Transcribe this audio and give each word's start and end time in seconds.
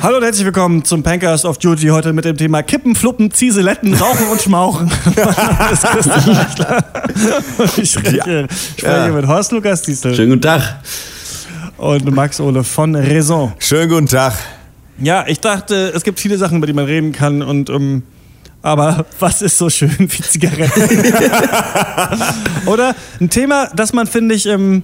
Hallo 0.00 0.18
und 0.18 0.22
herzlich 0.22 0.44
willkommen 0.44 0.84
zum 0.84 1.02
Pancast 1.02 1.44
of 1.44 1.58
Duty. 1.58 1.88
Heute 1.88 2.12
mit 2.12 2.24
dem 2.24 2.36
Thema 2.36 2.62
Kippen, 2.62 2.94
Fluppen, 2.94 3.30
Zieseletten, 3.32 3.94
Rauchen 3.94 4.28
und 4.28 4.40
Schmauchen. 4.40 4.88
das 5.16 5.82
ist 5.84 5.86
Christian 5.90 6.36
Eichler. 6.36 6.84
Ich 7.76 7.90
spreche, 7.90 8.46
spreche 8.76 8.86
Ja. 8.86 9.08
mit 9.08 9.26
Horst 9.26 9.50
Lukas 9.52 9.82
Diesel 9.82 10.14
Schönen 10.14 10.30
guten 10.30 10.42
Tag. 10.42 10.80
und 11.78 12.14
Max 12.14 12.40
Ole 12.40 12.62
von 12.62 12.94
Raison. 12.94 13.52
Schönen 13.58 13.88
guten 13.90 14.06
Tag. 14.06 14.34
Ja, 15.00 15.24
ich 15.26 15.40
dachte, 15.40 15.92
es 15.94 16.04
gibt 16.04 16.20
viele 16.20 16.38
Sachen, 16.38 16.58
über 16.58 16.66
die 16.66 16.72
man 16.72 16.84
reden 16.84 17.12
kann 17.12 17.42
und 17.42 17.68
ähm, 17.68 18.02
aber 18.62 19.04
was 19.18 19.42
ist 19.42 19.58
so 19.58 19.68
schön 19.68 19.94
wie 19.98 20.22
Zigaretten? 20.22 21.12
Oder 22.66 22.94
ein 23.20 23.30
Thema, 23.30 23.68
das 23.74 23.92
man, 23.92 24.06
finde 24.06 24.34
ich, 24.36 24.46
ähm, 24.46 24.82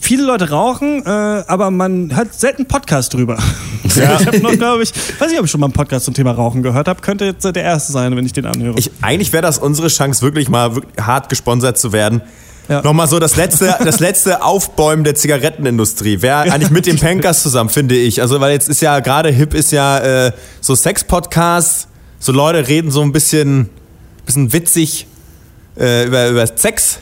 viele 0.00 0.24
Leute 0.24 0.50
rauchen, 0.50 1.04
äh, 1.06 1.08
aber 1.08 1.70
man 1.70 2.16
hört 2.16 2.34
selten 2.34 2.66
Podcast 2.66 3.14
drüber. 3.14 3.38
Ich 3.96 4.26
habe 4.26 4.38
noch, 4.38 4.52
glaube 4.52 4.82
ich, 4.82 4.92
weiß 5.18 5.30
nicht, 5.30 5.38
ob 5.38 5.44
ich 5.46 5.50
schon 5.50 5.60
mal 5.60 5.66
einen 5.66 5.72
Podcast 5.72 6.04
zum 6.04 6.14
Thema 6.14 6.32
Rauchen 6.32 6.62
gehört 6.62 6.88
habe. 6.88 7.00
Könnte 7.00 7.24
jetzt 7.24 7.44
der 7.44 7.56
erste 7.56 7.92
sein, 7.92 8.14
wenn 8.16 8.24
ich 8.24 8.32
den 8.32 8.46
anhöre. 8.46 8.78
Ich, 8.78 8.90
eigentlich 9.02 9.32
wäre 9.32 9.42
das 9.42 9.58
unsere 9.58 9.88
Chance, 9.88 10.22
wirklich 10.22 10.48
mal 10.48 10.74
wirklich 10.76 10.94
hart 11.04 11.28
gesponsert 11.28 11.78
zu 11.78 11.92
werden. 11.92 12.22
Ja. 12.68 12.82
Nochmal 12.82 13.08
so 13.08 13.18
das 13.18 13.36
letzte, 13.36 13.74
das 13.84 13.98
letzte 13.98 14.42
Aufbäumen 14.44 15.04
der 15.04 15.14
Zigarettenindustrie. 15.14 16.22
Wäre 16.22 16.40
eigentlich 16.40 16.70
mit 16.70 16.86
dem 16.86 16.98
Pankers 16.98 17.42
zusammen, 17.42 17.70
finde 17.70 17.96
ich. 17.96 18.22
Also, 18.22 18.40
weil 18.40 18.52
jetzt 18.52 18.68
ist 18.68 18.80
ja 18.80 19.00
gerade 19.00 19.30
hip 19.30 19.54
ist 19.54 19.72
ja 19.72 20.26
äh, 20.26 20.32
so 20.60 20.74
Sex-Podcasts, 20.74 21.88
so 22.18 22.32
Leute 22.32 22.68
reden 22.68 22.90
so 22.90 23.02
ein 23.02 23.12
bisschen, 23.12 23.70
bisschen 24.24 24.52
witzig 24.52 25.06
äh, 25.78 26.06
über, 26.06 26.28
über 26.28 26.46
Sex 26.46 27.00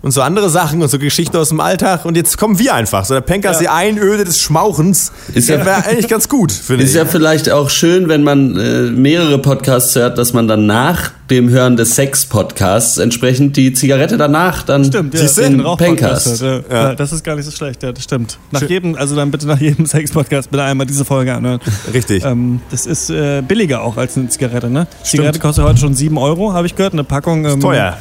und 0.00 0.12
so 0.12 0.22
andere 0.22 0.48
Sachen 0.48 0.80
und 0.82 0.88
so 0.88 0.98
Geschichten 0.98 1.36
aus 1.36 1.48
dem 1.48 1.60
Alltag. 1.60 2.04
Und 2.04 2.16
jetzt 2.16 2.38
kommen 2.38 2.58
wir 2.58 2.74
einfach. 2.74 3.04
So 3.04 3.14
der 3.14 3.20
Pankers, 3.20 3.56
Ja. 3.56 3.60
die 3.62 3.68
Einöde 3.68 4.24
des 4.24 4.40
Schmauchens. 4.40 5.12
Ist 5.34 5.48
ja- 5.48 5.64
wäre 5.66 5.84
eigentlich 5.86 6.08
ganz 6.08 6.28
gut, 6.28 6.52
finde 6.52 6.84
Ist 6.84 6.90
ich. 6.90 6.96
ja 6.96 7.04
vielleicht 7.04 7.50
auch 7.50 7.68
schön, 7.70 8.08
wenn 8.08 8.22
man 8.22 8.56
äh, 8.56 8.82
mehrere 8.90 9.38
Podcasts 9.38 9.94
hört, 9.96 10.16
dass 10.18 10.32
man 10.32 10.46
dann 10.46 10.66
nach 10.66 11.10
dem 11.30 11.50
Hören 11.50 11.76
des 11.76 11.94
Sex-Podcasts 11.96 12.96
entsprechend 12.98 13.56
die 13.56 13.72
Zigarette 13.74 14.16
danach 14.16 14.62
dann 14.62 14.84
Stimmt, 14.84 15.12
ja. 15.14 15.20
Den 15.26 15.60
hört, 16.00 16.40
Ja. 16.40 16.60
Ja, 16.70 16.94
das 16.94 17.12
ist 17.12 17.22
gar 17.24 17.36
nicht 17.36 17.44
so 17.44 17.50
schlecht, 17.50 17.82
ja, 17.82 17.92
das 17.92 18.04
stimmt. 18.04 18.38
Nach 18.50 18.62
jedem, 18.62 18.94
also 18.94 19.14
dann 19.16 19.30
bitte 19.30 19.46
nach 19.46 19.60
jedem 19.60 19.84
Sex-Podcast 19.86 20.50
bitte 20.50 20.62
einmal 20.62 20.86
diese 20.86 21.04
Folge 21.04 21.34
anhören. 21.34 21.60
Richtig. 21.92 22.24
Ähm, 22.24 22.60
das 22.70 22.86
ist 22.86 23.10
äh, 23.10 23.42
billiger 23.46 23.82
auch 23.82 23.96
als 23.96 24.16
eine 24.16 24.28
Zigarette, 24.28 24.70
ne? 24.70 24.86
Zigarette 25.02 25.38
kostet 25.38 25.64
heute 25.64 25.78
schon 25.80 25.94
7 25.94 26.16
Euro, 26.16 26.52
habe 26.54 26.66
ich 26.66 26.74
gehört. 26.76 26.92
Eine 26.94 27.04
Packung 27.04 27.44
ähm, 27.44 27.60
Teuer. 27.60 27.98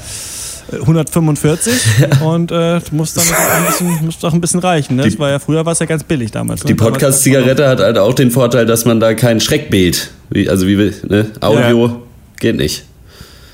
145 0.72 1.74
und 2.22 2.52
äh, 2.52 2.80
du 2.80 2.96
musst 2.96 3.18
dann 3.18 3.24
ein 3.24 3.66
bisschen, 3.68 4.06
musst 4.06 4.24
doch 4.24 4.34
ein 4.34 4.42
bisschen 4.42 4.60
reichen. 4.60 4.96
Ne? 4.96 5.04
Das 5.04 5.18
war 5.20 5.30
ja 5.30 5.40
früher 5.40 5.66
war 5.66 5.74
es 5.74 5.80
ja 5.80 5.86
ganz 5.86 6.04
billig 6.04 6.32
damals. 6.32 6.62
Die 6.62 6.74
ne? 6.74 6.76
Podcast-Zigarette 6.76 7.68
hat 7.68 7.80
halt 7.80 7.98
auch 7.98 8.14
den 8.14 8.32
Vorteil, 8.32 8.66
dass 8.66 8.86
man 8.86 9.00
da 9.00 9.14
kein 9.14 9.40
Schreckbild, 9.40 10.12
wie, 10.30 10.50
also 10.50 10.68
wie 10.68 10.78
will, 10.78 10.96
ne, 11.08 11.32
Audio 11.42 12.02
geht 12.40 12.58
nicht. 12.58 12.86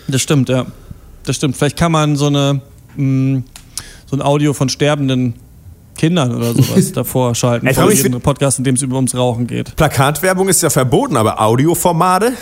Das 0.07 0.21
stimmt, 0.21 0.49
ja. 0.49 0.65
Das 1.25 1.35
stimmt. 1.35 1.55
Vielleicht 1.55 1.77
kann 1.77 1.91
man 1.91 2.15
so 2.15 2.27
eine 2.27 2.61
mh, 2.95 3.43
so 4.05 4.17
ein 4.17 4.21
Audio 4.21 4.53
von 4.53 4.69
sterbenden 4.69 5.35
Kindern 5.97 6.35
oder 6.35 6.53
sowas 6.53 6.91
davor 6.93 7.35
schalten. 7.35 7.67
Ich 7.67 7.75
vor 7.75 7.91
jedem 7.91 8.19
Podcast, 8.19 8.57
in 8.57 8.63
dem 8.63 8.75
es 8.75 8.81
über 8.81 8.95
ums 8.95 9.15
Rauchen 9.15 9.47
geht. 9.47 9.75
Plakatwerbung 9.75 10.49
ist 10.49 10.61
ja 10.61 10.69
verboten, 10.69 11.15
aber 11.17 11.41
Audioformate 11.41 12.33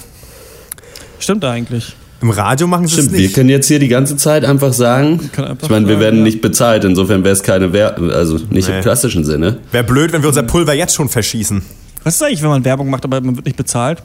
Stimmt 1.21 1.45
eigentlich. 1.45 1.95
Im 2.21 2.29
Radio 2.29 2.67
machen 2.67 2.87
sie 2.87 2.93
es 2.95 3.01
Stimmt, 3.01 3.13
wir 3.13 3.21
nicht. 3.21 3.35
können 3.35 3.49
jetzt 3.49 3.67
hier 3.67 3.79
die 3.79 3.87
ganze 3.87 4.15
Zeit 4.17 4.45
einfach 4.45 4.73
sagen, 4.73 5.19
einfach 5.37 5.57
ich 5.63 5.69
meine, 5.69 5.87
wir 5.87 5.99
werden 5.99 6.19
ja. 6.19 6.23
nicht 6.25 6.41
bezahlt, 6.41 6.83
insofern 6.83 7.23
wäre 7.23 7.33
es 7.33 7.41
keine 7.43 7.73
Werbung, 7.73 8.11
also 8.11 8.39
nicht 8.49 8.69
Nee. 8.69 8.77
im 8.77 8.81
klassischen 8.81 9.25
Sinne. 9.25 9.57
Wäre 9.71 9.83
blöd, 9.83 10.13
wenn 10.13 10.21
wir 10.21 10.29
unser 10.29 10.43
Pulver 10.43 10.73
jetzt 10.73 10.95
schon 10.95 11.09
verschießen. 11.09 11.61
Was 12.03 12.15
ist 12.15 12.23
eigentlich, 12.23 12.41
wenn 12.41 12.49
man 12.49 12.63
Werbung 12.65 12.89
macht, 12.89 13.03
aber 13.05 13.21
man 13.21 13.35
wird 13.35 13.45
nicht 13.45 13.57
bezahlt? 13.57 14.01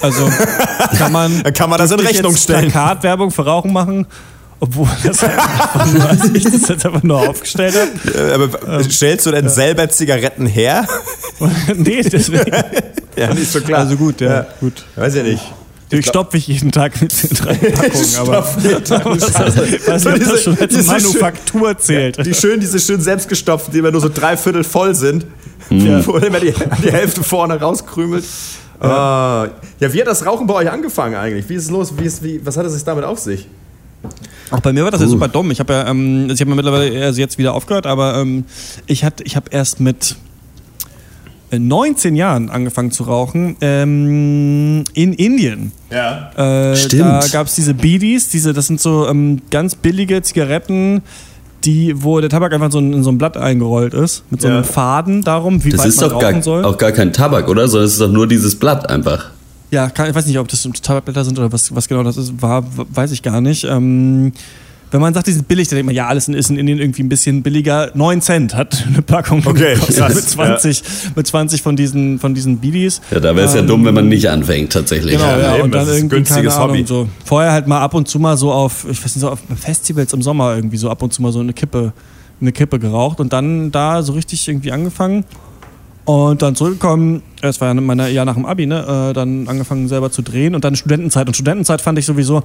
Also 0.00 0.28
kann 0.98 1.12
man, 1.12 1.42
kann 1.54 1.68
man 1.70 1.78
das 1.78 1.90
in 1.90 2.00
Rechnung 2.00 2.36
stellen. 2.36 2.70
Plakatwerbung 2.70 3.30
für 3.30 3.44
Rauchen 3.44 3.72
machen, 3.72 4.06
obwohl 4.60 4.88
das 5.02 5.22
einfach 5.24 5.92
nur, 5.92 6.34
ich 6.34 6.44
das 6.44 6.68
jetzt 6.68 6.86
einfach 6.86 7.02
nur 7.02 7.28
aufgestellt 7.28 7.74
habe. 7.74 8.18
Äh, 8.18 8.32
Aber 8.34 8.84
stellst 8.84 9.26
du 9.26 9.30
denn 9.32 9.48
selber 9.48 9.88
Zigaretten 9.88 10.46
her? 10.46 10.86
nee, 11.76 12.02
deswegen. 12.02 12.52
Ja, 13.16 13.34
nicht 13.34 13.50
so 13.50 13.60
klar. 13.60 13.80
Also 13.80 13.96
gut, 13.96 14.20
ja, 14.20 14.46
gut. 14.60 14.84
Weiß 14.96 15.14
ja 15.16 15.22
nicht. 15.22 15.42
Die 15.92 16.02
stopfe 16.02 16.36
ich 16.36 16.46
jeden 16.46 16.70
Tag 16.72 17.00
mit 17.00 17.12
den 17.22 17.30
drei 17.36 17.54
Packungen, 17.72 18.16
aber 18.18 18.48
jeden 18.62 18.84
Tag 18.84 19.04
mit 19.06 19.22
was, 19.88 19.88
ob 19.88 19.98
So 20.00 20.10
diese- 20.12 20.30
das 20.30 20.42
schon 20.44 20.58
als 20.58 20.86
Manufaktur 20.86 21.78
zählt. 21.78 22.24
Die 22.24 22.34
schön, 22.34 22.60
diese 22.60 22.78
schön 22.78 23.00
selbstgestopften, 23.00 23.72
die 23.72 23.78
immer 23.80 23.90
nur 23.90 24.00
so 24.00 24.08
drei 24.08 24.36
Viertel 24.36 24.62
voll 24.64 24.94
sind, 24.94 25.26
Ja. 25.70 26.06
wo 26.06 26.12
immer 26.18 26.38
die, 26.40 26.52
die 26.84 26.92
Hälfte 26.92 27.22
vorne 27.22 27.58
rauskrümelt. 27.60 28.24
Ah, 28.80 29.48
ja, 29.78 29.92
wie 29.92 30.00
hat 30.00 30.06
das 30.06 30.24
Rauchen 30.24 30.46
bei 30.46 30.54
euch 30.54 30.70
angefangen 30.70 31.14
eigentlich? 31.16 31.48
Wie 31.48 31.54
ist 31.54 31.64
es 31.64 31.70
los? 31.70 31.92
Wie 31.98 32.04
ist, 32.04 32.22
wie, 32.22 32.40
was 32.46 32.56
hat 32.56 32.64
es 32.66 32.72
sich 32.72 32.84
damit 32.84 33.04
auf 33.04 33.18
sich? 33.18 33.46
Auch 34.50 34.60
bei 34.60 34.72
mir 34.72 34.84
war 34.84 34.90
das 34.90 35.00
ja 35.02 35.06
super 35.06 35.28
dumm. 35.28 35.50
Ich 35.50 35.60
habe 35.60 35.72
ja, 35.74 35.86
ähm, 35.88 36.22
also 36.30 36.34
ich 36.34 36.40
habe 36.40 36.54
mittlerweile 36.54 37.04
also 37.04 37.20
jetzt 37.20 37.36
wieder 37.36 37.52
aufgehört, 37.52 37.86
aber 37.86 38.16
ähm, 38.16 38.44
ich 38.86 39.04
hatte, 39.04 39.22
ich 39.24 39.36
habe 39.36 39.46
erst 39.50 39.80
mit 39.80 40.16
19 41.58 42.14
Jahren 42.16 42.48
angefangen 42.50 42.90
zu 42.90 43.04
rauchen 43.04 43.56
ähm, 43.60 44.84
in 44.94 45.12
Indien. 45.14 45.72
Ja. 45.90 46.30
Äh, 46.70 46.76
Stimmt. 46.76 47.02
Da 47.02 47.26
gab 47.32 47.46
es 47.46 47.54
diese 47.54 47.74
Beedies, 47.74 48.28
diese, 48.28 48.52
das 48.52 48.66
sind 48.68 48.80
so 48.80 49.08
ähm, 49.08 49.40
ganz 49.50 49.74
billige 49.74 50.22
Zigaretten, 50.22 51.02
die, 51.64 52.02
wo 52.02 52.20
der 52.20 52.30
Tabak 52.30 52.52
einfach 52.52 52.70
so 52.72 52.78
in, 52.78 52.92
in 52.92 53.02
so 53.02 53.10
ein 53.10 53.18
Blatt 53.18 53.36
eingerollt 53.36 53.92
ist, 53.94 54.22
mit 54.30 54.40
so 54.40 54.48
Ja. 54.48 54.54
einem 54.54 54.64
Faden 54.64 55.22
darum, 55.22 55.62
wie 55.64 55.70
Das 55.70 55.80
weit 55.80 55.86
ist 55.88 56.00
man 56.00 56.10
doch 56.10 56.16
rauchen 56.22 56.32
gar, 56.34 56.42
soll. 56.42 56.64
auch 56.64 56.78
gar 56.78 56.92
kein 56.92 57.12
Tabak, 57.12 57.48
oder? 57.48 57.68
Sondern 57.68 57.86
es 57.86 57.92
ist 57.94 58.00
doch 58.00 58.10
nur 58.10 58.26
dieses 58.26 58.56
Blatt 58.58 58.88
einfach. 58.88 59.30
Ja, 59.70 59.88
kann, 59.90 60.08
ich 60.08 60.14
weiß 60.14 60.26
nicht, 60.26 60.38
ob 60.38 60.48
das 60.48 60.62
Tabakblätter 60.82 61.24
sind 61.24 61.38
oder 61.38 61.52
was, 61.52 61.74
was 61.74 61.86
genau 61.86 62.02
das 62.02 62.16
ist, 62.16 62.40
war, 62.42 62.64
weiß 62.94 63.12
ich 63.12 63.22
gar 63.22 63.40
nicht. 63.40 63.64
Ähm, 63.64 64.32
wenn 64.90 65.00
man 65.00 65.14
sagt, 65.14 65.26
die 65.26 65.32
sind 65.32 65.46
billig, 65.46 65.68
dann 65.68 65.76
denkt 65.76 65.86
man, 65.86 65.94
ja, 65.94 66.06
alles 66.08 66.28
ist 66.28 66.50
in 66.50 66.56
Indien 66.56 66.78
irgendwie 66.78 67.02
ein 67.02 67.08
bisschen 67.08 67.42
billiger. 67.42 67.90
9 67.94 68.20
Cent 68.20 68.54
hat 68.54 68.84
eine 68.88 69.02
Packung 69.02 69.42
Okay, 69.46 69.74
gekostet 69.74 69.96
krass. 69.96 70.14
mit 70.14 70.24
20, 70.24 70.82
mit 71.16 71.26
20 71.26 71.62
von 71.62 71.76
diesen, 71.76 72.18
von 72.18 72.34
diesen 72.34 72.58
Bidis. 72.58 73.00
Ja, 73.10 73.20
da 73.20 73.36
wäre 73.36 73.46
es 73.46 73.54
ja 73.54 73.60
Ähm, 73.60 73.66
dumm, 73.68 73.84
wenn 73.84 73.94
man 73.94 74.08
nicht 74.08 74.28
anfängt, 74.28 74.72
tatsächlich. 74.72 75.12
Genau, 75.12 75.24
ja, 75.26 75.54
eben, 75.54 75.64
und 75.64 75.74
das 75.74 75.84
dann 75.86 75.88
ist 75.88 75.94
ein 75.94 75.98
irgendwie, 76.06 76.16
günstiges 76.16 76.52
keine 76.54 76.64
Ahnung, 76.64 76.76
Hobby. 76.76 76.86
so. 76.86 77.08
Vorher 77.24 77.52
halt 77.52 77.66
mal 77.66 77.80
ab 77.80 77.94
und 77.94 78.08
zu 78.08 78.18
mal 78.18 78.36
so 78.36 78.52
auf, 78.52 78.84
ich 78.90 78.98
weiß 79.04 79.14
nicht, 79.16 79.20
so 79.20 79.30
auf 79.30 79.38
Festivals 79.58 80.12
im 80.12 80.22
Sommer 80.22 80.54
irgendwie 80.56 80.76
so 80.76 80.90
ab 80.90 81.02
und 81.02 81.12
zu 81.12 81.22
mal 81.22 81.32
so 81.32 81.40
eine 81.40 81.52
Kippe, 81.52 81.92
eine 82.40 82.52
Kippe 82.52 82.78
geraucht 82.78 83.20
und 83.20 83.32
dann 83.32 83.70
da 83.70 84.02
so 84.02 84.12
richtig 84.14 84.46
irgendwie 84.48 84.72
angefangen 84.72 85.24
und 86.10 86.42
dann 86.42 86.56
zurückgekommen, 86.56 87.22
es 87.40 87.60
war 87.60 87.68
ja 87.68 87.74
mein 87.80 87.98
Jahr 88.12 88.24
nach 88.24 88.34
dem 88.34 88.44
Abi, 88.44 88.66
ne, 88.66 89.10
äh, 89.10 89.12
dann 89.12 89.46
angefangen 89.46 89.86
selber 89.86 90.10
zu 90.10 90.22
drehen 90.22 90.54
und 90.56 90.64
dann 90.64 90.74
Studentenzeit 90.74 91.28
und 91.28 91.34
Studentenzeit 91.34 91.80
fand 91.80 91.98
ich 92.00 92.06
sowieso, 92.06 92.42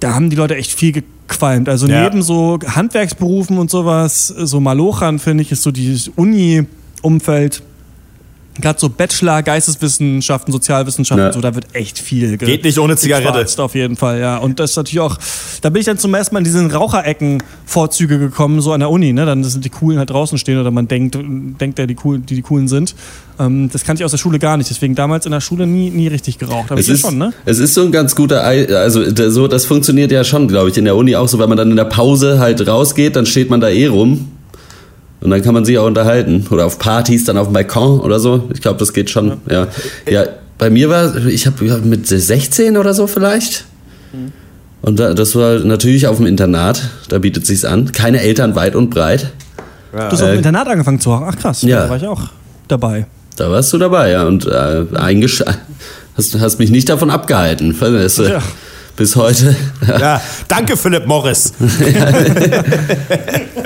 da 0.00 0.14
haben 0.14 0.28
die 0.28 0.36
Leute 0.36 0.54
echt 0.56 0.70
viel 0.72 0.92
gequalmt, 0.92 1.68
also 1.68 1.86
Ja. 1.86 2.02
neben 2.04 2.22
so 2.22 2.58
Handwerksberufen 2.66 3.56
und 3.58 3.70
sowas, 3.70 4.28
so 4.28 4.60
Malochern 4.60 5.18
finde 5.18 5.42
ich, 5.42 5.50
ist 5.52 5.62
so 5.62 5.70
dieses 5.70 6.08
Uni-Umfeld 6.08 7.62
gerade 8.60 8.78
so 8.78 8.88
Bachelor, 8.88 9.42
Geisteswissenschaften, 9.42 10.52
Sozialwissenschaften, 10.52 11.26
Ja. 11.26 11.32
so, 11.32 11.40
da 11.40 11.54
wird 11.54 11.66
echt 11.74 11.98
viel 11.98 12.36
ge 12.36 12.46
Geht 12.48 12.64
nicht 12.64 12.78
ohne 12.78 12.96
Zigarette. 12.96 13.62
auf 13.62 13.74
jeden 13.74 13.96
Fall, 13.96 14.20
ja. 14.20 14.38
Und 14.38 14.58
das 14.60 14.70
ist 14.70 14.76
natürlich 14.76 15.00
auch, 15.00 15.18
da 15.62 15.70
bin 15.70 15.80
ich 15.80 15.86
dann 15.86 15.98
zum 15.98 16.14
ersten 16.14 16.34
Mal 16.34 16.38
in 16.40 16.44
diesen 16.44 16.70
Raucherecken-Vorzüge 16.70 18.18
gekommen, 18.18 18.60
so 18.60 18.72
an 18.72 18.80
der 18.80 18.90
Uni, 18.90 19.12
ne? 19.12 19.26
Dann 19.26 19.42
sind 19.44 19.64
die 19.64 19.70
Coolen 19.70 19.98
halt 19.98 20.10
draußen 20.10 20.38
stehen 20.38 20.58
oder 20.58 20.70
man 20.70 20.88
denkt, 20.88 21.16
denkt 21.60 21.78
ja, 21.78 21.86
die 21.86 21.94
coolen, 21.94 22.24
die 22.26 22.34
die 22.36 22.42
Coolen 22.42 22.68
sind. 22.68 22.94
Ähm, 23.38 23.68
das 23.72 23.84
kannte 23.84 24.00
ich 24.00 24.04
aus 24.04 24.10
der 24.12 24.18
Schule 24.18 24.38
gar 24.38 24.56
nicht, 24.56 24.70
deswegen 24.70 24.94
damals 24.94 25.26
in 25.26 25.32
der 25.32 25.40
Schule 25.40 25.66
nie, 25.66 25.90
nie 25.90 26.08
richtig 26.08 26.38
geraucht. 26.38 26.70
Aber 26.70 26.80
Es 26.80 26.88
ist, 26.88 27.00
schon, 27.02 27.18
ne? 27.18 27.32
es 27.44 27.58
ist 27.58 27.74
so 27.74 27.82
ein 27.82 27.92
ganz 27.92 28.14
guter, 28.14 28.44
Ei- 28.46 28.66
also 28.74 29.02
so, 29.30 29.46
das 29.48 29.64
funktioniert 29.66 30.10
ja 30.12 30.24
schon, 30.24 30.48
glaube 30.48 30.70
ich, 30.70 30.78
in 30.78 30.84
der 30.84 30.96
Uni 30.96 31.16
auch 31.16 31.28
so, 31.28 31.38
wenn 31.38 31.48
man 31.48 31.58
dann 31.58 31.70
in 31.70 31.76
der 31.76 31.84
Pause 31.84 32.38
halt 32.38 32.66
rausgeht, 32.66 33.16
dann 33.16 33.26
steht 33.26 33.50
man 33.50 33.60
da 33.60 33.68
eh 33.68 33.86
rum 33.88 34.28
und 35.20 35.30
dann 35.30 35.42
kann 35.42 35.54
man 35.54 35.64
sich 35.64 35.78
auch 35.78 35.86
unterhalten 35.86 36.46
oder 36.50 36.66
auf 36.66 36.78
Partys 36.78 37.24
dann 37.24 37.38
auf 37.38 37.48
dem 37.48 37.54
Balkon 37.54 38.00
oder 38.00 38.20
so. 38.20 38.48
Ich 38.52 38.60
glaube, 38.60 38.78
das 38.78 38.92
geht 38.92 39.10
schon. 39.10 39.38
Ja, 39.50 39.68
ja. 40.08 40.24
bei 40.58 40.70
mir 40.70 40.90
war, 40.90 41.16
ich 41.26 41.46
habe 41.46 41.64
ja, 41.64 41.78
mit 41.78 42.06
16 42.06 42.76
oder 42.76 42.94
so 42.94 43.06
vielleicht. 43.06 43.64
Und 44.82 45.00
da, 45.00 45.14
das 45.14 45.34
war 45.34 45.60
natürlich 45.60 46.06
auf 46.06 46.18
dem 46.18 46.26
Internat, 46.26 46.82
da 47.08 47.18
bietet 47.18 47.46
sich's 47.46 47.64
an. 47.64 47.92
Keine 47.92 48.20
Eltern 48.20 48.54
weit 48.54 48.76
und 48.76 48.90
breit. 48.90 49.32
Du 49.92 49.98
hast 49.98 50.22
auf 50.22 50.28
dem 50.28 50.38
Internat 50.38 50.68
angefangen 50.68 51.00
zu 51.00 51.10
rauchen. 51.10 51.26
Ach 51.28 51.36
krass, 51.36 51.62
ja. 51.62 51.84
da 51.84 51.90
war 51.90 51.96
ich 51.96 52.06
auch 52.06 52.22
dabei. 52.68 53.06
Da 53.36 53.50
warst 53.50 53.72
du 53.72 53.78
dabei, 53.78 54.10
ja. 54.10 54.26
Und 54.26 54.46
äh, 54.46 54.84
eingesch 54.94 55.42
hast, 56.16 56.38
hast 56.38 56.58
mich 56.58 56.70
nicht 56.70 56.88
davon 56.88 57.10
abgehalten. 57.10 57.74
Du, 57.78 57.86
Ja. 58.28 58.42
Bis 58.96 59.14
heute. 59.16 59.54
Ja, 60.00 60.20
danke 60.48 60.76
Philipp 60.76 61.06
Morris. 61.06 61.52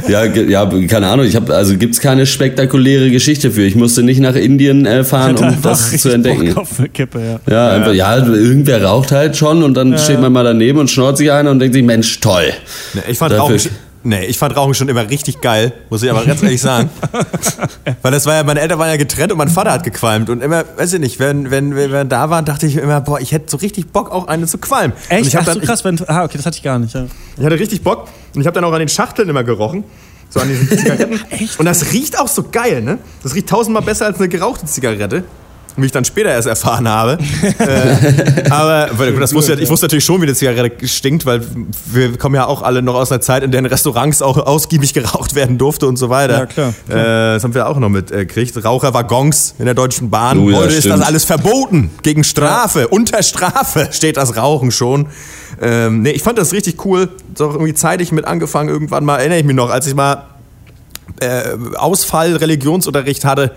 Ja, 0.09 0.25
ja, 0.25 0.67
keine 0.89 1.07
Ahnung. 1.09 1.27
Ich 1.27 1.37
habe 1.37 1.55
also 1.55 1.77
gibt's 1.77 2.01
keine 2.01 2.27
spektakuläre 2.27 3.11
Geschichte 3.11 3.51
für. 3.53 3.63
Ich 3.63 3.77
musste 3.77 4.03
nicht 4.03 4.19
nach 4.19 4.35
Indien 4.35 4.85
äh, 4.87 5.05
fahren, 5.05 5.37
um 5.37 5.63
das 5.63 5.97
zu 5.99 6.09
entdecken. 6.11 6.49
Bock 6.49 6.57
auf 6.63 6.79
eine 6.79 6.89
Kippe, 6.89 7.21
ja. 7.21 7.53
Ja, 7.53 7.71
einfach, 7.77 7.93
ja, 7.93 8.17
irgendwer 8.17 8.83
raucht 8.83 9.13
halt 9.13 9.37
schon 9.37 9.63
und 9.63 9.75
dann 9.75 9.97
steht 9.99 10.21
man 10.21 10.33
mal 10.33 10.43
daneben 10.43 10.79
und 10.81 10.91
schnort 10.91 11.17
sich 11.17 11.31
einer 11.31 11.51
und 11.51 11.61
denkt 11.61 11.75
sich, 11.75 11.85
Mensch, 11.85 12.19
toll. 12.21 12.53
Ich 13.09 13.19
fand 13.19 13.33
Dafür- 13.33 13.57
Rauchen, 13.57 13.71
Nee, 14.03 14.25
ich 14.25 14.39
fand 14.39 14.57
Rauchen 14.57 14.73
schon 14.73 14.89
immer 14.89 15.09
richtig 15.11 15.43
geil, 15.43 15.75
muss 15.91 16.03
ich 16.03 16.11
aber 16.11 16.25
ganz 16.25 16.43
ehrlich 16.43 16.61
sagen. 16.61 16.89
Weil 18.03 18.13
das 18.13 18.25
war 18.25 18.35
ja, 18.35 18.43
meine 18.43 18.61
Eltern 18.61 18.79
waren 18.79 18.89
ja 18.89 18.97
getrennt 18.97 19.31
und 19.31 19.37
mein 19.37 19.49
Vater 19.49 19.73
hat 19.73 19.85
gequalmt. 19.85 20.31
Und 20.31 20.43
immer, 20.43 20.65
weiß 20.77 20.95
ich 20.95 21.01
nicht, 21.01 21.19
wenn, 21.19 21.51
wenn, 21.51 21.77
wenn 21.77 21.93
wir 21.93 22.05
da 22.05 22.31
waren, 22.31 22.47
dachte 22.47 22.67
ich 22.67 22.77
immer, 22.77 23.03
boah, 23.03 23.21
ich 23.21 23.33
hätte 23.33 23.51
so 23.51 23.59
richtig 23.59 23.93
Bock, 23.93 24.11
auch 24.11 24.27
eine 24.27 24.47
zu 24.47 24.57
qualmen. 24.57 24.93
Und 24.93 25.17
Echt? 25.17 25.27
ich 25.27 25.37
hab 25.37 25.43
Ach 25.43 25.47
dann, 25.47 25.61
so 25.61 25.67
krass, 25.67 25.85
wenn, 25.85 26.01
ah, 26.09 26.25
okay, 26.25 26.39
das 26.39 26.47
hatte 26.47 26.57
ich 26.57 26.63
gar 26.63 26.79
nicht. 26.79 26.95
Ja. 26.95 27.07
Ich 27.37 27.45
hatte 27.45 27.59
richtig 27.59 27.83
Bock 27.83 28.09
und 28.35 28.41
ich 28.41 28.47
habe 28.47 28.55
dann 28.55 28.65
auch 28.65 28.73
an 28.73 28.79
den 28.79 28.89
Schachteln 28.89 29.29
immer 29.29 29.45
gerochen. 29.45 29.85
So 30.31 30.41
an 30.41 30.49
diesen 30.49 30.69
Zigaretten. 30.79 31.21
Und 31.59 31.67
das 31.67 31.93
riecht 31.93 32.19
auch 32.19 32.29
so 32.29 32.45
geil, 32.51 32.81
ne? 32.83 32.99
Das 33.23 33.35
riecht 33.35 33.49
tausendmal 33.49 33.83
besser 33.83 34.07
als 34.07 34.19
eine 34.19 34.29
gerauchte 34.29 34.65
Zigarette. 34.65 35.25
Wie 35.77 35.87
ich 35.87 35.93
dann 35.93 36.05
später 36.05 36.31
erst 36.31 36.49
erfahren 36.49 36.89
habe. 36.89 37.19
äh, 37.59 38.51
aber 38.51 38.89
weil, 38.93 39.13
das 39.15 39.33
muss 39.33 39.49
ja, 39.49 39.57
ich 39.57 39.69
wusste 39.71 39.87
natürlich 39.87 40.05
schon, 40.05 40.21
wie 40.21 40.27
eine 40.27 40.35
Zigarette 40.35 40.89
stinkt, 40.89 41.27
weil 41.27 41.43
wir 41.87 42.17
kommen 42.19 42.35
ja 42.35 42.47
auch 42.47 42.63
alle 42.63 42.83
noch 42.83 42.95
aus 42.95 43.11
einer 43.13 43.21
Zeit, 43.21 43.43
in 43.43 43.51
der 43.51 43.61
in 43.61 43.67
Restaurants 43.67 44.23
auch 44.23 44.37
ausgiebig 44.39 44.95
geraucht 44.95 45.35
werden 45.35 45.59
durfte 45.59 45.87
und 45.87 45.97
so 45.97 46.09
weiter. 46.11 46.39
Ja, 46.39 46.47
klar, 46.47 46.75
Äh, 46.89 47.35
das 47.35 47.45
haben 47.45 47.55
wir 47.55 47.69
auch 47.69 47.79
noch 47.79 47.89
mitgekriegt. 47.89 48.63
Raucherwaggons 48.65 49.55
in 49.59 49.65
der 49.67 49.75
Deutschen 49.75 50.11
Bahn. 50.11 50.39
Oh 50.39 50.51
ja, 50.51 50.59
Heute 50.59 50.69
ist 50.69 50.87
das 50.87 50.93
stimmt. 50.93 51.07
alles 51.07 51.25
verboten. 51.25 51.91
Gegen 52.03 52.25
Strafe. 52.25 52.89
Unter 52.89 53.23
Strafe 53.23 53.89
steht 53.93 54.17
das 54.17 54.37
Rauchen 54.37 54.71
schon. 54.71 55.07
Ähm, 55.61 56.03
nee, 56.03 56.11
ich 56.11 56.23
fand 56.23 56.39
das 56.39 56.53
richtig 56.53 56.85
cool. 56.85 57.09
Ist 57.33 57.43
auch 57.43 57.53
irgendwie 57.53 57.75
zeitig 57.75 58.13
mit 58.13 58.25
angefangen. 58.25 58.69
Irgendwann 58.69 59.05
mal 59.05 59.19
erinnere 59.19 59.39
ich 59.41 59.45
mich 59.45 59.57
noch, 59.57 59.71
als 59.71 59.87
ich 59.87 59.95
mal 59.95 60.25
äh, 61.21 61.43
Ausfall 61.77 62.37
Religionsunterricht 62.37 63.25
hatte, 63.25 63.53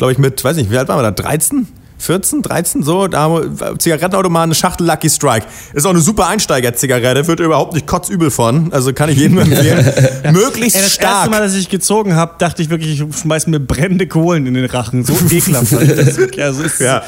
glaube 0.00 0.12
ich 0.12 0.18
mit, 0.18 0.42
weiß 0.42 0.56
nicht, 0.56 0.70
wie 0.70 0.78
alt 0.78 0.88
waren 0.88 0.98
wir 0.98 1.02
da? 1.02 1.10
13? 1.10 1.68
14, 1.98 2.40
13, 2.40 2.82
so, 2.82 3.06
da 3.08 3.20
haben 3.20 3.60
wir 3.60 3.78
Zigarettenautomat, 3.78 4.44
eine 4.44 4.54
Schachtel 4.54 4.86
Lucky 4.86 5.10
Strike. 5.10 5.44
Ist 5.74 5.84
auch 5.86 5.90
eine 5.90 6.00
super 6.00 6.28
Einsteiger-Zigarette, 6.28 7.26
wird 7.26 7.40
überhaupt 7.40 7.74
nicht 7.74 7.86
kotzübel 7.86 8.30
von. 8.30 8.72
Also 8.72 8.94
kann 8.94 9.10
ich 9.10 9.18
jedem 9.18 9.36
empfehlen. 9.36 9.84
Möglichst 10.32 10.76
Ey, 10.76 10.82
das 10.82 10.94
stark. 10.94 11.12
erste 11.16 11.30
Mal, 11.30 11.42
dass 11.42 11.54
ich 11.54 11.68
gezogen 11.68 12.14
habe, 12.16 12.36
dachte 12.38 12.62
ich 12.62 12.70
wirklich, 12.70 12.98
ich 13.02 13.16
schmeiß 13.20 13.48
mir 13.48 13.60
brennende 13.60 14.06
Kohlen 14.06 14.46
in 14.46 14.54
den 14.54 14.64
Rachen. 14.64 15.04
So 15.04 15.12
ekelhaft. 15.30 15.72
das. 15.72 16.18
Also 16.38 16.62
ist 16.62 16.80
Ja. 16.80 17.02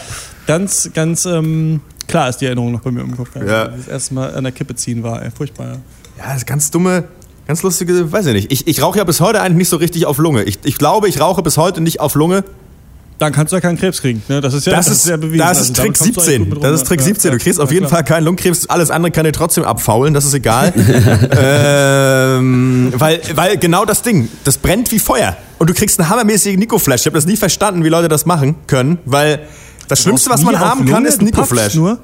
ganz, 0.47 0.91
ganz 0.93 1.25
ähm, 1.25 1.81
klar 2.07 2.29
ist 2.29 2.43
die 2.43 2.45
Erinnerung 2.47 2.73
noch 2.73 2.81
bei 2.83 2.91
mir 2.91 3.01
im 3.01 3.17
Kopf. 3.17 3.31
Ja. 3.37 3.69
Das 3.69 3.89
erste 3.89 4.13
Mal 4.13 4.35
an 4.35 4.45
der 4.45 4.53
Kippe 4.53 4.75
ziehen 4.75 5.03
war, 5.03 5.23
ey, 5.23 5.31
furchtbar. 5.35 5.67
Ja. 5.69 5.73
Ja, 6.19 6.25
das 6.29 6.37
ist 6.43 6.47
ganz 6.47 6.71
dumme, 6.71 7.05
ganz 7.47 7.63
lustige, 7.63 8.13
weiß 8.13 8.27
ich 8.27 8.35
nicht. 8.35 8.53
Ich, 8.53 8.67
ich 8.67 8.83
rauche 8.83 8.99
ja 8.99 9.05
bis 9.05 9.23
heute 9.23 9.41
eigentlich 9.41 9.57
nicht 9.57 9.69
so 9.71 9.77
richtig 9.79 10.05
auf 10.05 10.19
Lunge. 10.19 10.43
Ich, 10.43 10.59
ich 10.65 10.77
glaube, 10.77 11.09
ich 11.09 11.19
rauche 11.19 11.43
bis 11.43 11.57
heute 11.57 11.81
nicht 11.81 11.99
auf 12.01 12.15
Lunge. 12.15 12.45
Dann 13.23 13.33
kannst 13.33 13.53
du 13.53 13.57
ja 13.57 13.61
keinen 13.61 13.79
Krebs 13.79 14.01
kriegen. 14.01 14.21
Ne? 14.27 14.41
Das 14.41 14.53
ist 14.53 14.67
ja, 14.67 14.75
Das, 14.75 14.89
ist, 14.89 15.07
ja 15.07 15.17
bewiesen. 15.17 15.39
das 15.39 15.49
Also 15.59 15.61
ist 15.63 15.77
Trick 15.77 15.87
kommst 15.97 16.01
du 16.01 16.05
eigentlich 16.07 16.25
17. 16.25 16.45
gut 16.45 16.55
mit 16.55 16.65
Das 16.65 16.73
ist. 16.81 16.87
Trick 16.89 16.99
Ja, 16.99 17.07
17. 17.07 17.31
Du 17.31 17.37
ja, 17.37 17.43
kriegst 17.45 17.61
auf 17.61 17.71
ja, 17.71 17.75
jeden 17.75 17.87
klar. 17.87 17.99
Fall 17.99 18.05
keinen 18.05 18.25
Lungenkrebs. 18.25 18.67
Alles 18.69 18.91
andere 18.91 19.13
kann 19.13 19.25
dir 19.25 19.31
trotzdem 19.31 19.63
abfaulen. 19.63 20.13
Das 20.13 20.25
ist 20.25 20.35
egal. 20.35 20.73
ähm, 21.39 22.93
weil, 22.97 23.21
weil 23.37 23.57
genau 23.59 23.85
das 23.85 24.03
Ding, 24.03 24.29
das 24.43 24.59
brennt 24.59 24.91
wie 24.91 24.99
Feuer. 24.99 25.37
Und 25.61 25.71
du 25.71 25.75
kriegst 25.75 26.01
einen 26.01 26.09
hammermäßigen 26.09 26.59
Nico-Flash. 26.59 27.03
Ich 27.03 27.07
habe 27.07 27.15
das 27.15 27.27
nie 27.27 27.37
verstanden, 27.37 27.85
wie 27.85 27.89
Leute 27.89 28.09
das 28.09 28.27
machen 28.27 28.57
können. 28.67 28.99
Weil 29.05 29.41
das 29.87 30.03
Schlimmste, 30.03 30.29
was 30.31 30.43
man 30.43 30.59
haben 30.59 30.85
kann, 30.87 31.05
ist 31.05 31.21
ein 31.21 31.27
Nico-Flash. 31.27 31.77
nur? 31.77 31.99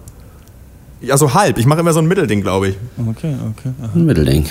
Also 1.10 1.34
halb. 1.34 1.58
Ich 1.58 1.66
mache 1.66 1.80
immer 1.80 1.92
so 1.92 1.98
ein 1.98 2.06
Mittelding, 2.06 2.42
glaube 2.42 2.68
ich. 2.68 2.76
Okay, 2.96 3.34
okay. 3.50 3.70
aha. 3.82 3.90
Ein 3.94 4.06
Mittelding. 4.06 4.46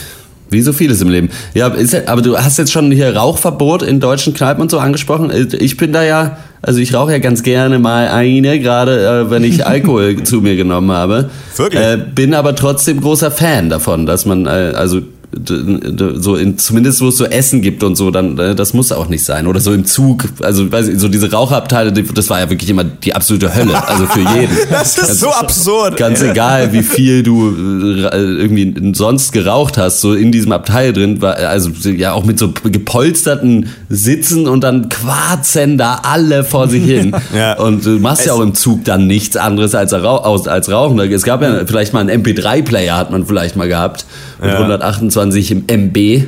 Wie 0.50 0.62
so 0.62 0.72
vieles 0.72 1.02
im 1.02 1.10
Leben. 1.10 1.30
Ja, 1.54 1.68
ist 1.68 1.94
ja, 1.94 2.02
aber 2.08 2.22
du 2.22 2.38
hast 2.38 2.58
jetzt 2.58 2.72
schon 2.72 2.92
hier 2.92 3.16
Rauchverbot 3.16 3.82
in 3.82 4.00
deutschen 4.00 4.34
Kneipen 4.34 4.62
und 4.62 4.72
so 4.72 4.80
angesprochen. 4.80 5.32
Ich 5.60 5.76
bin 5.78 5.92
da 5.92 6.04
ja, 6.04 6.38
also 6.62 6.80
ich 6.80 6.94
rauche 6.94 7.12
ja 7.12 7.20
ganz 7.20 7.44
gerne 7.44 7.80
mal 7.80 8.08
eine, 8.08 8.60
gerade 8.60 9.26
äh, 9.26 9.30
wenn 9.30 9.44
ich 9.44 9.66
Alkohol 9.68 10.24
zu 10.24 10.42
mir 10.42 10.56
genommen 10.56 10.92
habe. 10.92 11.30
Wirklich? 11.56 11.82
Äh, 11.82 11.98
bin 11.98 12.34
aber 12.34 12.56
trotzdem 12.56 13.02
großer 13.02 13.32
Fan 13.32 13.70
davon, 13.70 14.06
dass 14.06 14.26
man, 14.26 14.46
äh, 14.46 14.74
also 14.76 15.02
so 15.34 16.36
in, 16.38 16.58
zumindest 16.58 17.02
wo 17.02 17.10
es 17.10 17.18
so 17.18 17.26
Essen 17.26 17.62
gibt 17.62 17.84
und 17.84 17.96
so, 17.98 18.12
dann 18.12 18.38
äh, 18.38 18.56
das 18.56 18.74
muss 18.74 18.92
auch 18.94 19.10
nicht 19.10 19.26
sein. 19.26 19.46
Oder 19.48 19.60
so 19.60 19.74
im 19.74 19.86
Zug, 19.86 20.24
also 20.42 20.72
weiß 20.72 20.88
ich, 20.88 21.00
so 21.00 21.10
diese 21.10 21.32
Rauchabteile, 21.32 21.92
das 21.92 22.30
war 22.30 22.40
ja 22.40 22.50
wirklich 22.50 22.70
immer 22.70 22.86
die 22.86 23.14
absolute 23.14 23.54
Hölle, 23.54 23.88
also 23.88 24.06
für 24.06 24.22
jeden. 24.22 24.56
Das 24.70 24.98
ist 24.98 25.20
so 25.20 25.30
absurd. 25.30 25.98
Ganz 25.98 26.22
egal, 26.22 26.72
wie 26.72 26.84
viel 26.84 27.24
du 27.24 27.50
äh, 27.50 28.16
irgendwie 28.18 28.94
sonst 28.94 29.32
geraucht 29.34 29.78
hast, 29.78 30.02
so 30.02 30.14
in 30.14 30.32
diesem 30.32 30.52
Abteil 30.54 30.94
drin, 30.94 31.22
war 31.22 31.36
also 31.36 31.72
ja 31.90 32.14
auch 32.14 32.24
mit 32.24 32.40
so 32.40 32.54
gepolsterten 32.64 33.68
Sitzen 33.90 34.48
und 34.48 34.62
dann 34.62 34.88
quarzen 34.90 35.78
da 35.78 36.00
alle 36.04 36.44
vor 36.44 36.68
sich 36.70 36.84
hin. 36.84 37.16
Ja. 37.36 37.58
Und 37.60 37.86
du 37.86 38.00
machst 38.00 38.26
ja 38.26 38.32
Es- 38.32 38.38
auch 38.38 38.42
im 38.42 38.54
Zug 38.56 38.86
dann 38.86 39.06
nichts 39.06 39.36
anderes 39.36 39.76
als, 39.76 39.92
als 39.94 40.72
Rauchen. 40.72 41.00
Es 41.00 41.24
gab 41.24 41.42
ja 41.42 41.66
vielleicht 41.66 41.94
mal 41.94 42.00
einen 42.08 42.24
MP3-Player, 42.24 42.96
hat 42.98 43.12
man 43.12 43.26
vielleicht 43.26 43.56
mal 43.58 43.68
gehabt, 43.68 44.06
mit 44.42 44.50
Ja. 44.52 44.58
128 44.58 45.17
im 45.18 45.64
MB. 45.68 46.28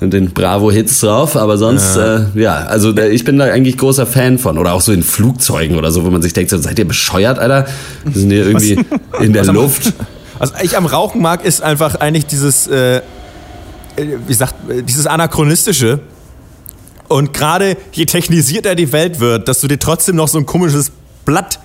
Und 0.00 0.12
den 0.12 0.32
Bravo-Hits 0.32 1.00
drauf, 1.00 1.36
aber 1.36 1.56
sonst, 1.56 1.96
ja, 1.96 2.16
äh, 2.16 2.24
ja 2.34 2.54
also 2.56 2.92
der, 2.92 3.12
ich 3.12 3.24
bin 3.24 3.38
da 3.38 3.44
eigentlich 3.44 3.78
großer 3.78 4.06
Fan 4.06 4.38
von. 4.38 4.58
Oder 4.58 4.74
auch 4.74 4.80
so 4.80 4.92
in 4.92 5.02
Flugzeugen 5.02 5.78
oder 5.78 5.92
so, 5.92 6.04
wo 6.04 6.10
man 6.10 6.20
sich 6.20 6.32
denkt, 6.32 6.50
so, 6.50 6.58
seid 6.58 6.78
ihr 6.78 6.86
bescheuert, 6.86 7.38
Alter? 7.38 7.66
Wir 8.04 8.20
sind 8.20 8.30
hier 8.30 8.46
irgendwie 8.46 8.84
in 9.20 9.32
der 9.32 9.46
was 9.46 9.54
Luft. 9.54 9.92
Also 10.38 10.54
ich 10.62 10.76
am 10.76 10.86
Rauchen 10.86 11.22
mag, 11.22 11.44
ist 11.44 11.62
einfach 11.62 11.94
eigentlich 11.94 12.26
dieses, 12.26 12.66
äh, 12.66 12.96
äh, 12.96 13.02
wie 14.26 14.34
sagt, 14.34 14.54
äh, 14.68 14.82
dieses 14.82 15.06
anachronistische. 15.06 16.00
Und 17.08 17.32
gerade 17.32 17.76
je 17.92 18.06
technisierter 18.06 18.74
die 18.74 18.92
Welt 18.92 19.20
wird, 19.20 19.46
dass 19.48 19.60
du 19.60 19.68
dir 19.68 19.78
trotzdem 19.78 20.16
noch 20.16 20.28
so 20.28 20.38
ein 20.38 20.46
komisches 20.46 20.90
Blatt, 21.24 21.60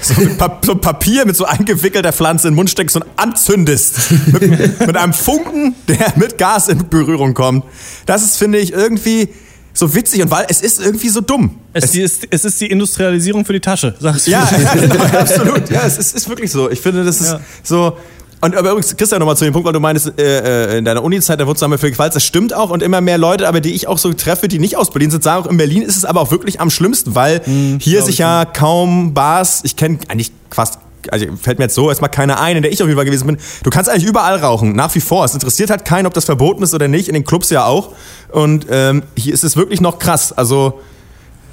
so 0.00 0.20
ein, 0.20 0.36
Pa- 0.38 0.60
so 0.64 0.74
Papier 0.76 1.26
mit 1.26 1.36
so 1.36 1.44
eingewickelter 1.44 2.12
Pflanze 2.12 2.48
in 2.48 2.52
den 2.52 2.56
Mund 2.56 2.70
steckst 2.70 2.96
und 2.96 3.04
anzündest. 3.16 4.10
mit, 4.32 4.80
mit 4.86 4.96
einem 4.96 5.12
Funken, 5.12 5.74
der 5.88 6.12
mit 6.16 6.38
Gas 6.38 6.68
in 6.68 6.88
Berührung 6.88 7.34
kommt. 7.34 7.64
Das 8.06 8.22
ist, 8.22 8.36
finde 8.36 8.58
ich, 8.58 8.72
irgendwie 8.72 9.28
so 9.74 9.94
witzig 9.94 10.22
und 10.22 10.30
weil 10.30 10.46
es 10.48 10.60
ist 10.60 10.80
irgendwie 10.80 11.08
so 11.08 11.20
dumm. 11.20 11.56
Es, 11.72 11.92
die 11.92 12.00
ist, 12.00 12.26
es 12.30 12.44
ist 12.44 12.60
die 12.60 12.66
Industrialisierung 12.66 13.44
für 13.44 13.52
die 13.52 13.60
Tasche, 13.60 13.94
sagst 14.00 14.26
du. 14.26 14.30
Ja, 14.32 14.48
ja 14.74 14.74
genau, 14.74 15.04
absolut. 15.04 15.70
Ja, 15.70 15.82
es 15.86 15.98
ist, 15.98 16.16
ist 16.16 16.28
wirklich 16.28 16.50
so. 16.50 16.70
Ich 16.70 16.80
finde, 16.80 17.04
das 17.04 17.20
ist 17.20 17.32
Ja. 17.32 17.40
so. 17.62 17.96
Und 18.40 18.54
aber 18.54 18.70
übrigens, 18.70 18.96
Christian, 18.96 19.18
nochmal 19.18 19.36
zu 19.36 19.44
dem 19.44 19.52
Punkt, 19.52 19.66
weil 19.66 19.72
du 19.72 19.80
meinst, 19.80 20.12
äh, 20.18 20.74
äh, 20.74 20.78
in 20.78 20.84
deiner 20.84 21.02
Uni-Zeit, 21.02 21.40
da 21.40 21.46
wurdest 21.46 21.62
du 21.62 21.66
einmal 21.66 21.78
für 21.78 21.90
gequalzt. 21.90 22.14
Das 22.14 22.24
stimmt 22.24 22.54
auch. 22.54 22.70
Und 22.70 22.82
immer 22.82 23.00
mehr 23.00 23.18
Leute, 23.18 23.48
aber 23.48 23.60
die 23.60 23.72
ich 23.74 23.88
auch 23.88 23.98
so 23.98 24.12
treffe, 24.12 24.48
die 24.48 24.58
nicht 24.58 24.76
aus 24.76 24.90
Berlin 24.90 25.10
sind, 25.10 25.24
sagen 25.24 25.44
auch, 25.44 25.50
in 25.50 25.56
Berlin 25.56 25.82
ist 25.82 25.96
es 25.96 26.04
aber 26.04 26.20
auch 26.20 26.30
wirklich 26.30 26.60
am 26.60 26.70
schlimmsten, 26.70 27.14
weil 27.14 27.42
hier 27.44 27.78
glaub 27.78 28.06
sich 28.06 28.14
ich 28.14 28.18
ja 28.18 28.44
kaum 28.44 29.12
Bars, 29.12 29.60
ich 29.64 29.76
kenne 29.76 29.98
eigentlich 30.08 30.30
fast, 30.50 30.78
also 31.10 31.26
fällt 31.40 31.58
mir 31.58 31.64
jetzt 31.64 31.74
so 31.74 31.88
erstmal 31.88 32.10
keine 32.10 32.38
ein, 32.38 32.56
in 32.56 32.62
der 32.62 32.72
ich 32.72 32.80
auf 32.82 32.88
jeden 32.88 32.96
Fall 32.96 33.06
gewesen 33.06 33.26
bin. 33.26 33.38
Du 33.64 33.70
kannst 33.70 33.90
eigentlich 33.90 34.04
überall 34.04 34.36
rauchen, 34.36 34.74
nach 34.76 34.94
wie 34.94 35.00
vor. 35.00 35.24
Es 35.24 35.34
interessiert 35.34 35.70
halt 35.70 35.84
keinen, 35.84 36.06
ob 36.06 36.14
das 36.14 36.24
verboten 36.24 36.62
ist 36.62 36.74
oder 36.74 36.86
nicht, 36.86 37.08
in 37.08 37.14
den 37.14 37.24
Clubs 37.24 37.50
ja 37.50 37.64
auch. 37.64 37.92
Und 38.30 38.66
ähm, 38.70 39.02
hier 39.16 39.34
ist 39.34 39.42
es 39.42 39.56
wirklich 39.56 39.80
noch 39.80 39.98
krass. 39.98 40.32
Also 40.32 40.80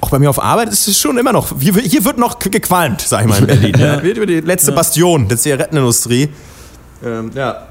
auch 0.01 0.11
bei 0.11 0.19
mir 0.19 0.29
auf 0.29 0.41
Arbeit 0.41 0.69
ist 0.69 0.87
es 0.87 0.99
schon 0.99 1.17
immer 1.17 1.33
noch. 1.33 1.59
Hier, 1.59 1.73
hier 1.73 2.05
wird 2.05 2.17
noch 2.19 2.37
gequalmt, 2.37 3.01
sag 3.01 3.21
ich 3.21 3.27
mal, 3.27 3.39
in 3.39 3.47
Berlin. 3.47 3.75
ja. 3.79 4.03
Wird 4.03 4.17
über 4.17 4.27
die 4.27 4.41
letzte 4.41 4.71
Bastion 4.71 5.27
der 5.27 5.37
Zigarettenindustrie. 5.37 6.29
Ähm, 7.03 7.31
ja. 7.35 7.67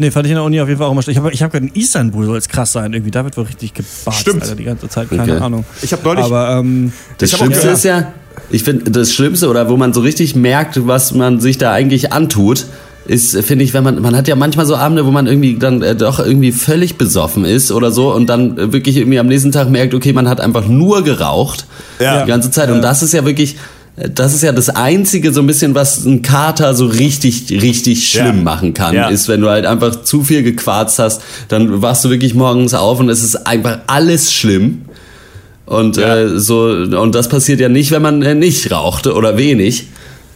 Nee, 0.00 0.10
fand 0.12 0.26
ich 0.26 0.30
in 0.30 0.36
der 0.36 0.44
Uni 0.44 0.60
auf 0.60 0.68
jeden 0.68 0.78
Fall 0.78 0.86
auch 0.86 0.92
immer 0.92 1.02
schlecht. 1.02 1.18
Ich 1.18 1.24
habe 1.24 1.32
ich 1.34 1.42
hab 1.42 1.50
gehört, 1.50 1.70
in 1.74 1.80
Istanbul 1.80 2.24
soll 2.24 2.36
es 2.38 2.48
krass 2.48 2.72
sein. 2.72 2.92
Irgendwie, 2.92 3.10
da 3.10 3.24
wird 3.24 3.36
wohl 3.36 3.44
richtig 3.44 3.74
gebarzt, 3.74 4.20
Stimmt. 4.20 4.42
Alter, 4.42 4.54
die 4.54 4.64
ganze 4.64 4.88
Zeit. 4.88 5.10
Keine 5.10 5.22
Okay. 5.22 5.38
Ahnung. 5.42 5.64
Ich 5.82 5.92
hab 5.92 6.04
neulich- 6.04 6.24
Aber, 6.24 6.50
ähm, 6.50 6.92
Das 7.18 7.30
Ich 7.30 7.34
hab 7.34 7.40
auch 7.40 7.44
Schlimmste 7.46 7.62
gehört. 7.62 7.78
ist 7.78 7.84
ja, 7.84 8.12
ich 8.50 8.62
finde, 8.62 8.90
das 8.92 9.12
Schlimmste 9.12 9.48
oder 9.48 9.68
wo 9.68 9.76
man 9.76 9.92
so 9.92 10.00
richtig 10.00 10.36
merkt, 10.36 10.86
was 10.86 11.14
man 11.14 11.40
sich 11.40 11.58
da 11.58 11.72
eigentlich 11.72 12.12
antut, 12.12 12.66
ist, 13.06 13.36
finde 13.42 13.64
ich, 13.64 13.74
wenn 13.74 13.82
man, 13.82 14.00
man 14.02 14.14
hat 14.14 14.28
ja 14.28 14.36
manchmal 14.36 14.66
so 14.66 14.76
Abende, 14.76 15.04
wo 15.06 15.10
man 15.10 15.26
irgendwie 15.26 15.58
dann 15.58 15.82
äh, 15.82 15.96
doch 15.96 16.20
irgendwie 16.20 16.52
völlig 16.52 16.96
besoffen 16.96 17.44
ist 17.46 17.72
oder 17.72 17.90
so 17.90 18.12
und 18.14 18.26
dann 18.28 18.56
äh, 18.58 18.72
wirklich 18.72 18.98
irgendwie 18.98 19.18
am 19.18 19.26
nächsten 19.26 19.50
Tag 19.50 19.68
merkt, 19.70 19.94
okay, 19.94 20.12
man 20.12 20.28
hat 20.28 20.40
einfach 20.40 20.66
nur 20.68 21.02
geraucht 21.02 21.66
Ja. 21.98 22.22
die 22.22 22.28
ganze 22.28 22.50
Zeit 22.52 22.70
und 22.70 22.82
das 22.82 23.02
ist 23.02 23.14
ja 23.14 23.24
wirklich, 23.24 23.56
das 24.14 24.34
ist 24.34 24.42
ja 24.42 24.52
das 24.52 24.68
Einzige 24.68 25.32
so 25.32 25.40
ein 25.40 25.46
bisschen, 25.46 25.74
was 25.74 26.04
ein 26.04 26.22
Kater 26.22 26.74
so 26.74 26.86
richtig, 26.86 27.50
richtig 27.50 28.08
schlimm 28.08 28.26
Ja. 28.38 28.42
machen 28.42 28.74
kann, 28.74 28.94
Ja. 28.94 29.08
ist, 29.08 29.28
wenn 29.28 29.40
du 29.40 29.48
halt 29.48 29.66
einfach 29.66 30.02
zu 30.02 30.22
viel 30.22 30.42
gequarzt 30.42 30.98
hast, 30.98 31.22
dann 31.48 31.82
wachst 31.82 32.04
du 32.04 32.10
wirklich 32.10 32.34
morgens 32.34 32.74
auf 32.74 33.00
und 33.00 33.08
es 33.08 33.24
ist 33.24 33.46
einfach 33.46 33.78
alles 33.86 34.32
schlimm. 34.32 34.82
Und 35.66 35.96
Ja. 35.96 36.16
äh, 36.16 36.38
so 36.38 36.64
und 36.68 37.14
das 37.14 37.28
passiert 37.28 37.60
ja 37.60 37.68
nicht, 37.68 37.90
wenn 37.90 38.02
man 38.02 38.22
äh, 38.22 38.34
nicht 38.34 38.70
raucht 38.70 39.06
oder 39.06 39.36
wenig. 39.36 39.86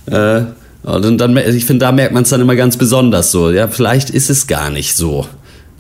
Äh, 0.06 0.42
und 0.82 1.18
dann 1.18 1.36
ich 1.36 1.64
finde, 1.64 1.84
da 1.86 1.92
merkt 1.92 2.12
man 2.12 2.24
es 2.24 2.30
dann 2.30 2.40
immer 2.40 2.56
ganz 2.56 2.76
besonders 2.76 3.30
so. 3.30 3.50
Ja, 3.52 3.68
vielleicht 3.68 4.10
ist 4.10 4.28
es 4.30 4.46
gar 4.48 4.68
nicht 4.70 4.96
so 4.96 5.26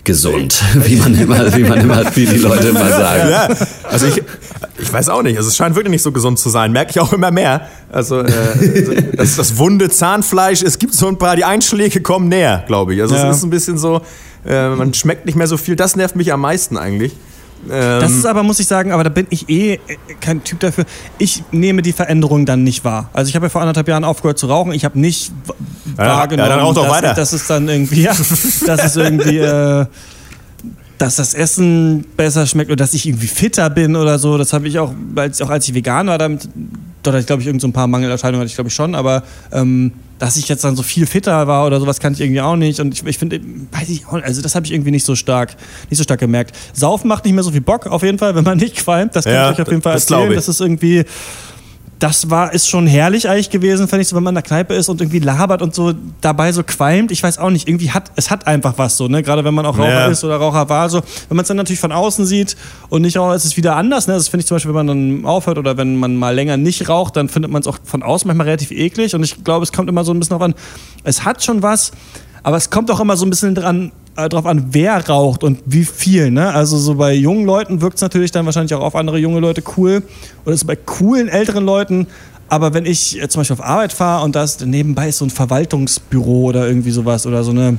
gesund, 0.04 0.60
wie 0.86 0.96
man 0.96 1.14
immer, 1.20 1.54
wie 1.56 1.62
man 1.64 1.80
immer, 1.80 2.02
wie 2.14 2.26
die 2.26 2.38
Leute 2.38 2.68
immer 2.68 2.88
sagen. 2.88 3.30
ja. 3.30 3.48
Also 3.88 4.06
ich, 4.06 4.22
ich 4.82 4.92
weiß 4.92 5.08
auch 5.08 5.22
nicht. 5.22 5.36
Also 5.36 5.48
es 5.48 5.56
scheint 5.56 5.74
wirklich 5.76 5.90
nicht 5.92 6.02
so 6.02 6.12
gesund 6.12 6.38
zu 6.38 6.48
sein. 6.50 6.72
Merke 6.72 6.90
ich 6.90 7.00
auch 7.00 7.12
immer 7.12 7.30
mehr. 7.30 7.68
Also 7.90 8.20
äh, 8.20 8.32
das, 9.16 9.36
das 9.36 9.56
wunde 9.58 9.88
Zahnfleisch, 9.88 10.62
es 10.62 10.78
gibt 10.78 10.94
so 10.94 11.06
ein 11.08 11.16
paar, 11.18 11.36
die 11.36 11.44
Einschläge 11.44 12.00
kommen 12.02 12.28
näher, 12.28 12.64
glaube 12.66 12.94
ich. 12.94 13.00
Also 13.00 13.14
Ja. 13.14 13.30
es 13.30 13.38
ist 13.38 13.42
ein 13.44 13.50
bisschen 13.50 13.78
so, 13.78 14.02
äh, 14.46 14.68
man 14.70 14.92
schmeckt 14.94 15.26
nicht 15.26 15.36
mehr 15.36 15.46
so 15.46 15.56
viel. 15.56 15.76
Das 15.76 15.96
nervt 15.96 16.16
mich 16.16 16.32
am 16.32 16.40
meisten 16.40 16.76
eigentlich. 16.76 17.12
Ähm, 17.70 18.00
Das 18.00 18.10
ist 18.10 18.26
aber, 18.26 18.42
muss 18.42 18.58
ich 18.58 18.66
sagen, 18.66 18.90
aber 18.90 19.04
da 19.04 19.10
bin 19.10 19.26
ich 19.30 19.48
eh 19.48 19.74
äh, 19.74 19.78
kein 20.20 20.42
Typ 20.42 20.58
dafür. 20.60 20.84
Ich 21.18 21.44
nehme 21.52 21.80
die 21.82 21.92
Veränderung 21.92 22.44
dann 22.44 22.64
nicht 22.64 22.84
wahr. 22.84 23.08
Also 23.12 23.28
ich 23.28 23.36
habe 23.36 23.46
ja 23.46 23.50
vor 23.50 23.60
anderthalb 23.60 23.86
Jahren 23.86 24.02
aufgehört 24.02 24.36
zu 24.38 24.46
rauchen. 24.48 24.72
Ich 24.72 24.84
habe 24.84 24.98
nicht 24.98 25.30
Ja, 25.96 26.06
wahrgenommen, 26.16 26.50
ja, 26.50 26.56
dann 26.56 26.64
rauch 26.64 26.74
doch 26.74 26.82
dass, 26.84 26.92
weiter. 26.92 27.14
dass 27.14 27.32
es 27.32 27.46
dann 27.46 27.68
irgendwie, 27.68 28.02
ja, 28.02 28.12
dass 28.66 28.84
es 28.84 28.96
irgendwie, 28.96 29.38
äh, 29.38 29.86
dass 31.02 31.16
das 31.16 31.34
Essen 31.34 32.04
besser 32.16 32.46
schmeckt 32.46 32.70
oder 32.70 32.76
dass 32.76 32.94
ich 32.94 33.06
irgendwie 33.08 33.26
fitter 33.26 33.68
bin 33.70 33.96
oder 33.96 34.20
so. 34.20 34.38
Das 34.38 34.52
habe 34.52 34.68
ich 34.68 34.78
auch, 34.78 34.94
als, 35.16 35.42
auch 35.42 35.50
als 35.50 35.66
ich 35.66 35.74
vegan 35.74 36.06
war, 36.06 36.16
damit, 36.16 36.48
dort 37.02 37.14
hatte 37.14 37.20
ich 37.22 37.26
glaube 37.26 37.42
ich 37.42 37.48
irgend 37.48 37.60
so 37.60 37.66
ein 37.66 37.72
paar 37.72 37.88
Mangelerscheinungen 37.88 38.40
hatte 38.40 38.48
ich 38.48 38.54
glaube 38.54 38.68
ich 38.68 38.74
schon, 38.74 38.94
aber 38.94 39.24
ähm, 39.50 39.90
dass 40.20 40.36
ich 40.36 40.48
jetzt 40.48 40.62
dann 40.62 40.76
so 40.76 40.84
viel 40.84 41.06
fitter 41.06 41.48
war 41.48 41.66
oder 41.66 41.80
sowas 41.80 41.98
kann 41.98 42.12
ich 42.12 42.20
irgendwie 42.20 42.40
auch 42.40 42.54
nicht 42.54 42.78
und 42.78 42.94
ich, 42.94 43.04
ich 43.04 43.18
finde, 43.18 43.40
weiß 43.72 43.88
ich 43.88 44.06
auch, 44.06 44.22
also 44.22 44.40
das 44.42 44.54
habe 44.54 44.64
ich 44.64 44.72
irgendwie 44.72 44.92
nicht 44.92 45.04
so 45.04 45.16
stark, 45.16 45.56
nicht 45.90 45.98
so 45.98 46.04
stark 46.04 46.20
gemerkt. 46.20 46.54
Saufen 46.72 47.08
macht 47.08 47.24
nicht 47.24 47.34
mehr 47.34 47.42
so 47.42 47.50
viel 47.50 47.60
Bock 47.60 47.88
auf 47.88 48.04
jeden 48.04 48.18
Fall, 48.18 48.36
wenn 48.36 48.44
man 48.44 48.58
nicht 48.58 48.76
qualmt, 48.76 49.16
das 49.16 49.24
kann 49.24 49.34
Ja, 49.34 49.50
ich 49.50 49.56
euch 49.56 49.62
auf 49.62 49.70
jeden 49.70 49.82
Fall 49.82 49.94
das 49.94 50.08
erzählen. 50.08 50.32
Das 50.36 50.48
ist 50.48 50.60
irgendwie 50.60 51.04
das 52.02 52.30
war, 52.30 52.52
ist 52.52 52.68
schon 52.68 52.88
herrlich 52.88 53.28
eigentlich 53.28 53.48
gewesen, 53.50 53.86
fand 53.86 54.02
ich 54.02 54.08
so, 54.08 54.16
wenn 54.16 54.24
man 54.24 54.32
in 54.32 54.36
der 54.36 54.42
Kneipe 54.42 54.74
ist 54.74 54.88
und 54.88 55.00
irgendwie 55.00 55.20
labert 55.20 55.62
und 55.62 55.72
so 55.72 55.92
dabei 56.20 56.50
so 56.50 56.64
qualmt. 56.64 57.12
Ich 57.12 57.22
weiß 57.22 57.38
auch 57.38 57.50
nicht, 57.50 57.68
irgendwie 57.68 57.92
hat, 57.92 58.10
es 58.16 58.28
hat 58.28 58.48
einfach 58.48 58.74
was 58.76 58.96
so, 58.96 59.06
ne? 59.06 59.22
Gerade 59.22 59.44
wenn 59.44 59.54
man 59.54 59.64
auch 59.66 59.78
Raucher 59.78 59.88
Ja. 59.88 60.06
ist 60.08 60.24
oder 60.24 60.36
Raucher 60.36 60.68
war, 60.68 60.88
so. 60.88 61.00
Wenn 61.28 61.36
man 61.36 61.42
es 61.42 61.48
dann 61.48 61.58
natürlich 61.58 61.78
von 61.78 61.92
außen 61.92 62.26
sieht 62.26 62.56
und 62.88 63.02
nicht 63.02 63.18
auch, 63.18 63.32
ist 63.32 63.44
es 63.44 63.56
wieder 63.56 63.76
anders, 63.76 64.08
ne? 64.08 64.14
Das 64.14 64.26
finde 64.26 64.40
ich 64.42 64.46
zum 64.48 64.56
Beispiel, 64.56 64.70
wenn 64.74 64.84
man 64.84 64.88
dann 64.88 65.24
aufhört 65.24 65.58
oder 65.58 65.76
wenn 65.76 65.96
man 65.96 66.16
mal 66.16 66.34
länger 66.34 66.56
nicht 66.56 66.88
raucht, 66.88 67.16
dann 67.16 67.28
findet 67.28 67.52
man 67.52 67.62
es 67.62 67.68
auch 67.68 67.78
von 67.84 68.02
außen 68.02 68.26
manchmal 68.26 68.46
relativ 68.46 68.72
eklig 68.72 69.14
und 69.14 69.22
ich 69.22 69.44
glaube, 69.44 69.62
es 69.62 69.70
kommt 69.70 69.88
immer 69.88 70.02
so 70.02 70.12
ein 70.12 70.18
bisschen 70.18 70.34
drauf 70.36 70.42
an, 70.42 70.54
es 71.04 71.24
hat 71.24 71.44
schon 71.44 71.62
was, 71.62 71.92
aber 72.42 72.56
es 72.56 72.70
kommt 72.70 72.90
auch 72.90 72.98
immer 72.98 73.16
so 73.16 73.24
ein 73.24 73.30
bisschen 73.30 73.54
dran, 73.54 73.92
drauf 74.14 74.46
an, 74.46 74.66
wer 74.70 75.08
raucht 75.08 75.42
und 75.42 75.60
wie 75.64 75.84
viel. 75.84 76.30
Ne? 76.30 76.52
Also 76.52 76.76
so 76.78 76.94
bei 76.94 77.14
jungen 77.14 77.46
Leuten 77.46 77.80
wirkt 77.80 77.96
es 77.96 78.02
natürlich 78.02 78.30
dann 78.30 78.44
wahrscheinlich 78.44 78.74
auch 78.74 78.82
auf 78.82 78.94
andere 78.94 79.18
junge 79.18 79.40
Leute 79.40 79.62
cool. 79.76 80.02
Oder 80.44 80.56
so 80.56 80.66
bei 80.66 80.76
coolen 80.76 81.28
älteren 81.28 81.64
Leuten. 81.64 82.06
Aber 82.48 82.74
wenn 82.74 82.84
ich 82.84 83.20
äh, 83.20 83.28
zum 83.28 83.40
Beispiel 83.40 83.54
auf 83.54 83.64
Arbeit 83.64 83.92
fahre 83.92 84.24
und 84.24 84.36
das 84.36 84.60
nebenbei 84.60 85.08
ist 85.08 85.18
so 85.18 85.24
ein 85.24 85.30
Verwaltungsbüro 85.30 86.42
oder 86.42 86.66
irgendwie 86.66 86.90
sowas 86.90 87.26
oder 87.26 87.44
so 87.44 87.50
eine 87.50 87.78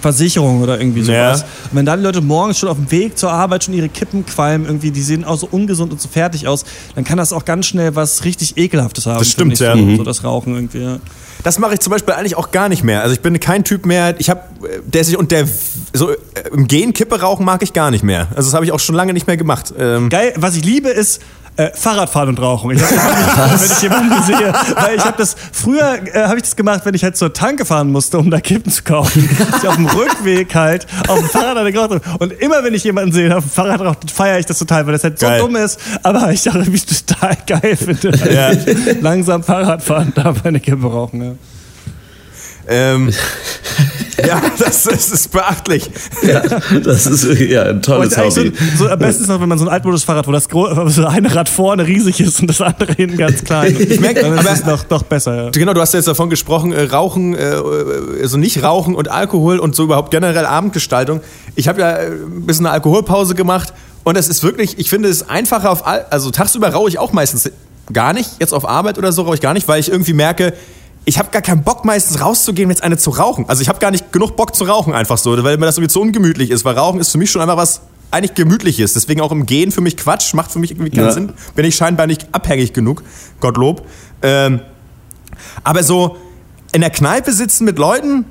Versicherung 0.00 0.62
oder 0.62 0.80
irgendwie 0.80 1.00
Ja. 1.00 1.34
sowas. 1.36 1.42
Und 1.70 1.76
wenn 1.78 1.86
da 1.86 1.96
die 1.96 2.02
Leute 2.02 2.20
morgens 2.20 2.58
schon 2.58 2.68
auf 2.68 2.76
dem 2.76 2.90
Weg 2.90 3.18
zur 3.18 3.30
Arbeit 3.32 3.64
schon 3.64 3.74
ihre 3.74 3.88
Kippen 3.88 4.24
qualmen, 4.26 4.66
irgendwie, 4.66 4.90
die 4.90 5.02
sehen 5.02 5.24
auch 5.24 5.38
so 5.38 5.48
ungesund 5.50 5.92
und 5.92 6.00
so 6.00 6.08
fertig 6.08 6.46
aus, 6.48 6.64
dann 6.94 7.04
kann 7.04 7.18
das 7.18 7.32
auch 7.32 7.44
ganz 7.44 7.66
schnell 7.66 7.94
was 7.96 8.24
richtig 8.24 8.56
Ekelhaftes 8.56 9.06
haben. 9.06 9.18
Das 9.18 9.30
stimmt, 9.30 9.58
ja. 9.58 9.76
So, 9.76 9.96
so 9.96 10.02
das 10.04 10.24
Rauchen 10.24 10.54
irgendwie. 10.54 10.78
Ja. 10.82 10.98
Das 11.44 11.58
mache 11.60 11.74
ich 11.74 11.80
zum 11.80 11.92
Beispiel 11.92 12.14
eigentlich 12.14 12.36
auch 12.36 12.50
gar 12.50 12.68
nicht 12.68 12.82
mehr. 12.82 13.02
Also 13.02 13.14
ich 13.14 13.20
bin 13.20 13.38
kein 13.38 13.62
Typ 13.62 13.86
mehr, 13.86 14.14
ich 14.18 14.28
habe, 14.28 14.40
der 14.86 15.04
sich 15.04 15.16
und 15.16 15.30
der 15.30 15.46
so 15.92 16.10
äh, 16.10 16.16
im 16.52 16.66
Gehen 16.66 16.92
Kippe 16.92 17.20
rauchen 17.20 17.44
mag 17.44 17.62
ich 17.62 17.72
gar 17.72 17.90
nicht 17.92 18.02
mehr. 18.02 18.26
Also 18.34 18.48
das 18.50 18.54
habe 18.54 18.64
ich 18.64 18.72
auch 18.72 18.80
schon 18.80 18.96
lange 18.96 19.12
nicht 19.12 19.26
mehr 19.28 19.36
gemacht. 19.36 19.72
Ähm, 19.78 20.08
Geil, 20.08 20.32
was 20.36 20.56
ich 20.56 20.64
liebe 20.64 20.88
ist 20.88 21.20
äh, 21.58 21.72
Fahrradfahren 21.74 22.28
und 22.28 22.40
Rauchen. 22.40 22.70
Ich 22.70 22.82
hab 22.82 23.50
das, 23.50 23.62
wenn 23.62 23.76
ich 23.76 23.82
jemanden 23.82 24.22
sehe, 24.22 24.52
weil 24.76 24.96
ich 24.96 25.04
habe 25.04 25.18
das 25.18 25.36
früher 25.52 25.98
äh, 26.14 26.22
habe 26.24 26.36
ich 26.36 26.42
das 26.42 26.54
gemacht, 26.54 26.82
wenn 26.84 26.94
ich 26.94 27.02
halt 27.02 27.16
zur 27.16 27.32
Tanke 27.32 27.64
fahren 27.64 27.90
musste, 27.90 28.18
um 28.18 28.30
da 28.30 28.40
Kippen 28.40 28.70
zu 28.70 28.84
kaufen. 28.84 29.28
Ich 29.58 29.68
auf 29.68 29.74
dem 29.74 29.86
Rückweg 29.86 30.54
halt 30.54 30.86
auf 31.08 31.18
dem 31.18 31.28
Fahrrad 31.28 31.56
eine 31.56 31.72
geraucht 31.72 31.90
habe. 31.90 32.00
Und 32.20 32.32
immer 32.34 32.62
wenn 32.62 32.74
ich 32.74 32.84
jemanden 32.84 33.12
sehe, 33.12 33.28
der 33.28 33.38
auf 33.38 33.44
dem 33.44 33.50
Fahrrad 33.50 33.80
raucht, 33.80 34.08
feiere 34.10 34.38
ich 34.38 34.46
das 34.46 34.58
total, 34.58 34.86
weil 34.86 34.92
das 34.92 35.02
halt 35.02 35.18
Geil. 35.18 35.40
so 35.40 35.46
dumm 35.46 35.56
ist, 35.56 35.80
aber 36.04 36.30
ich 36.30 36.48
auch 36.48 36.54
irgendwie 36.54 36.78
total 36.80 37.36
geil 37.46 37.76
finde. 37.76 38.12
Ja. 38.32 38.52
Langsam 39.00 39.42
Fahrrad 39.42 39.82
fahren, 39.82 40.12
dabei 40.14 40.44
eine 40.44 40.60
Kippe 40.60 40.86
rauchen. 40.86 41.22
Ja. 41.22 41.32
ähm, 42.68 43.12
ja, 44.26 44.40
das, 44.58 44.84
das 44.84 45.10
ist 45.10 45.30
beachtlich. 45.32 45.90
Ja, 46.22 46.40
das 46.80 47.06
ist 47.06 47.38
ja 47.40 47.62
ein 47.64 47.82
tolles 47.82 48.16
Und 48.16 48.24
Hobby. 48.24 48.52
so, 48.76 48.84
so 48.84 48.90
am 48.90 48.98
besten 48.98 49.22
ist 49.22 49.28
noch, 49.28 49.40
wenn 49.40 49.48
man 49.48 49.58
so 49.58 49.64
ein 49.66 49.70
Altmodus-Fahrrad, 49.70 50.26
wo 50.26 50.32
das 50.32 50.48
wo 50.52 50.88
so 50.88 51.06
eine 51.06 51.34
Rad 51.34 51.48
vorne 51.48 51.86
riesig 51.86 52.20
ist 52.20 52.40
und 52.40 52.48
das 52.48 52.60
andere 52.60 52.92
hinten 52.92 53.16
ganz 53.16 53.44
klein. 53.44 53.76
Ich 53.78 54.00
merk- 54.00 54.20
dann 54.20 54.34
ist 54.34 54.40
aber- 54.40 54.52
es 54.52 54.64
noch, 54.64 54.90
noch 54.90 55.02
besser. 55.04 55.44
Ja. 55.44 55.50
Genau, 55.50 55.72
du 55.74 55.80
hast 55.80 55.92
ja 55.94 55.98
jetzt 55.98 56.08
davon 56.08 56.30
gesprochen, 56.30 56.72
äh, 56.72 56.82
Rauchen, 56.84 57.34
äh, 57.34 57.54
also 58.22 58.36
nicht 58.36 58.62
Rauchen 58.62 58.94
und 58.94 59.08
Alkohol 59.10 59.58
und 59.58 59.74
so 59.76 59.84
überhaupt 59.84 60.10
generell 60.10 60.46
Abendgestaltung. 60.46 61.20
Ich 61.54 61.68
habe 61.68 61.80
ja 61.80 61.90
äh, 61.92 62.06
ein 62.10 62.46
bisschen 62.46 62.66
eine 62.66 62.72
Alkoholpause 62.74 63.34
gemacht 63.34 63.72
und 64.04 64.16
es 64.16 64.28
ist 64.28 64.42
wirklich, 64.42 64.78
ich 64.78 64.88
finde 64.90 65.08
es 65.08 65.28
einfacher 65.28 65.70
auf, 65.70 65.86
also 65.86 66.30
tagsüber 66.30 66.68
rauche 66.70 66.88
ich 66.88 66.98
auch 66.98 67.12
meistens 67.12 67.50
gar 67.92 68.12
nicht, 68.12 68.30
jetzt 68.40 68.52
auf 68.52 68.68
Arbeit 68.68 68.98
oder 68.98 69.12
so 69.12 69.22
rauche 69.22 69.34
ich 69.36 69.40
gar 69.40 69.54
nicht, 69.54 69.66
weil 69.68 69.80
ich 69.80 69.90
irgendwie 69.90 70.12
merke, 70.12 70.52
ich 71.08 71.18
habe 71.18 71.30
gar 71.30 71.40
keinen 71.40 71.62
Bock 71.62 71.86
meistens 71.86 72.20
rauszugehen, 72.20 72.68
jetzt 72.68 72.82
eine 72.82 72.98
zu 72.98 73.08
rauchen. 73.08 73.46
Also 73.48 73.62
ich 73.62 73.70
habe 73.70 73.78
gar 73.78 73.90
nicht 73.90 74.12
genug 74.12 74.36
Bock 74.36 74.54
zu 74.54 74.64
rauchen 74.64 74.92
einfach 74.92 75.16
so, 75.16 75.42
weil 75.42 75.56
mir 75.56 75.64
das 75.64 75.78
irgendwie 75.78 75.90
zu 75.90 76.02
ungemütlich 76.02 76.50
ist, 76.50 76.66
weil 76.66 76.76
Rauchen 76.76 77.00
ist 77.00 77.10
für 77.10 77.16
mich 77.16 77.30
schon 77.30 77.40
einfach 77.40 77.56
was 77.56 77.80
eigentlich 78.10 78.34
gemütliches. 78.34 78.92
Deswegen 78.92 79.22
auch 79.22 79.32
im 79.32 79.46
Gehen 79.46 79.72
für 79.72 79.80
mich 79.80 79.96
Quatsch, 79.96 80.34
macht 80.34 80.52
für 80.52 80.58
mich 80.58 80.70
irgendwie 80.72 80.90
keinen 80.90 81.06
Ja. 81.06 81.12
Sinn. 81.12 81.32
Bin 81.54 81.64
ich 81.64 81.76
scheinbar 81.76 82.06
nicht 82.06 82.26
abhängig 82.32 82.74
genug, 82.74 83.02
Gottlob. 83.40 83.86
Ähm, 84.20 84.60
aber 85.64 85.82
so 85.82 86.18
in 86.72 86.82
der 86.82 86.90
Kneipe 86.90 87.32
sitzen 87.32 87.64
mit 87.64 87.78
Leuten, 87.78 88.26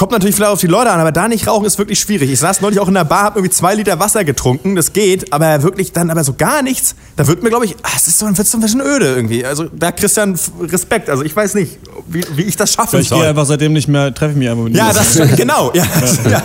kommt 0.00 0.12
natürlich 0.12 0.34
vielleicht 0.34 0.52
auf 0.52 0.60
die 0.60 0.66
Leute 0.66 0.90
an, 0.90 0.98
aber 0.98 1.12
da 1.12 1.28
nicht 1.28 1.46
rauchen 1.46 1.66
ist 1.66 1.76
wirklich 1.76 2.00
schwierig. 2.00 2.30
Ich 2.30 2.38
saß 2.38 2.62
neulich 2.62 2.80
auch 2.80 2.88
in 2.88 2.94
der 2.94 3.04
Bar, 3.04 3.24
hab 3.24 3.36
irgendwie 3.36 3.54
zwei 3.54 3.74
Liter 3.74 4.00
Wasser 4.00 4.24
getrunken, 4.24 4.74
das 4.74 4.94
geht, 4.94 5.30
aber 5.30 5.62
wirklich 5.62 5.92
dann 5.92 6.08
aber 6.08 6.24
so 6.24 6.32
gar 6.32 6.62
nichts. 6.62 6.94
Da 7.16 7.26
wird 7.26 7.42
mir, 7.42 7.50
glaube 7.50 7.66
ich, 7.66 7.76
ah, 7.82 7.90
es 7.94 8.08
ist 8.08 8.18
so, 8.18 8.26
wird's 8.26 8.50
so 8.50 8.56
ein 8.56 8.62
bisschen 8.62 8.80
öde 8.80 9.04
irgendwie. 9.14 9.44
Also 9.44 9.66
da 9.70 9.92
Christian 9.92 10.38
Respekt. 10.62 11.10
Also 11.10 11.22
ich 11.22 11.36
weiß 11.36 11.52
nicht, 11.52 11.78
wie, 12.08 12.24
wie 12.34 12.44
ich 12.44 12.56
das 12.56 12.72
schaffen 12.72 12.98
Ich 12.98 13.10
gehe 13.10 13.28
einfach 13.28 13.44
seitdem 13.44 13.74
nicht 13.74 13.88
mehr, 13.88 14.14
treffe 14.14 14.32
ich 14.32 14.38
mich 14.38 14.48
einfach 14.48 14.64
mit 14.64 14.74
Ja, 14.74 14.90
das 14.90 15.20
genau. 15.36 15.70
Ja, 15.74 15.84
ja. 16.30 16.42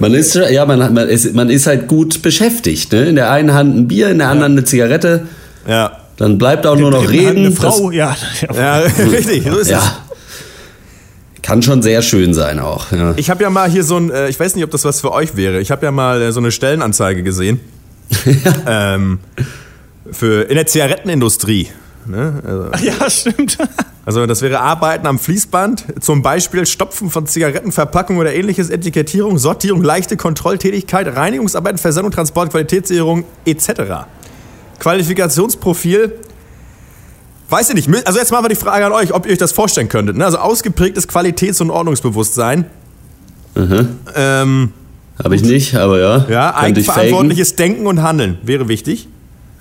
Man 0.00 0.12
ist, 0.14 0.34
ja, 0.34 0.66
man, 0.66 0.92
man, 0.92 1.08
ist, 1.08 1.32
man 1.34 1.50
ist 1.50 1.68
halt 1.68 1.86
gut 1.86 2.20
beschäftigt. 2.20 2.90
Ne? 2.92 3.04
In 3.04 3.14
der 3.14 3.30
einen 3.30 3.54
Hand 3.54 3.76
ein 3.76 3.86
Bier, 3.86 4.08
in 4.08 4.18
der 4.18 4.28
anderen 4.28 4.52
eine 4.52 4.64
Zigarette. 4.64 5.28
ja. 5.68 5.92
Dann 6.16 6.36
bleibt 6.36 6.66
auch 6.66 6.74
nur 6.74 6.90
noch 6.90 7.08
reden. 7.08 7.46
Eine 7.46 7.52
Frau, 7.52 7.92
ja. 7.92 8.16
Ja, 8.52 8.78
richtig, 9.12 9.44
so 9.48 9.58
ist 9.58 9.70
Das, 9.70 9.84
es. 9.84 10.07
Kann 11.48 11.62
schon 11.62 11.80
sehr 11.80 12.02
schön 12.02 12.34
sein 12.34 12.58
auch. 12.58 12.92
Ja. 12.92 13.14
Ich 13.16 13.30
habe 13.30 13.42
ja 13.42 13.48
mal 13.48 13.70
hier 13.70 13.82
so 13.82 13.96
ein, 13.96 14.10
äh, 14.10 14.28
ich 14.28 14.38
weiß 14.38 14.54
nicht, 14.54 14.64
ob 14.64 14.70
das 14.70 14.84
was 14.84 15.00
für 15.00 15.12
euch 15.12 15.34
wäre. 15.34 15.60
Ich 15.60 15.70
habe 15.70 15.86
ja 15.86 15.90
mal 15.90 16.20
äh, 16.20 16.30
so 16.30 16.40
eine 16.40 16.52
Stellenanzeige 16.52 17.22
gesehen. 17.22 17.58
ähm, 18.66 19.18
für, 20.12 20.42
in 20.42 20.56
der 20.56 20.66
Zigarettenindustrie. 20.66 21.68
Ne? 22.04 22.42
Also, 22.46 22.84
ja, 22.84 23.08
stimmt. 23.08 23.56
also 24.04 24.26
das 24.26 24.42
wäre 24.42 24.60
Arbeiten 24.60 25.06
am 25.06 25.18
Fließband, 25.18 25.86
zum 26.00 26.20
Beispiel 26.20 26.66
Stopfen 26.66 27.08
von 27.08 27.26
Zigarettenverpackungen 27.26 28.20
oder 28.20 28.34
ähnliches, 28.34 28.68
Etikettierung, 28.68 29.38
Sortierung, 29.38 29.82
leichte 29.82 30.18
Kontrolltätigkeit, 30.18 31.16
Reinigungsarbeiten, 31.16 31.78
Versendung, 31.78 32.12
Transport, 32.12 32.50
Qualitätssicherung 32.50 33.24
etc. 33.46 34.04
Qualifikationsprofil. 34.80 36.12
Weiß 37.50 37.68
ich 37.70 37.74
nicht. 37.88 38.06
Also 38.06 38.18
jetzt 38.18 38.30
mal 38.30 38.46
die 38.48 38.54
Frage 38.54 38.84
an 38.86 38.92
euch, 38.92 39.14
ob 39.14 39.26
ihr 39.26 39.32
euch 39.32 39.38
das 39.38 39.52
vorstellen 39.52 39.88
könntet. 39.88 40.16
ne? 40.16 40.24
Also 40.24 40.38
ausgeprägtes 40.38 41.08
Qualitäts- 41.08 41.60
und 41.60 41.70
Ordnungsbewusstsein. 41.70 42.66
Ähm, 44.14 44.72
Habe 45.22 45.34
ich 45.34 45.42
nicht, 45.42 45.74
aber 45.74 45.98
ja. 45.98 46.26
ja, 46.28 46.54
eigenverantwortliches 46.54 47.56
Denken 47.56 47.86
und 47.86 48.02
Handeln 48.02 48.38
wäre 48.42 48.68
wichtig. 48.68 49.08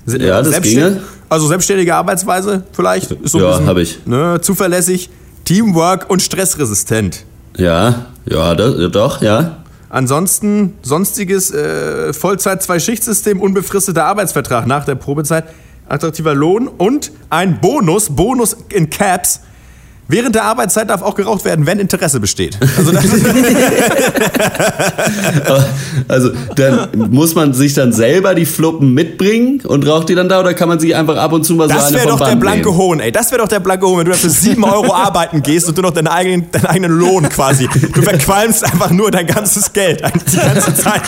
Ja, 0.06 0.41
das 0.41 0.62
ginge. 0.62 1.01
Also 1.29 1.48
selbstständige 1.48 1.96
Arbeitsweise 1.96 2.63
vielleicht. 2.72 3.12
Ist 3.12 3.32
so 3.32 3.39
Ja, 3.39 3.50
bisschen, 3.51 3.67
hab 3.67 3.77
ich. 3.77 4.00
Ne, 4.06 4.39
zuverlässig, 4.41 5.10
Teamwork 5.46 6.10
und 6.10 6.22
stressresistent. 6.22 7.25
Ja, 7.58 8.06
ja, 8.25 8.56
das, 8.56 8.91
doch, 8.91 9.22
ja. 9.22 9.58
Ansonsten 9.89 10.74
sonstiges 10.84 11.51
äh, 11.51 12.13
Vollzeit 12.13 12.62
Zwei-Schicht-System, 12.62 13.41
unbefristeter 13.41 14.06
Arbeitsvertrag 14.06 14.67
nach 14.67 14.86
der 14.86 14.96
Probezeit, 14.96 15.46
attraktiver 15.89 16.36
Lohn 16.36 16.67
und 16.67 17.12
ein 17.29 17.60
Bonus, 17.60 18.15
Bonus 18.15 18.53
in 18.70 18.89
Caps. 18.89 19.41
Während 20.10 20.36
der 20.36 20.44
Arbeitszeit 20.46 20.90
darf 20.90 21.02
auch 21.02 21.16
geraucht 21.16 21.44
werden, 21.44 21.66
wenn 21.66 21.80
Interesse 21.80 22.20
besteht. 22.20 22.58
Also 22.78 22.92
das, 22.92 23.04
Also, 26.08 26.30
dann 26.56 26.88
muss 27.12 27.36
man 27.36 27.54
sich 27.54 27.74
dann 27.74 27.92
selber 27.92 28.36
die 28.36 28.46
Fluppen 28.46 28.94
mitbringen 28.94 29.62
und 29.66 29.86
raucht 29.88 30.10
die 30.10 30.16
dann 30.16 30.30
da 30.30 30.40
oder 30.40 30.54
kann 30.54 30.70
man 30.70 30.80
sich 30.80 30.96
einfach 30.96 31.18
ab 31.18 31.34
und 31.34 31.44
zu 31.44 31.56
mal 31.56 31.68
so 31.68 31.76
das 31.76 31.88
eine 31.88 31.98
wäre 31.98 32.10
vom 32.10 32.20
doch 32.20 32.28
der 32.28 32.36
blanke 32.36 32.70
nehmen? 32.70 32.78
Hohn, 32.78 33.00
ey. 33.00 33.12
Das 33.12 33.32
wäre 33.32 33.42
doch 33.42 33.48
der 33.48 33.60
blanke 33.60 33.86
Hohn, 33.88 34.00
wenn 34.00 34.06
du 34.06 34.14
für 34.14 34.30
7 34.30 34.64
Euro 34.64 34.94
arbeiten 34.94 35.44
gehst 35.44 35.68
und 35.68 35.78
du 35.78 35.82
noch 35.82 35.92
deinen 35.92 36.08
eigenen, 36.08 36.50
deinen 36.52 36.66
eigenen 36.66 36.92
Lohn 36.98 37.28
quasi. 37.30 37.68
Du 37.94 38.02
verqualmst 38.02 38.64
einfach 38.64 38.92
nur 38.92 39.12
dein 39.12 39.28
ganzes 39.28 39.74
Geld 39.74 40.02
die 40.32 40.38
ganze 40.38 40.74
Zeit. 40.76 41.02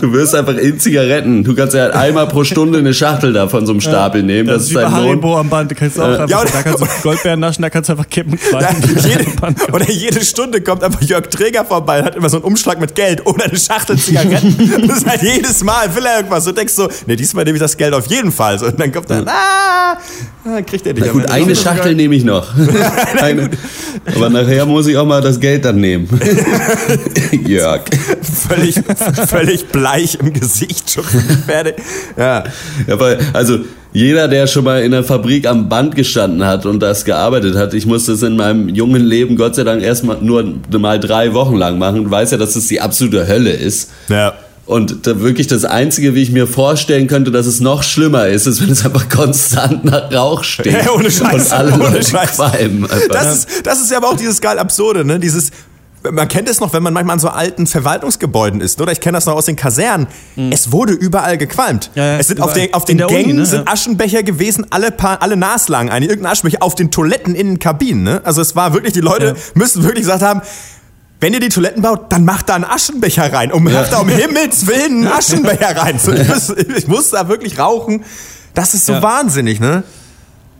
Du 0.00 0.12
wirst 0.12 0.34
einfach 0.34 0.56
in 0.56 0.78
Zigaretten. 0.78 1.44
Du 1.44 1.54
kannst 1.54 1.74
ja 1.74 1.90
einmal 1.90 2.26
pro 2.28 2.44
Stunde 2.44 2.78
eine 2.78 2.94
Schachtel 2.94 3.32
da 3.32 3.48
von 3.48 3.66
so 3.66 3.72
einem 3.72 3.80
Stapel 3.80 4.22
nehmen. 4.22 4.48
Das 4.48 4.62
Das 4.62 4.68
ist 4.68 4.76
dein 4.76 4.84
Lohn. 4.84 4.92
Haribo 4.92 5.38
am 5.38 5.48
Band. 5.48 5.70
Du 5.70 5.74
kannst 5.74 6.00
auch 6.00 6.04
einfach, 6.08 6.28
Ja, 6.28 6.42
da 6.44 6.62
kannst 6.62 6.80
du 6.80 6.86
Goldbeeren 7.02 7.40
naschen, 7.40 7.62
da 7.62 7.70
kannst 7.70 7.88
du 7.88 7.92
einfach 7.92 8.08
kippen. 8.14 8.38
Ja, 8.52 8.70
jede, 9.02 9.26
oder 9.72 9.90
jede 9.90 10.24
Stunde 10.24 10.60
kommt 10.60 10.84
einfach 10.84 11.02
Jörg 11.02 11.28
Träger 11.28 11.64
vorbei 11.64 11.98
und 11.98 12.04
hat 12.04 12.14
immer 12.14 12.28
so 12.28 12.36
einen 12.36 12.44
Umschlag 12.44 12.80
mit 12.80 12.94
Geld 12.94 13.26
oder 13.26 13.44
eine 13.44 13.58
Schachtel 13.58 13.98
Zigaretten. 13.98 14.86
das 14.86 14.98
ist 14.98 15.06
halt 15.06 15.22
jedes 15.22 15.64
Mal, 15.64 15.94
will 15.96 16.06
er 16.06 16.18
irgendwas. 16.18 16.44
Du 16.44 16.52
denkst 16.52 16.74
so, 16.74 16.88
nee, 17.06 17.16
diesmal 17.16 17.44
nehme 17.44 17.56
ich 17.56 17.62
das 17.62 17.76
Geld 17.76 17.92
auf 17.92 18.06
jeden 18.06 18.30
Fall. 18.30 18.58
So, 18.58 18.66
und 18.66 18.78
dann 18.78 18.92
kommt 18.92 19.10
er, 19.10 19.26
ah, 19.26 19.98
dann 20.44 20.64
kriegt 20.64 20.86
er 20.86 20.94
dich. 20.94 21.04
Na 21.04 21.12
gut, 21.12 21.28
eine 21.28 21.56
Schachtel 21.56 21.96
nehme 21.96 22.14
ich 22.14 22.22
noch. 22.22 22.54
eine, 23.20 23.50
aber 24.14 24.30
nachher 24.30 24.64
muss 24.64 24.86
ich 24.86 24.96
auch 24.96 25.06
mal 25.06 25.20
das 25.20 25.40
Geld 25.40 25.64
dann 25.64 25.80
nehmen. 25.80 26.08
Jörg. 27.46 27.82
Völlig, 28.48 28.80
völlig 29.26 29.66
bleich 29.66 30.18
im 30.20 30.32
Gesicht 30.32 30.88
schon 30.92 31.04
fertig. 31.46 31.76
Ja. 32.16 32.44
Ja, 32.86 33.00
weil, 33.00 33.18
also 33.32 33.58
jeder, 33.94 34.26
der 34.26 34.48
schon 34.48 34.64
mal 34.64 34.82
in 34.82 34.90
der 34.90 35.04
Fabrik 35.04 35.46
am 35.46 35.68
Band 35.68 35.94
gestanden 35.94 36.44
hat 36.44 36.66
und 36.66 36.80
das 36.80 37.04
gearbeitet 37.04 37.54
hat, 37.54 37.74
ich 37.74 37.86
musste 37.86 38.12
es 38.12 38.22
in 38.22 38.36
meinem 38.36 38.68
jungen 38.68 39.02
Leben 39.02 39.36
Gott 39.36 39.54
sei 39.54 39.62
Dank 39.62 39.82
erst 39.82 40.02
mal 40.02 40.18
nur 40.20 40.44
mal 40.76 40.98
drei 40.98 41.32
Wochen 41.32 41.54
lang 41.54 41.78
machen, 41.78 42.10
weiß 42.10 42.32
ja, 42.32 42.36
dass 42.36 42.56
es 42.56 42.66
die 42.66 42.80
absolute 42.80 43.28
Hölle 43.28 43.52
ist. 43.52 43.90
Ja. 44.08 44.34
Und 44.66 45.06
da 45.06 45.20
wirklich 45.20 45.46
das 45.46 45.64
Einzige, 45.64 46.16
wie 46.16 46.22
ich 46.22 46.32
mir 46.32 46.48
vorstellen 46.48 47.06
könnte, 47.06 47.30
dass 47.30 47.46
es 47.46 47.60
noch 47.60 47.84
schlimmer 47.84 48.26
ist, 48.26 48.46
ist, 48.46 48.60
wenn 48.62 48.70
es 48.70 48.84
einfach 48.84 49.08
konstant 49.08 49.84
nach 49.84 50.10
Rauch 50.12 50.42
steht. 50.42 50.72
Ja, 50.84 50.90
ohne 50.90 51.10
Scheiß. 51.10 51.52
Und 51.52 51.52
alle 51.52 51.74
ohne 51.74 51.84
Leute 51.84 52.02
Scheiß. 52.02 52.36
qualmen. 52.36 52.88
Das 53.10 53.32
ist, 53.36 53.48
das 53.62 53.80
ist 53.80 53.92
ja 53.92 53.98
aber 53.98 54.08
auch 54.08 54.16
dieses 54.16 54.40
geil 54.40 54.58
Absurde, 54.58 55.04
ne? 55.04 55.20
Dieses, 55.20 55.50
man 56.12 56.28
kennt 56.28 56.48
es 56.48 56.60
noch, 56.60 56.72
wenn 56.72 56.82
man 56.82 56.92
manchmal 56.94 57.14
an 57.14 57.18
so 57.20 57.28
alten 57.28 57.66
Verwaltungsgebäuden 57.66 58.60
ist, 58.60 58.80
oder? 58.80 58.92
Ich 58.92 59.00
kenne 59.00 59.16
das 59.16 59.26
noch 59.26 59.34
aus 59.34 59.46
den 59.46 59.56
Kasernen. 59.56 60.06
Es 60.50 60.70
wurde 60.72 60.92
überall 60.92 61.38
gequalmt. 61.38 61.90
Ja, 61.94 62.04
ja, 62.04 62.18
es 62.18 62.28
sind 62.28 62.40
auf 62.40 62.50
überall. 62.52 62.66
den, 62.66 62.74
auf 62.74 62.84
den 62.84 62.98
der 62.98 63.08
Uni, 63.08 63.16
Gängen 63.22 63.36
ne? 63.36 63.46
sind 63.46 63.66
Ja. 63.66 63.72
Aschenbecher 63.72 64.22
gewesen, 64.22 64.66
alle 64.70 64.90
paar, 64.90 65.22
alle 65.22 65.36
naslang, 65.36 65.90
eine 65.90 66.06
irgendein 66.06 66.32
Aschenbecher 66.32 66.62
auf 66.62 66.74
den 66.74 66.90
Toiletten 66.90 67.34
in 67.34 67.46
den 67.48 67.58
Kabinen, 67.58 68.02
ne? 68.02 68.20
Also 68.24 68.40
es 68.42 68.54
war 68.54 68.74
wirklich, 68.74 68.92
die 68.92 69.00
Leute 69.00 69.26
Ja. 69.28 69.34
müssen 69.54 69.82
wirklich 69.82 70.02
gesagt 70.02 70.22
haben, 70.22 70.42
wenn 71.20 71.32
ihr 71.32 71.40
die 71.40 71.48
Toiletten 71.48 71.80
baut, 71.82 72.12
dann 72.12 72.24
macht 72.26 72.48
da 72.50 72.54
einen 72.54 72.64
Aschenbecher 72.64 73.32
rein. 73.32 73.50
Um, 73.52 73.64
macht 73.64 73.92
da 73.92 73.98
um 74.00 74.08
Himmels 74.10 74.66
Willen 74.66 75.06
einen 75.06 75.08
Aschenbecher 75.08 75.74
rein. 75.76 75.98
So, 75.98 76.12
ich, 76.12 76.28
muss, 76.28 76.50
ich 76.50 76.86
muss 76.86 77.10
da 77.10 77.28
wirklich 77.28 77.58
rauchen. 77.58 78.04
Das 78.52 78.74
ist 78.74 78.84
so 78.86 78.92
Ja. 78.94 79.02
wahnsinnig, 79.02 79.58
ne? 79.58 79.84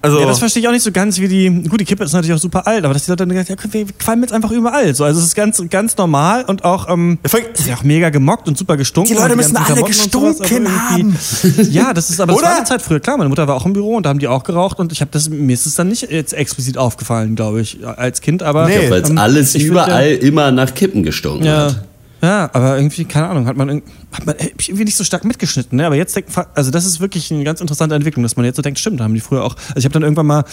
Also, 0.05 0.21
Ja, 0.21 0.27
das 0.27 0.39
verstehe 0.39 0.61
ich 0.63 0.69
auch 0.69 0.73
nicht 0.73 0.83
so 0.83 0.93
ganz, 0.93 1.19
wie 1.19 1.29
die. 1.29 1.51
Gut, 1.69 1.81
die 1.81 1.85
Kippe 1.85 2.05
ist 2.05 2.13
natürlich 2.13 2.35
auch 2.35 2.39
super 2.41 2.67
alt, 2.67 2.85
aber 2.85 2.95
dass 2.95 3.05
die 3.05 3.11
Leute 3.11 3.27
dann 3.27 3.37
gesagt 3.37 3.51
haben, 3.51 3.71
ja, 3.73 3.87
wir 3.87 3.93
qualmen 3.99 4.23
jetzt 4.23 4.33
einfach 4.33 4.51
überall. 4.51 4.95
So, 4.95 5.05
also 5.05 5.19
es 5.19 5.27
ist 5.27 5.35
ganz, 5.35 5.63
ganz 5.71 5.97
normal 5.97 6.45
und 6.45 6.65
auch, 6.65 6.89
ähm, 6.91 7.19
Ja, 7.33 7.39
ist 7.39 7.67
ja 7.67 7.75
auch 7.75 7.83
mega 7.83 8.11
gemockt 8.11 8.47
und 8.49 8.59
super 8.59 8.77
gestunken. 8.77 9.13
Die 9.15 9.19
Leute 9.21 9.35
müssen 9.35 9.55
ganzen 9.55 9.73
alle 9.73 9.83
Klamotten 9.83 10.03
und 10.05 10.13
sowas, 10.13 10.39
gestunken 10.39 11.13
irgendwie- 11.43 11.71
Ja, 11.71 11.93
das 11.95 12.11
ist 12.11 12.21
aber 12.21 12.33
das 12.33 12.41
Oder? 12.43 12.49
war 12.51 12.57
eine 12.59 12.65
Zeit 12.67 12.83
früher. 12.83 13.01
Klar, 13.01 13.17
meine 13.17 13.29
Mutter 13.31 13.49
war 13.49 13.55
auch 13.57 13.67
im 13.67 13.73
Büro 13.73 13.97
und 13.97 14.05
da 14.07 14.11
haben 14.11 14.19
die 14.19 14.29
auch 14.29 14.45
geraucht 14.45 14.79
und 14.79 14.93
ich 14.93 15.01
habe 15.01 15.11
das, 15.13 15.29
mir 15.31 15.55
ist 15.55 15.67
es 15.67 15.75
dann 15.75 15.89
nicht 15.89 16.11
jetzt 16.11 16.33
explizit 16.35 16.77
aufgefallen, 16.79 17.35
glaube 17.35 17.61
ich, 17.63 17.79
als 17.87 18.21
Kind, 18.21 18.43
aber. 18.43 18.69
Nee. 18.69 18.91
Weil 18.91 19.03
es 19.03 19.11
ähm, 19.11 19.19
alles 19.19 19.55
ich 19.55 19.63
find, 19.63 19.73
überall 19.73 20.11
immer 20.13 20.51
nach 20.53 20.75
Kippen 20.75 21.03
gestunken 21.03 21.47
Ja. 21.47 21.67
hat. 21.67 21.85
Ja, 22.23 22.49
aber 22.53 22.77
irgendwie, 22.79 23.05
keine 23.05 23.29
Ahnung, 23.29 23.47
hat 23.47 23.57
man, 23.57 23.83
hat 24.13 24.25
man 24.27 24.35
irgendwie 24.39 24.85
nicht 24.85 24.97
so 24.97 25.05
stark 25.05 25.25
mitgeschnitten. 25.25 25.77
Ne? 25.77 25.87
Aber 25.87 25.97
jetzt 25.97 26.17
denkt, 26.17 26.31
also 26.55 26.71
das 26.71 26.87
ist 26.87 27.01
wirklich 27.01 27.31
eine 27.31 27.45
ganz 27.45 27.61
interessante 27.61 27.95
Entwicklung, 27.95 28.23
dass 28.23 28.37
man 28.37 28.47
jetzt 28.47 28.57
so 28.57 28.63
denkt, 28.63 28.79
stimmt, 28.79 29.01
da 29.01 29.05
haben 29.05 29.15
die 29.15 29.21
früher 29.21 29.45
auch. 29.45 29.57
Also 29.69 29.79
ich 29.79 29.85
habe 29.85 29.93
dann 29.93 30.03
irgendwann 30.03 30.27
mal 30.27 30.45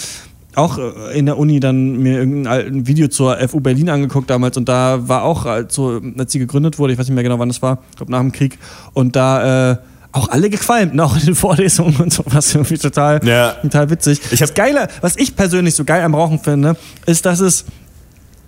auch 0.55 0.77
äh, 0.77 1.17
in 1.17 1.25
der 1.27 1.37
Uni 1.37 1.61
dann 1.61 1.97
mir 1.97 2.17
irgendein 2.19 2.51
alten 2.51 2.87
Video 2.87 3.07
zur 3.07 3.37
FU 3.47 3.61
Berlin 3.61 3.89
angeguckt 3.89 4.29
damals 4.29 4.57
und 4.57 4.67
da 4.67 5.07
war 5.07 5.23
auch, 5.23 5.45
als 5.45 5.73
so, 5.73 6.01
als 6.17 6.33
sie 6.33 6.39
gegründet 6.39 6.77
wurde, 6.77 6.91
ich 6.91 6.99
weiß 6.99 7.07
nicht 7.07 7.15
mehr 7.15 7.23
genau, 7.23 7.39
wann 7.39 7.47
das 7.47 7.61
war, 7.61 7.77
ich 7.91 7.95
glaube 7.95 8.11
nach 8.11 8.19
dem 8.19 8.33
Krieg, 8.33 8.57
und 8.93 9.15
da 9.15 9.71
äh, 9.71 9.77
auch 10.11 10.27
alle 10.27 10.49
gequalmt, 10.49 10.93
ne? 10.93 11.05
auch 11.05 11.15
in 11.15 11.25
den 11.25 11.35
Vorlesungen 11.35 11.95
und 11.95 12.11
so, 12.11 12.23
was 12.25 12.53
irgendwie 12.53 12.77
total, 12.77 13.21
Ja. 13.25 13.51
total 13.61 13.89
witzig. 13.91 14.19
Ich 14.31 14.41
hab- 14.41 14.49
das 14.49 14.53
Geile, 14.55 14.89
was 14.99 15.15
ich 15.15 15.37
persönlich 15.37 15.73
so 15.73 15.85
geil 15.85 16.03
am 16.03 16.15
Rauchen 16.15 16.39
finde, 16.39 16.75
ist, 17.05 17.25
dass 17.25 17.39
es 17.39 17.63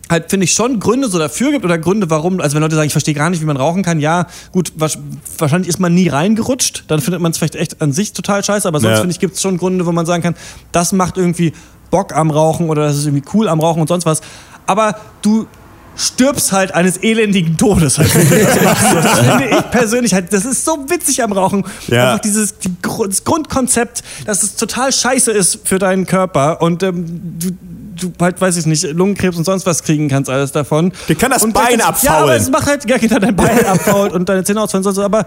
halt, 0.10 0.29
finde 0.29 0.43
ich, 0.45 0.53
schon 0.53 0.79
Gründe 0.79 1.07
so 1.07 1.17
dafür 1.17 1.51
gibt 1.51 1.65
oder 1.65 1.77
Gründe, 1.77 2.10
warum, 2.10 2.39
also 2.41 2.55
wenn 2.55 2.62
Leute 2.62 2.75
sagen, 2.75 2.88
ich 2.88 2.93
verstehe 2.93 3.13
gar 3.13 3.29
nicht, 3.29 3.41
wie 3.41 3.45
man 3.45 3.57
rauchen 3.57 3.83
kann, 3.83 4.00
ja, 4.00 4.27
gut, 4.51 4.74
wahrscheinlich 4.75 5.69
ist 5.69 5.79
man 5.79 5.93
nie 5.93 6.07
reingerutscht, 6.10 6.83
dann 6.88 7.00
findet 7.01 7.22
man 7.22 7.31
es 7.31 7.38
vielleicht 7.38 7.55
echt 7.55 7.81
an 7.81 7.91
sich 7.93 8.13
total 8.13 8.43
scheiße, 8.43 8.67
aber 8.67 8.79
sonst 8.79 8.95
Ja. 8.95 9.00
finde 9.01 9.12
ich, 9.13 9.19
gibt 9.19 9.36
es 9.36 9.41
schon 9.41 9.57
Gründe, 9.57 9.86
wo 9.86 9.91
man 9.91 10.05
sagen 10.05 10.22
kann, 10.24 10.36
das 10.72 10.91
macht 10.91 11.17
irgendwie 11.17 11.53
Bock 11.89 12.15
am 12.15 12.31
Rauchen 12.31 12.69
oder 12.69 12.83
das 12.88 12.98
ist 12.98 13.05
irgendwie 13.05 13.24
cool 13.33 13.48
am 13.48 13.60
Rauchen 13.60 13.81
und 13.81 13.88
sonst 13.88 14.05
was. 14.05 14.22
Aber 14.65 14.95
du 15.22 15.45
stirbst 15.95 16.51
halt 16.51 16.74
eines 16.74 16.98
elendigen 16.98 17.55
Todes. 17.55 18.00
Halt, 18.00 18.10
das 18.15 19.19
finde 19.19 19.50
ich 19.60 19.72
persönlich 19.72 20.13
halt, 20.13 20.33
das 20.33 20.43
ist 20.43 20.65
so 20.65 20.89
witzig 20.89 21.22
am 21.22 21.31
Rauchen. 21.31 21.63
Ja. 21.88 22.13
Einfach 22.13 22.22
dieses 22.22 22.57
die, 22.57 22.75
das 23.07 23.24
Grundkonzept, 23.24 24.03
dass 24.25 24.41
es 24.41 24.55
total 24.55 24.91
scheiße 24.91 25.31
ist 25.31 25.59
für 25.66 25.77
deinen 25.77 26.07
Körper 26.07 26.61
und 26.61 26.81
ähm, 26.81 27.35
du, 27.37 27.51
du 28.00 28.12
halt, 28.20 28.40
weiß 28.42 28.58
ich 28.58 28.66
nicht, 28.66 28.84
Lungenkrebs 28.94 29.38
und 29.38 29.44
sonst 29.46 29.66
was 29.66 29.84
kriegen 29.84 30.08
kannst, 30.10 30.29
alles 30.29 30.51
davon. 30.51 30.92
Dir 31.08 31.16
kann 31.16 31.32
das 31.32 31.44
und 31.44 31.53
Bein 31.53 31.79
Ja, 31.79 31.88
abfaulen. 31.90 32.24
aber 32.24 32.36
es 32.36 32.50
macht 32.50 32.68
halt, 32.68 32.90
ja, 32.90 32.98
genau, 32.98 33.20
dein 33.20 33.36
Bein 33.36 33.66
abfault 33.66 34.14
und 34.14 34.27
deine 34.29 34.44
Zähne 34.44 34.62
ausfallen 34.62 34.86
und 34.86 34.94
so, 34.94 35.01
aber 35.03 35.25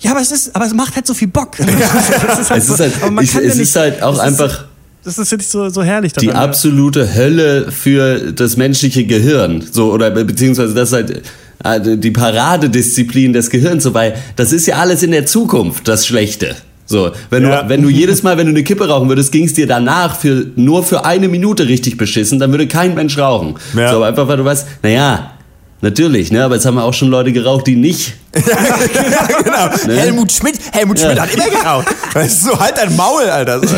ja, 0.00 0.10
aber 0.12 0.20
es 0.20 0.32
ist, 0.32 0.54
aber 0.56 0.66
es 0.66 0.74
macht 0.74 0.96
halt 0.96 1.06
so 1.06 1.14
viel 1.14 1.28
Bock. 1.28 1.56
Das 1.58 1.68
ist 2.40 2.50
Es 2.50 2.68
ist 2.68 2.80
halt, 2.80 2.92
aber 3.02 3.10
man 3.12 3.24
ich, 3.24 3.32
kann 3.32 3.42
ja 3.42 3.48
es 3.48 3.54
nicht- 3.54 3.68
ist 3.68 3.76
halt 3.76 4.02
auch 4.02 4.18
einfach 4.18 4.64
das 5.04 5.18
ist 5.18 5.32
ich 5.32 5.48
so, 5.48 5.68
so 5.68 5.82
herrlich. 5.82 6.12
die 6.12 6.26
daran. 6.26 6.42
absolute 6.50 7.12
Hölle 7.14 7.72
für 7.72 8.32
das 8.32 8.56
menschliche 8.56 9.04
Gehirn. 9.04 9.64
So, 9.68 9.92
oder 9.92 10.10
be- 10.12 10.24
beziehungsweise 10.24 10.74
das 10.74 10.90
ist 10.90 10.94
halt 10.94 11.22
äh, 11.64 11.96
die 11.98 12.12
Paradedisziplin 12.12 13.32
des 13.32 13.50
Gehirns, 13.50 13.82
so, 13.82 13.94
weil 13.94 14.14
das 14.36 14.52
ist 14.52 14.66
ja 14.66 14.76
alles 14.76 15.02
in 15.02 15.10
der 15.10 15.26
Zukunft, 15.26 15.88
das 15.88 16.06
Schlechte. 16.06 16.54
So, 16.92 17.10
wenn, 17.30 17.42
Ja. 17.42 17.62
du, 17.62 17.68
wenn 17.70 17.82
du 17.82 17.88
jedes 17.88 18.22
Mal, 18.22 18.36
wenn 18.36 18.46
du 18.46 18.50
eine 18.52 18.62
Kippe 18.62 18.86
rauchen 18.86 19.08
würdest, 19.08 19.32
ging 19.32 19.44
es 19.46 19.54
dir 19.54 19.66
danach 19.66 20.14
für, 20.14 20.46
nur 20.56 20.82
für 20.84 21.04
eine 21.04 21.26
Minute 21.26 21.66
richtig 21.66 21.96
beschissen, 21.96 22.38
dann 22.38 22.50
würde 22.52 22.66
kein 22.68 22.94
Mensch 22.94 23.18
rauchen. 23.18 23.54
Ja. 23.76 23.90
So, 23.90 23.96
aber 23.96 24.06
einfach 24.06 24.28
weil 24.28 24.36
du 24.36 24.44
weißt, 24.44 24.66
naja, 24.82 25.32
natürlich, 25.80 26.30
ne, 26.30 26.44
aber 26.44 26.54
jetzt 26.54 26.66
haben 26.66 26.74
wir 26.76 26.84
auch 26.84 26.94
schon 26.94 27.08
Leute 27.08 27.32
geraucht, 27.32 27.66
die 27.66 27.76
nicht. 27.76 28.14
Genau. 28.32 29.70
Helmut 29.86 30.32
Schmidt, 30.32 30.58
Helmut 30.72 30.98
Schmidt 30.98 31.20
hat 31.20 31.34
immer 31.34 31.50
geraucht. 31.50 31.86
Weißt 32.14 32.42
du, 32.42 32.50
so 32.50 32.60
halt 32.60 32.76
dein 32.76 32.94
Maul, 32.96 33.24
Alter. 33.24 33.60
So. 33.60 33.74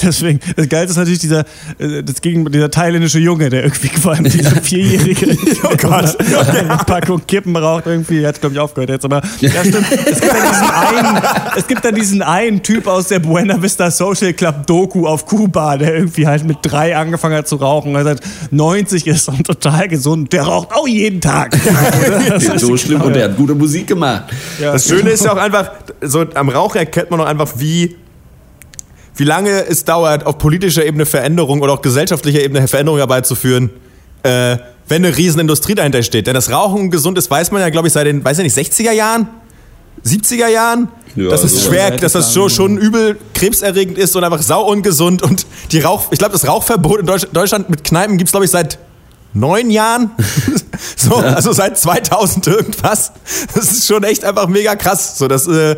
Deswegen, 0.00 0.40
das 0.56 0.68
Geilste 0.68 0.92
ist 0.92 0.96
natürlich 0.96 1.18
dieser, 1.18 1.40
äh, 1.78 2.02
das 2.02 2.20
gegen, 2.20 2.50
dieser 2.50 2.70
thailändische 2.70 3.18
Junge, 3.18 3.50
der 3.50 3.64
irgendwie 3.64 3.88
vor 3.88 4.12
allem 4.12 4.24
dieser 4.24 4.50
Vierjährige 4.62 5.36
Oh 5.62 5.76
Gott. 5.76 6.16
eine 6.48 6.76
Packung 6.86 7.26
Kippen 7.26 7.56
raucht 7.56 7.86
irgendwie, 7.86 8.26
hat 8.26 8.40
glaube 8.40 8.54
ich 8.54 8.60
aufgehört 8.60 8.90
jetzt, 8.90 9.04
aber 9.04 9.22
ja 9.40 9.50
stimmt. 9.64 9.86
Es 10.06 10.20
gibt, 10.20 10.32
dann 10.32 10.44
diesen 10.50 10.70
einen, 10.70 11.22
es 11.56 11.66
gibt 11.66 11.84
dann 11.84 11.94
diesen 11.94 12.22
einen 12.22 12.62
Typ 12.62 12.86
aus 12.86 13.08
der 13.08 13.18
Buena 13.18 13.60
Vista 13.62 13.90
Social 13.90 14.32
Club 14.32 14.66
Doku 14.66 15.06
auf 15.06 15.26
Kuba, 15.26 15.76
der 15.76 15.94
irgendwie 15.94 16.26
halt 16.26 16.44
mit 16.44 16.58
drei 16.62 16.96
angefangen 16.96 17.36
hat 17.36 17.48
zu 17.48 17.56
rauchen, 17.56 17.94
weil 17.94 18.06
er 18.06 18.16
seit 18.16 18.20
90 18.50 19.06
ist 19.06 19.28
und 19.28 19.46
total 19.46 19.88
gesund, 19.88 20.32
der 20.32 20.42
raucht 20.42 20.72
auch 20.72 20.86
jeden 20.86 21.20
Tag. 21.20 21.56
Das 22.28 22.42
ist 22.44 22.60
so 22.60 22.76
schlimm 22.76 23.00
und 23.02 23.14
der 23.14 23.23
hat 23.24 23.36
gute 23.36 23.54
Musik 23.54 23.86
gemacht. 23.86 24.24
Ja. 24.60 24.72
Das 24.72 24.86
Schöne 24.86 25.10
ist 25.10 25.24
ja 25.24 25.32
auch 25.32 25.38
einfach, 25.38 25.72
so 26.00 26.24
am 26.34 26.48
Rauch 26.48 26.74
erkennt 26.74 27.10
man 27.10 27.20
auch 27.20 27.26
einfach, 27.26 27.52
wie, 27.56 27.96
wie 29.16 29.24
lange 29.24 29.66
es 29.66 29.84
dauert, 29.84 30.26
auf 30.26 30.38
politischer 30.38 30.84
Ebene 30.84 31.06
Veränderungen 31.06 31.62
oder 31.62 31.74
auch 31.74 31.82
gesellschaftlicher 31.82 32.42
Ebene 32.42 32.66
Veränderungen 32.68 33.00
herbeizuführen, 33.00 33.70
äh, 34.22 34.56
wenn 34.88 35.04
eine 35.04 35.16
Riesenindustrie 35.16 35.74
dahinter 35.74 36.02
steht. 36.02 36.26
Denn 36.26 36.34
das 36.34 36.50
Rauchen 36.50 36.90
gesund 36.90 37.18
ist, 37.18 37.30
weiß 37.30 37.50
man 37.50 37.60
ja, 37.60 37.70
glaube 37.70 37.88
ich, 37.88 37.94
seit 37.94 38.06
den, 38.06 38.24
weiß 38.24 38.38
ich 38.38 38.54
nicht, 38.54 38.72
60er 38.72 38.92
Jahren? 38.92 39.28
70er 40.04 40.48
Jahren? 40.48 40.88
Ja, 41.16 41.30
dass 41.30 41.44
es 41.44 41.52
sowas. 41.52 41.66
schwer, 41.66 41.90
dass 41.92 42.12
das 42.12 42.34
schon, 42.34 42.50
schon 42.50 42.76
übel 42.76 43.16
krebserregend 43.34 43.98
ist 43.98 44.14
und 44.16 44.24
einfach 44.24 44.42
sau 44.42 44.68
ungesund 44.68 45.22
und 45.22 45.46
die 45.70 45.80
Rauch, 45.80 46.10
ich 46.10 46.18
glaube, 46.18 46.32
das 46.32 46.46
Rauchverbot 46.46 47.00
in 47.00 47.06
Deutsch, 47.06 47.26
Deutschland 47.32 47.70
mit 47.70 47.84
Kneipen 47.84 48.18
gibt's 48.18 48.32
glaube 48.32 48.44
ich, 48.44 48.50
seit 48.50 48.78
neun 49.34 49.70
Jahren. 49.70 50.10
so, 50.96 51.16
also 51.16 51.52
seit 51.52 51.78
2000 51.78 52.46
irgendwas. 52.46 53.12
Das 53.54 53.70
ist 53.70 53.86
schon 53.86 54.04
echt 54.04 54.24
einfach 54.24 54.48
mega 54.48 54.74
krass. 54.76 55.18
So, 55.18 55.28
das, 55.28 55.46
äh, 55.46 55.76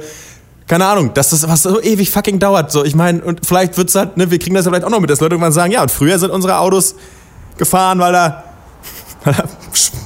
keine 0.67 0.87
Ahnung, 0.87 1.15
dass 1.15 1.31
das 1.31 1.49
was 1.49 1.63
so 1.63 1.81
ewig 1.81 2.11
fucking 2.11 2.39
dauert. 2.39 2.71
So, 2.73 2.85
ich 2.85 2.95
meine, 2.95 3.23
und 3.23 3.47
vielleicht 3.47 3.77
wird's 3.77 3.95
halt, 3.95 4.17
ne, 4.17 4.31
wir 4.31 4.39
kriegen 4.39 4.55
das 4.55 4.65
ja 4.65 4.71
vielleicht 4.71 4.85
auch 4.85 4.91
noch 4.91 5.01
mit, 5.01 5.11
dass 5.11 5.21
Leute 5.21 5.35
irgendwann 5.35 5.53
sagen, 5.53 5.73
ja, 5.73 5.83
und 5.83 5.91
früher 5.91 6.19
sind 6.19 6.31
unsere 6.31 6.59
Autos 6.59 6.95
gefahren, 7.57 7.99
weil 7.99 8.13
da, 8.13 8.45
weil 9.25 9.35
da, 9.35 9.45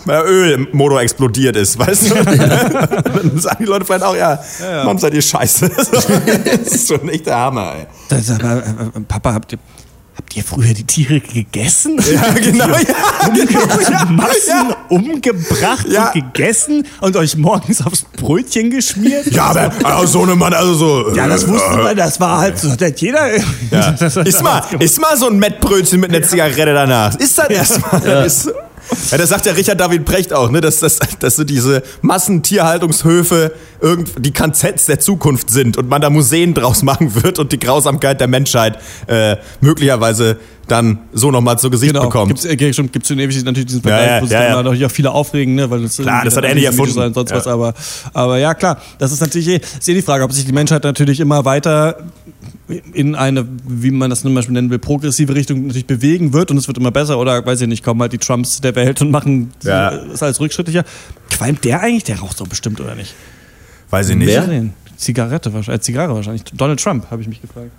weil 0.04 0.16
da 0.16 0.24
Öl 0.24 0.52
im 0.52 0.68
Motor 0.72 1.00
explodiert 1.00 1.56
ist, 1.56 1.78
weißt 1.78 2.10
du? 2.10 2.14
Dann 2.24 3.38
sagen 3.38 3.56
die 3.60 3.64
Leute 3.64 3.84
vielleicht 3.84 4.04
auch, 4.04 4.16
ja, 4.16 4.38
Mann, 4.84 4.98
seid 4.98 5.14
ihr 5.14 5.22
scheiße. 5.22 5.70
das 5.70 6.74
ist 6.74 6.88
schon 6.88 7.08
echt 7.08 7.26
der 7.26 7.36
Hammer, 7.36 7.74
ey. 7.76 7.86
Das 8.08 8.20
ist 8.20 8.30
aber, 8.30 8.58
äh, 8.58 9.00
Papa, 9.08 9.32
habt 9.32 9.52
ihr, 9.52 9.58
habt 10.16 10.36
ihr 10.36 10.44
früher 10.44 10.74
die 10.74 10.84
Tiere 10.84 11.20
gegessen? 11.20 11.98
Ja, 12.12 12.32
genau, 12.34 12.66
ja, 12.68 13.28
genau, 13.34 13.60
ja, 13.90 14.04
Massen 14.06 14.70
ja. 14.70 14.76
umgebracht 14.88 15.86
Ja. 15.88 16.06
und 16.06 16.14
gegessen 16.14 16.86
und 17.00 17.16
euch 17.16 17.36
morgens 17.36 17.84
aufs 17.84 18.04
Brötchen 18.16 18.70
geschmiert? 18.70 19.26
Ja, 19.32 19.44
aber 19.46 19.72
also 19.84 20.06
so 20.06 20.22
eine 20.22 20.36
Mann, 20.36 20.52
also 20.52 20.74
so. 20.74 21.14
Ja, 21.14 21.26
das 21.26 21.44
äh, 21.44 21.48
wusste 21.48 21.76
man, 21.76 21.96
das 21.96 22.20
war 22.20 22.38
halt 22.38 22.58
so, 22.58 22.74
das 22.74 22.88
hat 22.90 23.00
jeder. 23.00 23.28
Ja. 23.70 23.90
Ist 24.24 24.42
mal, 24.42 24.62
ist 24.78 25.00
mal 25.00 25.16
so 25.16 25.28
ein 25.28 25.38
Mettbrötchen 25.38 26.00
mit 26.00 26.10
einer 26.14 26.22
Zigarette 26.26 26.74
danach. 26.74 27.14
Ist 27.16 27.38
das 27.38 27.48
erstmal. 27.48 28.06
Ja. 28.06 28.22
Ist, 28.22 28.50
ja, 29.10 29.18
das 29.18 29.28
sagt 29.28 29.46
ja 29.46 29.52
Richard 29.52 29.80
David 29.80 30.04
Brecht 30.04 30.32
auch, 30.32 30.50
ne, 30.50 30.60
dass, 30.60 30.80
dass, 30.80 30.98
dass 31.18 31.36
so 31.36 31.44
diese 31.44 31.82
Massentierhaltungshöfe 32.02 33.52
irgend, 33.80 34.10
die 34.24 34.32
KZs 34.32 34.86
der 34.86 35.00
Zukunft 35.00 35.50
sind 35.50 35.76
und 35.76 35.88
man 35.88 36.00
da 36.00 36.10
Museen 36.10 36.54
draus 36.54 36.82
machen 36.82 37.22
wird 37.22 37.38
und 37.38 37.52
die 37.52 37.58
Grausamkeit 37.58 38.20
der 38.20 38.28
Menschheit 38.28 38.78
äh, 39.06 39.36
möglicherweise 39.60 40.38
dann 40.68 40.98
so 41.12 41.30
nochmal 41.32 41.58
zu 41.58 41.68
Gesicht 41.68 41.92
Genau, 41.92 42.04
bekommt. 42.06 42.28
gibt's, 42.28 42.44
äh, 42.44 42.72
schon, 42.72 42.92
gibt's 42.92 43.10
ewig 43.10 43.44
natürlich 43.44 43.66
diesen 43.66 43.82
Ja, 43.82 43.88
Vergleich, 43.96 44.10
ja, 44.10 44.20
wo 44.22 44.26
sich 44.26 44.32
ja, 44.34 44.42
ja. 44.44 44.62
natürlich 44.62 44.86
auch 44.86 44.90
viele 44.90 45.10
aufregen, 45.10 45.54
ne, 45.56 45.68
weil 45.70 45.82
das 45.82 45.96
Klar, 45.96 46.24
das 46.24 46.36
hat 46.36 46.44
er 46.44 46.54
nicht 46.54 46.64
erfunden. 46.64 46.94
sein 46.94 47.06
und 47.08 47.14
sonst 47.14 47.30
Ja. 47.30 47.36
was, 47.38 47.46
aber, 47.48 47.74
aber 48.12 48.38
ja, 48.38 48.54
klar, 48.54 48.80
das 48.98 49.10
ist 49.10 49.20
natürlich 49.20 49.48
eh, 49.48 49.56
ist 49.56 49.88
eh 49.88 49.94
die 49.94 50.02
Frage, 50.02 50.22
ob 50.22 50.32
sich 50.32 50.44
die 50.46 50.52
Menschheit 50.52 50.84
natürlich 50.84 51.18
immer 51.18 51.44
weiter 51.44 51.96
in 52.92 53.14
eine, 53.14 53.46
wie 53.66 53.90
man 53.90 54.10
das 54.10 54.22
zum 54.22 54.34
Beispiel 54.34 54.52
nennen 54.54 54.70
will, 54.70 54.78
progressive 54.78 55.34
Richtung 55.34 55.62
natürlich 55.66 55.86
bewegen 55.86 56.32
wird 56.32 56.50
und 56.50 56.56
es 56.56 56.66
wird 56.68 56.78
immer 56.78 56.90
besser 56.90 57.18
oder 57.18 57.44
weiß 57.44 57.60
ich 57.62 57.68
nicht, 57.68 57.84
kommen 57.84 58.00
halt 58.00 58.12
die 58.12 58.18
Trumps 58.18 58.60
der 58.60 58.74
Welt 58.74 59.00
und 59.02 59.10
machen 59.10 59.50
Ja. 59.62 59.88
ist 59.88 60.22
alles 60.22 60.40
rückschrittlicher. 60.40 60.84
Qualmt 61.30 61.64
der 61.64 61.80
eigentlich? 61.80 62.04
Der 62.04 62.20
raucht 62.20 62.40
doch 62.40 62.46
bestimmt, 62.46 62.80
oder 62.80 62.94
nicht? 62.94 63.14
Weiß 63.90 64.08
ich 64.08 64.16
nicht. 64.16 64.28
Wer? 64.28 64.64
Zigarette 64.96 65.52
wahrscheinlich, 65.52 65.80
äh, 65.80 65.84
Zigarre 65.84 66.14
wahrscheinlich. 66.14 66.44
Donald 66.52 66.80
Trump, 66.82 67.10
habe 67.10 67.22
ich 67.22 67.28
mich 67.28 67.40
gefragt. 67.40 67.70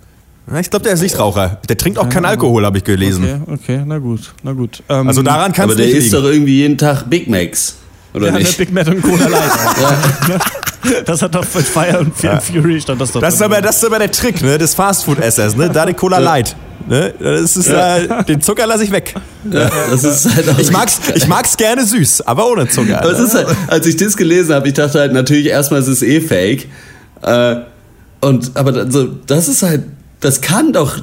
Ja, 0.50 0.58
Ich 0.58 0.70
glaube, 0.70 0.82
der 0.84 0.94
ist 0.94 1.02
Nichtraucher. 1.02 1.60
Der 1.68 1.76
trinkt 1.76 1.98
auch 1.98 2.08
keinen 2.08 2.24
Alkohol, 2.24 2.64
habe 2.66 2.78
ich 2.78 2.84
gelesen. 2.84 3.24
Okay, 3.46 3.52
okay, 3.52 3.82
na 3.86 3.98
gut, 3.98 4.34
na 4.42 4.52
gut. 4.52 4.82
Ähm, 4.88 5.06
Also 5.08 5.22
daran 5.22 5.52
kann 5.52 5.64
Aber 5.64 5.72
es 5.72 5.78
der 5.78 5.88
isst 5.88 6.12
doch 6.12 6.24
irgendwie 6.24 6.56
jeden 6.56 6.76
Tag 6.76 7.08
Big 7.08 7.28
Macs. 7.28 7.76
Oder 8.12 8.26
ja, 8.26 8.32
eine 8.34 8.40
nicht? 8.40 8.58
Big 8.58 8.72
Mac 8.72 8.88
und 8.88 9.00
Cola 9.00 9.26
Light. 9.28 9.50
Das 11.04 11.22
hat 11.22 11.34
doch 11.34 11.44
bei 11.44 11.60
Fire 11.60 12.00
und 12.00 12.14
Fury 12.14 12.80
stand 12.80 13.00
das 13.00 13.12
doch. 13.12 13.20
Das 13.20 13.34
ist, 13.34 13.42
aber, 13.42 13.60
das 13.60 13.76
ist 13.76 13.84
aber 13.84 13.98
der 13.98 14.10
Trick, 14.10 14.42
ne, 14.42 14.58
des 14.58 14.74
Fastfood-Essers, 14.74 15.56
ne? 15.56 15.70
Da 15.70 15.86
die 15.86 15.94
Cola 15.94 16.18
Light. 16.18 16.56
Ne? 16.88 17.14
Das 17.18 17.56
ist, 17.56 17.68
äh, 17.68 18.24
den 18.24 18.40
Zucker 18.40 18.66
lasse 18.66 18.84
ich 18.84 18.90
weg. 18.90 19.14
Ja, 19.50 19.70
das 19.90 20.02
ist 20.04 20.34
halt 20.34 20.48
auch 20.48 20.58
Ich 20.58 20.70
mag's, 20.70 20.98
ich 21.14 21.26
mag's 21.28 21.56
gerne 21.56 21.84
süß, 21.84 22.22
aber 22.22 22.50
ohne 22.50 22.68
Zucker. 22.68 23.02
Aber 23.02 23.16
halt, 23.16 23.46
als 23.68 23.86
ich 23.86 23.96
das 23.96 24.16
gelesen 24.16 24.54
habe, 24.54 24.68
ich 24.68 24.74
dachte 24.74 24.98
halt 24.98 25.12
natürlich 25.12 25.46
erstmal, 25.46 25.80
es 25.80 25.88
ist 25.88 26.02
eh 26.02 26.20
fake. 26.20 26.68
Äh, 27.22 27.56
und, 28.20 28.52
aber 28.54 28.72
dann 28.72 28.90
so, 28.90 29.06
das 29.26 29.48
ist 29.48 29.62
halt, 29.62 29.84
das 30.20 30.40
kann 30.40 30.72
doch, 30.72 30.98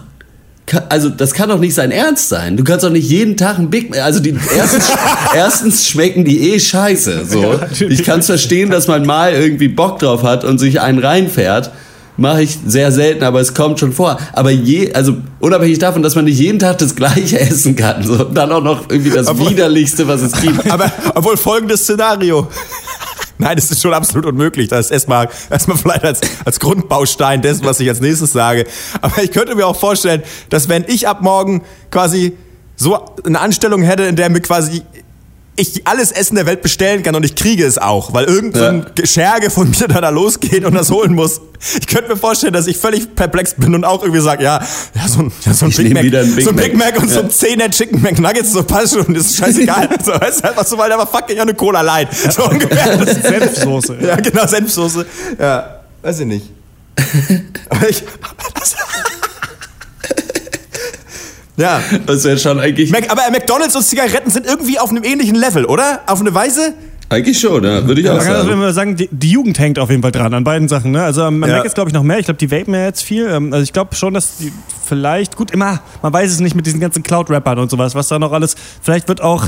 also 0.89 1.09
das 1.09 1.33
kann 1.33 1.49
doch 1.49 1.59
nicht 1.59 1.73
sein 1.73 1.91
Ernst 1.91 2.29
sein. 2.29 2.57
Du 2.57 2.63
kannst 2.63 2.83
doch 2.85 2.89
nicht 2.89 3.09
jeden 3.09 3.37
Tag 3.37 3.57
ein 3.59 3.69
Big 3.69 3.89
Mac, 3.89 4.01
also 4.01 4.19
die, 4.19 4.35
erstens, 4.55 4.89
erstens 5.35 5.87
schmecken 5.87 6.25
die 6.25 6.51
eh 6.53 6.59
scheiße. 6.59 7.25
So. 7.27 7.59
Ich 7.87 8.03
kann 8.03 8.19
es 8.19 8.27
verstehen, 8.27 8.69
dass 8.69 8.87
man 8.87 9.05
mal 9.05 9.33
irgendwie 9.33 9.67
Bock 9.67 9.99
drauf 9.99 10.23
hat 10.23 10.43
und 10.43 10.57
sich 10.59 10.81
einen 10.81 10.99
reinfährt. 10.99 11.71
Mache 12.17 12.41
ich 12.43 12.57
sehr 12.67 12.91
selten, 12.91 13.23
aber 13.23 13.39
es 13.39 13.53
kommt 13.53 13.79
schon 13.79 13.93
vor. 13.93 14.19
Aber 14.33 14.51
je, 14.51 14.91
also 14.93 15.15
unabhängig 15.39 15.79
davon, 15.79 16.03
dass 16.03 16.15
man 16.15 16.25
nicht 16.25 16.37
jeden 16.37 16.59
Tag 16.59 16.77
das 16.79 16.93
gleiche 16.95 17.39
essen 17.39 17.77
kann, 17.77 18.03
so, 18.03 18.25
und 18.25 18.35
dann 18.37 18.51
auch 18.51 18.61
noch 18.63 18.89
irgendwie 18.89 19.11
das 19.11 19.27
Aber- 19.27 19.49
widerlichste, 19.49 20.05
was 20.07 20.21
es 20.21 20.33
gibt. 20.33 20.69
Aber 20.71 20.91
obwohl 21.15 21.37
folgendes 21.37 21.83
Szenario. 21.83 22.47
Nein, 23.41 23.55
das 23.55 23.71
ist 23.71 23.81
schon 23.81 23.93
absolut 23.93 24.25
unmöglich. 24.25 24.67
Das 24.67 24.87
ist 24.87 24.91
erstmal, 24.91 25.29
erstmal 25.49 25.77
vielleicht 25.77 26.03
als, 26.03 26.19
als 26.43 26.59
Grundbaustein 26.59 27.41
dessen, 27.41 27.63
was 27.63 27.79
ich 27.79 27.87
als 27.87 28.01
nächstes 28.01 28.33
sage. 28.33 28.65
Aber 29.01 29.23
ich 29.23 29.31
könnte 29.31 29.55
mir 29.55 29.65
auch 29.65 29.79
vorstellen, 29.79 30.21
dass 30.49 30.67
wenn 30.67 30.83
ich 30.87 31.07
ab 31.07 31.21
morgen 31.21 31.63
quasi 31.89 32.33
so 32.75 32.99
eine 33.25 33.39
Anstellung 33.39 33.81
hätte, 33.81 34.03
in 34.03 34.17
der 34.17 34.29
mir 34.29 34.41
quasi 34.41 34.83
ich 35.59 35.85
alles 35.87 36.11
Essen 36.11 36.35
der 36.35 36.45
Welt 36.45 36.61
bestellen 36.61 37.03
kann 37.03 37.15
und 37.15 37.23
ich 37.23 37.35
kriege 37.35 37.65
es 37.65 37.77
auch, 37.77 38.13
weil 38.13 38.25
irgend 38.25 38.55
so 38.57 38.63
ein 38.63 38.85
Ja. 38.97 39.05
Scherge 39.05 39.49
von 39.49 39.69
mir 39.69 39.87
dann 39.87 40.01
da 40.01 40.09
losgeht 40.09 40.63
und 40.65 40.73
das 40.73 40.89
holen 40.91 41.13
muss. 41.13 41.41
Ich 41.79 41.87
könnte 41.87 42.09
mir 42.09 42.15
vorstellen, 42.17 42.53
dass 42.53 42.67
ich 42.67 42.77
völlig 42.77 43.13
perplex 43.15 43.53
bin 43.55 43.75
und 43.75 43.83
auch 43.83 44.01
irgendwie 44.01 44.21
sage, 44.21 44.43
ja, 44.43 44.65
ja, 44.95 45.07
so 45.07 45.19
ein, 45.19 45.31
ja, 45.45 45.53
so 45.53 45.65
ein 45.65 45.71
Big 45.71 45.93
Mac, 45.93 46.03
Big 46.03 46.43
so 46.43 46.49
ein 46.51 46.55
Big 46.55 46.75
Mac. 46.77 46.93
Mac 46.93 47.01
und 47.03 47.09
so 47.09 47.19
Ja. 47.19 47.25
ein 47.25 47.29
10er 47.29 47.69
Chicken 47.71 48.01
McNuggets, 48.01 48.51
so 48.53 48.63
passt 48.63 48.93
schon, 48.93 49.13
das 49.13 49.25
ist 49.25 49.37
scheißegal. 49.37 49.89
so, 50.05 50.11
das 50.13 50.37
ist 50.37 50.45
einfach 50.45 50.65
so, 50.65 50.77
weil 50.77 50.89
da 50.89 50.97
war 50.97 51.07
fucking 51.07 51.37
auch 51.37 51.41
eine 51.43 51.53
Cola 51.53 51.81
Light. 51.81 52.07
So 52.15 52.45
ungefähr. 52.49 52.97
Das 52.97 53.09
ist 53.17 53.23
Senfsoße. 53.23 53.97
ja, 54.01 54.15
genau, 54.15 54.47
Senfsoße. 54.47 55.05
Ja, 55.39 55.81
weiß 56.01 56.19
ich 56.21 56.25
nicht. 56.27 56.45
Aber 57.69 57.89
ich. 57.89 58.03
Ja. 61.59 61.81
Das 62.05 62.23
wäre 62.23 62.37
schon 62.37 62.59
eigentlich, 62.59 62.91
Mac, 62.91 63.11
aber 63.11 63.21
McDonalds 63.31 63.75
und 63.75 63.83
Zigaretten 63.83 64.31
sind 64.31 64.45
irgendwie 64.45 64.79
auf 64.79 64.89
einem 64.89 65.03
ähnlichen 65.03 65.35
Level, 65.35 65.65
oder? 65.65 66.01
Auf 66.07 66.19
eine 66.19 66.33
Weise? 66.33 66.73
eigentlich 67.11 67.39
schon, 67.39 67.63
ja, 67.63 67.85
würde 67.87 68.01
ich 68.01 68.09
auch 68.09 68.17
Man 68.17 68.23
kann 68.23 68.35
auf 68.35 68.47
jeden 68.47 68.61
sagen. 68.61 68.73
Sagen, 68.73 68.95
die, 68.95 69.09
die 69.11 69.31
Jugend 69.31 69.57
hängt 69.57 69.79
auf 69.79 69.89
jeden 69.89 70.03
Fall 70.03 70.11
dran 70.11 70.31
an 70.33 70.43
beiden 70.43 70.67
Sachen. 70.67 70.91
Ne? 70.91 71.01
Also 71.01 71.23
am 71.23 71.41
Ja. 71.41 71.57
Mac 71.57 71.65
ist 71.65 71.73
glaube 71.73 71.89
ich 71.89 71.93
noch 71.95 72.03
mehr. 72.03 72.19
Ich 72.19 72.25
glaube, 72.25 72.37
die 72.37 72.51
vapen 72.51 72.73
ja 72.75 72.85
jetzt 72.85 73.01
viel. 73.01 73.27
Ähm, 73.27 73.51
Also 73.51 73.63
ich 73.63 73.73
glaube 73.73 73.95
schon, 73.95 74.13
dass 74.13 74.37
die 74.37 74.53
vielleicht, 74.85 75.35
gut, 75.35 75.49
immer, 75.49 75.81
man 76.03 76.13
weiß 76.13 76.31
es 76.31 76.39
nicht 76.39 76.55
mit 76.55 76.67
diesen 76.67 76.79
ganzen 76.79 77.01
Cloud-Rappern 77.01 77.57
und 77.57 77.71
sowas, 77.71 77.95
was 77.95 78.09
da 78.09 78.19
noch 78.19 78.31
alles, 78.31 78.55
vielleicht 78.81 79.07
wird 79.07 79.21
auch 79.21 79.47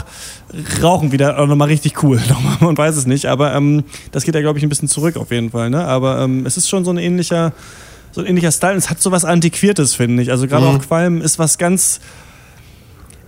Rauchen 0.81 1.11
wieder 1.11 1.37
auch 1.39 1.45
nochmal 1.45 1.67
richtig 1.67 2.01
cool. 2.03 2.19
Nochmal, 2.29 2.57
Man 2.61 2.77
weiß 2.77 2.95
es 2.97 3.05
nicht, 3.05 3.27
aber 3.27 3.53
ähm, 3.53 3.83
das 4.11 4.23
geht 4.23 4.33
ja 4.33 4.41
glaube 4.41 4.57
ich 4.57 4.65
ein 4.65 4.69
bisschen 4.69 4.87
zurück 4.87 5.15
auf 5.17 5.29
jeden 5.29 5.51
Fall. 5.51 5.69
Ne? 5.69 5.85
Aber 5.85 6.19
ähm, 6.21 6.47
es 6.47 6.57
ist 6.57 6.67
schon 6.67 6.83
so 6.83 6.89
ein 6.91 6.97
ähnlicher, 6.97 7.53
so 8.11 8.21
ein 8.21 8.27
ähnlicher 8.27 8.51
Style. 8.51 8.73
Und 8.73 8.79
es 8.79 8.89
hat 8.89 9.01
so 9.01 9.11
was 9.11 9.25
Antiquiertes, 9.25 9.95
finde 9.95 10.23
ich. 10.23 10.31
Also 10.31 10.47
gerade 10.47 10.65
auch 10.65 10.79
Qualm 10.79 11.21
ist 11.21 11.39
was 11.39 11.57
ganz, 11.57 11.99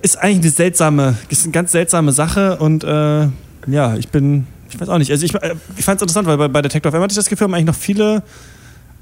ist 0.02 0.18
eigentlich 0.18 0.46
eine 0.46 0.52
seltsame, 0.52 1.18
ist 1.30 1.44
eine 1.44 1.52
ganz 1.52 1.72
seltsame 1.72 2.12
Sache 2.12 2.58
und 2.58 2.84
äh, 2.84 3.28
ja, 3.68 3.96
ich 3.96 4.10
bin, 4.10 4.48
ich 4.70 4.80
weiß 4.80 4.90
auch 4.90 4.98
nicht. 4.98 5.12
Also 5.12 5.26
ich, 5.26 5.34
äh, 5.36 5.56
ich 5.78 5.86
fand 5.86 5.98
es 5.98 6.04
interessant, 6.04 6.28
weil 6.28 6.38
bei, 6.38 6.48
bei 6.48 6.62
Detective 6.62 6.92
FM 6.92 7.02
hatte 7.02 7.14
ich 7.14 7.18
das 7.18 7.28
Gefühl, 7.28 7.46
haben 7.46 7.54
eigentlich 7.54 7.68
noch 7.68 7.76
viele, 7.76 8.24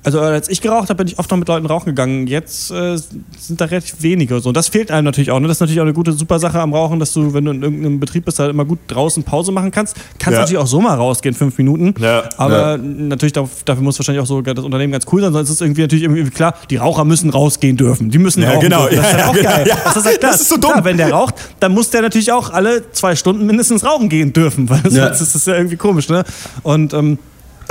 also 0.03 0.19
als 0.19 0.49
ich 0.49 0.61
geraucht 0.61 0.89
habe, 0.89 0.95
bin 0.95 1.07
ich 1.07 1.19
oft 1.19 1.29
noch 1.29 1.37
mit 1.37 1.47
Leuten 1.47 1.65
rauchen 1.67 1.85
gegangen. 1.85 2.25
Jetzt 2.27 2.71
äh, 2.71 2.97
sind 2.97 3.61
da 3.61 3.65
relativ 3.65 4.01
wenige 4.01 4.39
so. 4.39 4.49
Und 4.49 4.57
das 4.57 4.67
fehlt 4.69 4.89
einem 4.91 5.05
natürlich 5.05 5.29
auch. 5.31 5.39
Ne? 5.39 5.47
Das 5.47 5.57
ist 5.57 5.61
natürlich 5.61 5.79
auch 5.79 5.85
eine 5.85 5.93
gute, 5.93 6.11
super 6.13 6.39
Sache 6.39 6.59
am 6.59 6.73
Rauchen, 6.73 6.99
dass 6.99 7.13
du, 7.13 7.33
wenn 7.33 7.45
du 7.45 7.51
in 7.51 7.61
irgendeinem 7.61 7.99
Betrieb 7.99 8.25
bist, 8.25 8.39
halt 8.39 8.49
immer 8.49 8.65
gut 8.65 8.79
draußen 8.87 9.23
Pause 9.23 9.51
machen 9.51 9.69
kannst. 9.71 9.95
Kannst 10.17 10.35
Ja. 10.35 10.41
natürlich 10.41 10.57
auch 10.57 10.67
so 10.67 10.81
mal 10.81 10.95
rausgehen, 10.95 11.35
fünf 11.35 11.57
Minuten. 11.57 11.93
Ja. 12.01 12.23
Aber 12.37 12.77
natürlich, 12.77 13.33
dafür, 13.33 13.75
muss 13.83 13.99
wahrscheinlich 13.99 14.21
auch 14.21 14.27
so 14.27 14.41
das 14.41 14.63
Unternehmen 14.65 14.91
ganz 14.91 15.05
cool 15.11 15.21
sein, 15.21 15.33
sonst 15.33 15.49
ist 15.49 15.55
es 15.55 15.61
irgendwie 15.61 15.81
natürlich 15.81 16.03
irgendwie 16.03 16.29
klar, 16.31 16.55
die 16.69 16.77
Raucher 16.77 17.05
müssen 17.05 17.29
rausgehen 17.29 17.77
dürfen. 17.77 18.09
Die 18.09 18.17
müssen 18.17 18.41
Ja, 18.41 18.51
rauchen 18.51 18.61
genau. 18.61 18.87
dürfen. 18.87 18.97
Das 18.97 19.05
ist 19.07 19.11
Ja, 19.13 19.25
halt 19.25 19.29
auch 19.29 19.35
ja, 19.35 19.43
geil. 19.43 19.63
genau. 19.65 19.75
Ja. 19.77 19.83
Das 19.85 19.95
ist, 19.97 20.05
halt 20.05 20.19
klar. 20.19 20.31
Das 20.31 20.41
ist 20.41 20.49
so 20.49 20.57
dumm. 20.57 20.71
Klar, 20.71 20.85
wenn 20.85 20.97
der 20.97 21.11
raucht, 21.11 21.35
dann 21.59 21.73
muss 21.73 21.89
der 21.91 22.01
natürlich 22.01 22.31
auch 22.31 22.49
alle 22.51 22.91
zwei 22.91 23.15
Stunden 23.15 23.45
mindestens 23.45 23.83
rauchen 23.85 24.09
gehen 24.09 24.33
dürfen, 24.33 24.69
weil 24.69 24.81
Ja. 24.91 25.07
sonst 25.09 25.21
ist 25.21 25.35
das 25.35 25.45
ja 25.45 25.55
irgendwie 25.55 25.77
komisch, 25.77 26.09
ne? 26.09 26.23
Und 26.63 26.93
ähm, 26.93 27.19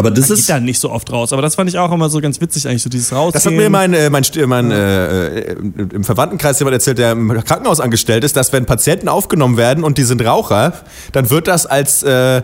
Aber 0.00 0.10
das 0.10 0.28
geht 0.28 0.38
ist, 0.38 0.48
da 0.50 0.60
nicht 0.60 0.80
so 0.80 0.90
oft 0.90 1.10
raus. 1.12 1.32
Aber 1.32 1.42
das 1.42 1.54
fand 1.54 1.70
ich 1.70 1.78
auch 1.78 1.92
immer 1.92 2.10
so 2.10 2.20
ganz 2.20 2.40
witzig, 2.40 2.66
eigentlich, 2.66 2.82
so 2.82 2.90
dieses 2.90 3.12
Rausgehen. 3.12 3.32
Das 3.32 3.46
hat 3.46 3.52
mir 3.52 3.70
mein, 3.70 3.94
äh, 3.94 4.10
mein, 4.10 4.24
mein 4.46 4.70
äh, 4.70 5.52
im 5.52 6.04
Verwandtenkreis 6.04 6.58
jemand 6.58 6.74
erzählt, 6.74 6.98
der 6.98 7.12
im 7.12 7.28
Krankenhaus 7.44 7.80
angestellt 7.80 8.24
ist, 8.24 8.36
dass 8.36 8.52
wenn 8.52 8.66
Patienten 8.66 9.08
aufgenommen 9.08 9.56
werden 9.56 9.84
und 9.84 9.98
die 9.98 10.04
sind 10.04 10.24
Raucher, 10.24 10.72
dann 11.12 11.30
wird 11.30 11.46
das 11.48 11.66
als 11.66 12.02
äh, 12.02 12.42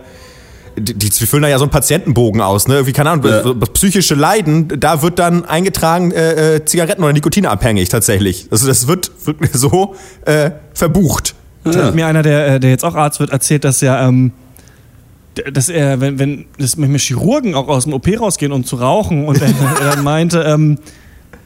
die, 0.78 0.94
die 0.94 1.26
füllen 1.26 1.42
da 1.42 1.48
ja 1.48 1.58
so 1.58 1.64
einen 1.64 1.70
Patientenbogen 1.70 2.40
aus, 2.40 2.68
ne? 2.68 2.74
Irgendwie, 2.74 2.92
keine 2.92 3.10
Ahnung, 3.10 3.24
Ja. 3.26 3.52
psychische 3.72 4.14
Leiden, 4.14 4.68
da 4.78 5.02
wird 5.02 5.18
dann 5.18 5.44
eingetragen 5.44 6.12
äh, 6.12 6.56
äh, 6.56 6.64
Zigaretten 6.64 7.02
oder 7.02 7.12
Nikotinabhängig 7.12 7.88
tatsächlich. 7.88 8.48
Also 8.50 8.66
das 8.66 8.86
wird, 8.86 9.10
wird 9.24 9.38
so 9.54 9.94
äh, 10.24 10.50
verbucht. 10.74 11.34
Da 11.64 11.86
hat 11.86 11.94
mir 11.94 12.06
einer, 12.06 12.22
der, 12.22 12.46
äh, 12.46 12.60
der 12.60 12.70
jetzt 12.70 12.84
auch 12.84 12.94
Arzt 12.94 13.18
wird, 13.20 13.30
erzählt, 13.30 13.64
dass 13.64 13.80
ja, 13.80 14.06
ähm, 14.06 14.32
dass 15.52 15.68
er, 15.68 16.00
wenn, 16.00 16.18
wenn 16.18 16.44
dass 16.58 16.76
manchmal 16.76 16.98
Chirurgen 17.00 17.54
auch 17.54 17.68
aus 17.68 17.84
dem 17.84 17.92
OP 17.92 18.06
rausgehen, 18.18 18.52
um 18.52 18.64
zu 18.64 18.76
rauchen, 18.76 19.26
und 19.26 19.40
er, 19.40 19.48
er 19.96 20.02
meinte, 20.02 20.40
ähm, 20.42 20.78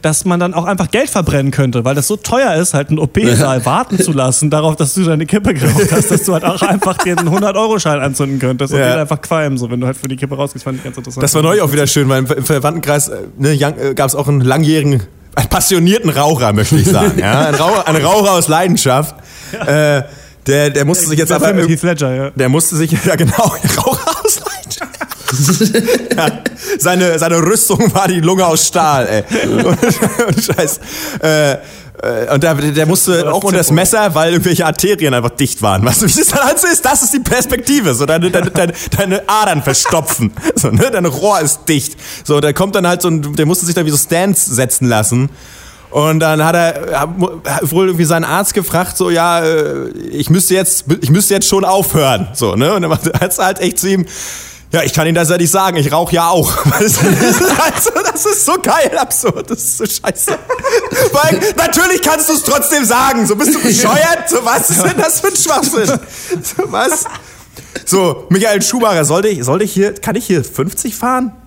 dass 0.02 0.24
man 0.24 0.40
dann 0.40 0.54
auch 0.54 0.64
einfach 0.64 0.90
Geld 0.90 1.10
verbrennen 1.10 1.50
könnte, 1.52 1.84
weil 1.84 1.94
das 1.94 2.06
so 2.06 2.16
teuer 2.16 2.54
ist, 2.54 2.72
halt 2.72 2.88
einen 2.88 2.98
OP-Saal 2.98 3.66
warten 3.66 3.98
zu 3.98 4.12
lassen, 4.12 4.48
darauf, 4.48 4.74
dass 4.76 4.94
du 4.94 5.04
deine 5.04 5.26
Kippe 5.26 5.52
geraucht 5.52 5.92
hast, 5.92 6.10
dass 6.10 6.22
du 6.24 6.32
halt 6.32 6.44
auch 6.44 6.62
einfach 6.62 6.98
einen 7.04 7.28
100-Euro-Schein 7.28 8.00
anzünden 8.00 8.38
könntest 8.38 8.72
und 8.72 8.80
Ja. 8.80 8.92
den 8.92 9.00
einfach 9.00 9.20
qualmen, 9.20 9.58
so, 9.58 9.70
wenn 9.70 9.78
du 9.78 9.86
halt 9.86 9.98
für 9.98 10.08
die 10.08 10.16
Kippe 10.16 10.34
rausgehst, 10.36 10.64
fand 10.64 10.78
ich 10.78 10.84
ganz 10.84 10.96
interessant. 10.96 11.22
Das 11.22 11.34
war 11.34 11.42
neulich 11.42 11.60
auch 11.60 11.70
wieder 11.72 11.86
schön, 11.86 12.08
weil 12.08 12.20
im 12.20 12.26
Ver- 12.26 12.36
im 12.38 12.44
Verwandtenkreis 12.44 13.08
äh, 13.08 13.16
ne, 13.36 13.58
gab 13.94 14.08
es 14.08 14.14
auch 14.14 14.26
einen 14.26 14.40
langjährigen, 14.40 15.02
einen 15.34 15.48
passionierten 15.50 16.08
Raucher, 16.08 16.54
möchte 16.54 16.76
ich 16.76 16.86
sagen. 16.88 17.18
ja? 17.18 17.48
ein, 17.48 17.54
Raucher, 17.56 17.86
ein 17.86 17.96
Raucher 17.96 18.32
aus 18.32 18.48
Leidenschaft. 18.48 19.14
Äh, 19.66 20.02
der, 20.46 20.70
der 20.70 20.84
musste 20.84 21.06
sich 21.06 21.18
jetzt 21.18 21.28
Der 21.28 21.36
aber. 21.36 21.52
Mit 21.52 21.68
Heath 21.68 21.82
Ledger, 21.82 22.14
ja. 22.14 22.30
Der 22.30 22.48
musste 22.48 22.76
sich, 22.76 22.92
ja 23.04 23.16
genau, 23.16 23.34
Raucher 23.76 24.24
aus 24.24 24.40
Leidenschaft. 24.40 24.90
ja, 26.16 26.42
seine, 26.78 27.18
seine 27.18 27.38
Rüstung 27.38 27.94
war 27.94 28.08
die 28.08 28.20
Lunge 28.20 28.44
aus 28.46 28.66
Stahl, 28.66 29.06
ey. 29.06 29.46
Und, 29.46 29.66
und 29.66 30.44
Scheiß. 30.44 30.80
Äh, 31.22 31.56
äh, 32.02 32.32
und 32.32 32.42
der, 32.42 32.54
der 32.54 32.86
musste 32.86 33.32
auch 33.32 33.44
unter 33.44 33.58
das 33.58 33.70
Messer, 33.70 34.14
weil 34.14 34.32
irgendwelche 34.32 34.64
Arterien 34.64 35.14
einfach 35.14 35.30
dicht 35.30 35.60
waren. 35.62 35.84
Weißt 35.84 36.02
du, 36.02 36.06
wie 36.06 36.18
das 36.18 36.28
dann 36.28 36.56
so 36.56 36.66
ist? 36.66 36.84
Das 36.84 37.02
ist 37.02 37.12
die 37.12 37.20
Perspektive. 37.20 37.94
So, 37.94 38.06
deine, 38.06 38.30
deine, 38.30 38.50
deine, 38.50 38.72
deine 38.96 39.28
Adern 39.28 39.62
verstopfen. 39.62 40.32
So, 40.54 40.70
ne? 40.70 40.90
Dein 40.90 41.04
Rohr 41.04 41.40
ist 41.40 41.60
dicht. 41.68 41.96
So, 42.24 42.40
da 42.40 42.52
kommt 42.52 42.74
dann 42.74 42.86
halt 42.86 43.02
so 43.02 43.08
ein, 43.08 43.34
der 43.36 43.46
musste 43.46 43.66
sich 43.66 43.74
dann 43.74 43.86
wie 43.86 43.90
so 43.90 43.98
Stands 43.98 44.46
setzen 44.46 44.88
lassen. 44.88 45.30
Und 45.90 46.20
dann 46.20 46.44
hat 46.44 46.54
er 46.54 47.00
hat 47.00 47.70
wohl 47.72 47.86
irgendwie 47.86 48.04
seinen 48.04 48.24
Arzt 48.24 48.54
gefragt, 48.54 48.96
so 48.96 49.10
ja, 49.10 49.40
äh, 49.40 49.90
ich 49.90 50.30
müsste 50.30 50.54
jetzt, 50.54 50.84
ich 51.00 51.10
müsste 51.10 51.34
jetzt 51.34 51.48
schon 51.48 51.64
aufhören, 51.64 52.28
so 52.32 52.54
ne. 52.54 52.74
Und 52.74 52.82
dann 52.82 52.92
hat 53.20 53.38
er 53.38 53.44
halt 53.44 53.60
echt 53.60 53.78
zu 53.78 53.88
ihm, 53.88 54.06
ja, 54.72 54.84
ich 54.84 54.92
kann 54.92 55.04
Ihnen 55.06 55.16
das 55.16 55.28
ja 55.28 55.36
nicht 55.36 55.50
sagen, 55.50 55.76
ich 55.78 55.90
rauche 55.90 56.14
ja 56.14 56.28
auch. 56.28 56.48
Weißt 56.64 57.00
Das 57.02 57.40
ist, 57.40 57.62
halt 57.62 57.82
so, 57.82 57.90
das 57.90 58.24
ist 58.24 58.46
so 58.46 58.52
geil 58.62 58.96
absurd, 58.96 59.50
das 59.50 59.58
ist 59.58 59.78
so 59.78 59.84
scheiße. 59.84 60.30
Weil 61.12 61.40
natürlich 61.56 62.00
kannst 62.02 62.28
du 62.28 62.34
es 62.34 62.44
trotzdem 62.44 62.84
sagen, 62.84 63.26
so 63.26 63.34
bist 63.34 63.54
du 63.54 63.60
bescheuert, 63.60 64.28
so 64.28 64.44
was 64.44 64.70
ist 64.70 64.82
denn 64.84 64.96
das 64.96 65.20
für 65.20 65.28
ein 65.28 65.36
Schwachsinn? 65.36 65.86
So, 65.86 66.70
was? 66.70 67.04
So, 67.84 68.26
Michael 68.28 68.62
Schumacher, 68.62 69.04
sollte 69.04 69.28
ich, 69.28 69.44
sollte 69.44 69.64
ich 69.64 69.72
hier, 69.72 69.94
kann 69.94 70.16
ich 70.16 70.26
hier 70.26 70.44
50 70.44 70.94
fahren? 70.94 71.32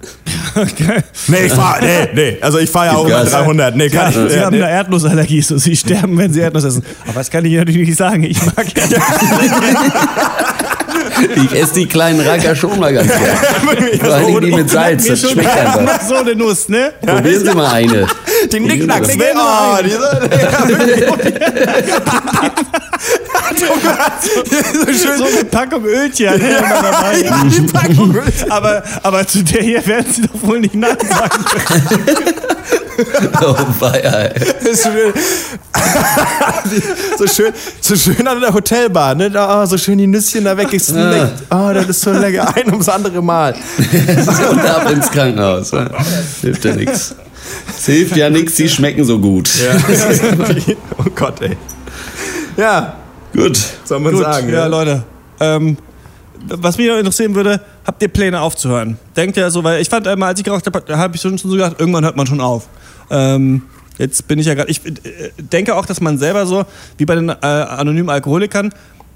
Okay. 0.56 1.02
Nee, 1.30 1.46
ich 1.48 1.52
fahr, 1.52 1.80
nee, 1.82 2.10
nee, 2.14 2.38
also 2.40 2.60
ich 2.60 2.70
fahre 2.70 2.86
ja 2.86 2.94
auch 2.94 3.08
über 3.08 3.24
Gas. 3.24 3.32
300, 3.32 3.76
nee, 3.76 3.90
kann 3.90 4.10
ich, 4.10 4.16
Sie 4.16 4.22
nee, 4.22 4.40
haben 4.40 4.56
nee. 4.56 4.62
eine 4.62 4.72
Erdnussallergie, 4.72 5.42
so 5.42 5.58
sie 5.58 5.76
sterben, 5.76 6.16
wenn 6.16 6.32
sie 6.32 6.42
Erdnuss 6.42 6.64
essen. 6.64 6.86
Aber 7.06 7.16
das 7.16 7.32
kann 7.32 7.44
ich 7.44 7.54
natürlich 7.56 7.88
nicht 7.88 7.98
sagen. 7.98 8.22
Ich 8.22 8.40
mag 8.46 8.58
Erdnüsse. 8.78 9.02
Ich 11.36 11.60
esse 11.60 11.74
die 11.76 11.88
kleinen 11.88 12.20
Racker 12.20 12.56
schon 12.56 12.80
mal 12.80 12.94
ganz 12.94 13.08
gerne. 13.08 13.98
Vor 14.00 14.20
Dingen 14.20 14.42
die 14.42 14.52
mit 14.52 14.70
Salz, 14.70 15.06
das 15.06 15.20
schmeckt 15.32 15.50
einfach. 15.50 16.02
so 16.08 16.16
eine 16.16 16.36
Nuss, 16.36 16.70
ne? 16.70 16.94
Probieren 17.06 17.46
Sie 17.46 17.54
mal 17.54 17.68
eine. 17.68 18.08
Die 18.52 18.60
Nicknacks, 18.60 19.08
Die 19.10 19.18
ne? 19.18 19.26
Oh, 19.36 19.78
so 24.74 24.86
schön. 24.86 25.18
So 25.18 25.26
eine 25.26 25.46
Packung 25.46 25.86
immer 26.50 26.82
dabei. 26.82 27.22
Ja, 27.22 27.44
die 27.44 27.62
Packung. 27.62 28.18
Aber, 28.50 28.84
aber 29.02 29.28
zu 29.28 29.44
der 29.44 29.62
hier 29.62 29.86
werden 29.86 30.12
sie 30.12 30.22
doch 30.22 30.42
wohl 30.42 30.60
nicht 30.60 30.76
Nein 30.76 30.98
sagen 31.10 31.46
können. 31.46 32.06
Oh, 33.42 33.56
weia, 33.80 34.32
so 37.18 37.28
schön, 37.28 37.54
so 37.82 37.96
schön 37.96 38.28
an 38.28 38.40
der 38.40 38.54
Hotelbar, 38.54 39.16
ne? 39.16 39.30
Da, 39.30 39.62
oh, 39.62 39.66
so 39.66 39.78
schön 39.78 39.98
die 39.98 40.08
Nüsschen 40.08 40.44
da 40.46 40.56
weggesnackt. 40.58 41.44
Oh, 41.50 41.72
das 41.74 41.88
ist 41.88 42.02
so 42.02 42.12
lecker. 42.12 42.54
Ein 42.56 42.70
ums 42.72 42.90
andere 42.90 43.22
Mal. 43.22 43.54
Und 43.78 44.66
ab 44.66 44.90
ins 44.92 45.10
Krankenhaus. 45.10 45.72
ja. 45.72 45.90
Hilft 46.42 46.66
ja 46.66 46.76
nichts. 46.76 47.16
Es 47.78 47.86
hilft 47.86 48.16
ja 48.16 48.30
nichts, 48.30 48.56
die 48.56 48.70
schmecken 48.70 49.04
so 49.04 49.20
gut. 49.20 49.50
oh 50.98 51.10
Gott, 51.16 51.42
ey. 51.42 51.58
Ja, 52.58 52.98
Gut. 53.34 53.58
soll 53.84 54.00
man 54.00 54.14
Gut, 54.14 54.24
sagen. 54.24 54.50
ja, 54.50 54.64
ne? 54.64 54.70
Leute. 54.70 55.04
Ähm, 55.40 55.78
was 56.48 56.78
mich 56.78 56.88
noch 56.88 56.98
interessieren 56.98 57.34
würde, 57.36 57.60
habt 57.86 58.02
ihr 58.02 58.08
Pläne 58.08 58.42
aufzuhören? 58.42 58.98
Denkt 59.16 59.38
ihr 59.38 59.50
so, 59.52 59.64
weil 59.64 59.82
ich 59.82 59.90
fand 59.90 60.08
einmal, 60.08 60.30
als 60.30 60.40
ich 60.40 60.46
geraucht 60.46 60.66
habe, 60.66 60.84
habe 60.98 61.16
ich 61.16 61.22
schon 61.22 61.38
so 61.38 61.50
gedacht, 61.50 61.76
irgendwann 61.80 62.04
hört 62.04 62.16
man 62.16 62.28
schon 62.28 62.42
auf. 62.42 62.68
Ähm, 63.10 63.64
jetzt 63.98 64.28
bin 64.28 64.40
ich 64.40 64.46
ja 64.48 64.54
gerade, 64.54 64.70
ich 64.72 64.86
äh, 64.86 64.92
denke 65.38 65.76
auch, 65.76 65.86
dass 65.86 66.02
man 66.02 66.18
selber 66.18 66.46
so, 66.46 66.66
wie 66.98 67.06
bei 67.06 67.16
den 67.16 67.30
äh, 67.30 67.34
anonymen 67.42 68.10
Alkoholikern, 68.10 68.74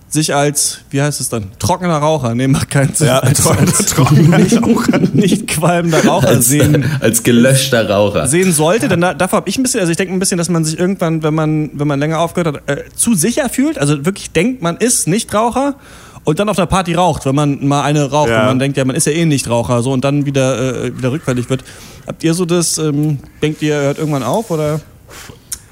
sich 0.10 0.34
als, 0.34 0.80
wie 0.89 1.01
heißt 1.01 1.19
es 1.19 1.27
dann, 1.27 1.51
trockener 1.60 1.97
Raucher, 1.97 2.34
nee, 2.34 2.47
macht 2.47 2.69
keinen 2.69 2.93
Sinn, 2.95 3.08
Ja, 3.08 3.19
als, 3.19 3.41
trocken- 3.43 3.65
als 3.67 3.86
trockener 3.88 4.38
nicht, 4.38 5.13
nicht 5.13 5.47
qualmender 5.49 6.06
Raucher 6.06 6.30
Als, 6.30 6.47
sehen, 6.47 6.86
als 7.01 7.23
gelöschter 7.23 7.89
Raucher. 7.89 8.25
sehen 8.25 8.53
sollte, 8.53 8.88
denn 8.88 9.01
da, 9.01 9.13
davor 9.13 9.38
habe 9.38 9.49
ich 9.49 9.58
ein 9.58 9.63
bisschen, 9.63 9.82
also 9.82 9.91
ich 9.91 9.97
denke 9.97 10.13
ein 10.13 10.19
bisschen, 10.19 10.38
dass 10.38 10.47
man 10.47 10.63
sich 10.63 10.80
irgendwann, 10.80 11.23
wenn 11.23 11.34
man, 11.34 11.71
wenn 11.73 11.88
man 11.89 11.99
länger 11.99 12.19
aufgehört 12.19 12.56
hat, 12.56 12.69
äh, 12.69 12.84
zu 12.95 13.15
sicher 13.15 13.49
fühlt, 13.49 13.77
also 13.80 14.06
wirklich 14.06 14.32
denkt, 14.32 14.62
man 14.62 14.77
ist 14.77 15.10
Nichtraucher 15.10 15.75
und 16.27 16.39
dann 16.39 16.49
auf 16.49 16.57
der 16.57 16.65
Party 16.65 16.93
raucht, 16.93 17.25
wenn 17.25 17.35
man 17.35 17.65
mal 17.65 17.83
eine 17.83 18.11
raucht 18.11 18.29
Ja. 18.29 18.41
und 18.41 18.45
man 18.47 18.59
denkt, 18.59 18.75
ja, 18.75 18.83
man 18.83 18.97
ist 18.97 19.07
ja 19.07 19.13
eh 19.13 19.23
Nichtraucher, 19.23 19.81
so 19.81 19.93
und 19.93 20.03
dann 20.03 20.25
wieder, 20.25 20.83
äh, 20.83 20.97
wieder 20.97 21.09
rückfällig 21.13 21.49
wird. 21.49 21.63
Habt 22.05 22.21
ihr 22.21 22.33
so 22.33 22.43
das, 22.43 22.77
ähm, 22.77 23.19
denkt 23.41 23.61
ihr, 23.61 23.75
hört 23.75 23.97
irgendwann 23.97 24.23
auf 24.23 24.51
oder? 24.51 24.81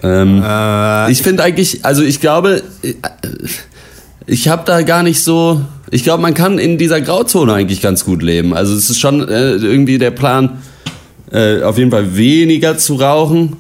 Ähm, 0.02 0.42
Äh, 0.42 1.12
ich 1.12 1.22
finde 1.24 1.44
eigentlich, 1.44 1.84
also 1.84 2.04
ich 2.04 2.22
glaube, 2.22 2.64
äh, 2.84 2.94
ich 4.28 4.48
habe 4.48 4.64
da 4.66 4.82
gar 4.84 5.04
nicht 5.04 5.22
so. 5.22 5.60
Ich 5.92 6.04
glaube, 6.06 6.22
man 6.22 6.34
kann 6.34 6.58
in 6.58 6.78
dieser 6.78 7.02
Grauzone 7.02 7.54
eigentlich 7.54 7.82
ganz 7.82 8.06
gut 8.06 8.24
leben. 8.24 8.54
Also 8.54 8.76
es 8.76 8.90
ist 8.90 9.00
schon 9.02 9.28
äh, 9.28 9.56
irgendwie 9.56 9.98
der 9.98 10.12
Plan, 10.12 10.60
äh, 11.34 11.64
auf 11.64 11.78
jeden 11.78 11.92
Fall 11.92 12.16
weniger 12.16 12.78
zu 12.78 12.96
rauchen. 12.96 13.58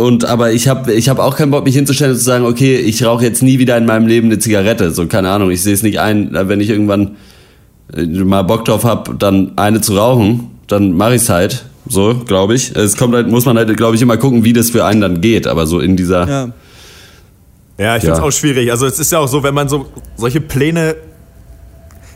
Und 0.00 0.24
aber 0.24 0.52
ich 0.52 0.66
habe 0.68 0.92
ich 0.94 1.08
hab 1.08 1.18
auch 1.18 1.36
keinen 1.36 1.50
Bock, 1.50 1.64
mich 1.64 1.74
hinzustellen 1.74 2.12
und 2.12 2.18
zu 2.18 2.24
sagen, 2.24 2.44
okay, 2.46 2.76
ich 2.76 3.04
rauche 3.04 3.24
jetzt 3.24 3.42
nie 3.42 3.58
wieder 3.58 3.76
in 3.76 3.86
meinem 3.86 4.06
Leben 4.06 4.28
eine 4.28 4.38
Zigarette. 4.38 4.90
So, 4.92 5.06
keine 5.06 5.30
Ahnung, 5.30 5.50
ich 5.50 5.62
sehe 5.62 5.74
es 5.74 5.82
nicht 5.82 6.00
ein, 6.00 6.30
wenn 6.32 6.60
ich 6.60 6.70
irgendwann 6.70 7.16
äh, 7.94 8.04
mal 8.06 8.42
Bock 8.42 8.64
drauf 8.64 8.84
habe, 8.84 9.14
dann 9.16 9.52
eine 9.56 9.80
zu 9.80 9.96
rauchen, 9.96 10.48
dann 10.66 10.92
mache 10.92 11.14
ich 11.16 11.22
es 11.22 11.28
halt. 11.28 11.64
So, 11.88 12.14
glaube 12.26 12.54
ich. 12.54 12.74
Es 12.76 12.96
kommt 12.96 13.14
halt, 13.14 13.28
muss 13.28 13.44
man 13.46 13.56
halt, 13.56 13.76
glaube 13.76 13.96
ich, 13.96 14.02
immer 14.02 14.16
gucken, 14.16 14.44
wie 14.44 14.52
das 14.52 14.70
für 14.70 14.84
einen 14.84 15.00
dann 15.00 15.20
geht. 15.20 15.46
Aber 15.46 15.66
so 15.66 15.80
in 15.80 15.96
dieser. 15.96 16.28
Ja. 16.28 16.48
Ja, 17.78 17.96
ich 17.96 18.02
finde 18.02 18.12
es 18.14 18.18
Ja. 18.20 18.24
auch 18.24 18.30
schwierig. 18.30 18.70
Also 18.70 18.86
es 18.86 18.98
ist 18.98 19.10
ja 19.10 19.18
auch 19.18 19.26
so, 19.28 19.42
wenn 19.42 19.54
man 19.54 19.68
so 19.68 19.86
solche 20.16 20.40
Pläne. 20.40 20.96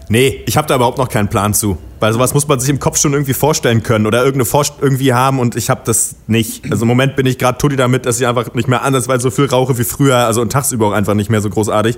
Nee, 0.09 0.43
ich 0.47 0.57
habe 0.57 0.69
da 0.69 0.77
überhaupt 0.77 0.99
noch 0.99 1.09
keinen 1.09 1.29
Plan 1.29 1.55
zu. 1.55 1.79
Weil 2.01 2.13
sowas 2.13 2.35
muss 2.35 2.47
man 2.47 2.61
sich 2.61 2.69
im 2.69 2.79
Kopf 2.81 2.99
schon 2.99 3.15
irgendwie 3.15 3.33
vorstellen 3.33 3.83
können 3.83 4.07
oder 4.07 4.19
irgendeine 4.19 4.45
Vorst 4.45 4.75
irgendwie 4.81 5.15
haben 5.15 5.39
und 5.39 5.57
ich 5.57 5.71
habe 5.71 5.81
das 5.85 6.17
nicht. 6.27 6.71
Also 6.71 6.83
im 6.83 6.89
Moment 6.89 7.17
bin 7.17 7.25
ich 7.25 7.39
gerade 7.39 7.57
tutti 7.57 7.77
damit, 7.77 8.05
dass 8.05 8.21
ich 8.21 8.27
einfach 8.27 8.53
nicht 8.55 8.69
mehr 8.69 8.83
ansatzweise 8.83 9.23
so 9.23 9.31
viel 9.31 9.47
rauche 9.47 9.79
wie 9.79 9.85
früher, 9.85 10.17
also 10.19 10.43
und 10.43 10.53
tagsüber 10.53 10.89
auch 10.89 10.93
einfach 10.93 11.15
nicht 11.15 11.31
mehr 11.31 11.41
so 11.41 11.49
großartig. 11.49 11.97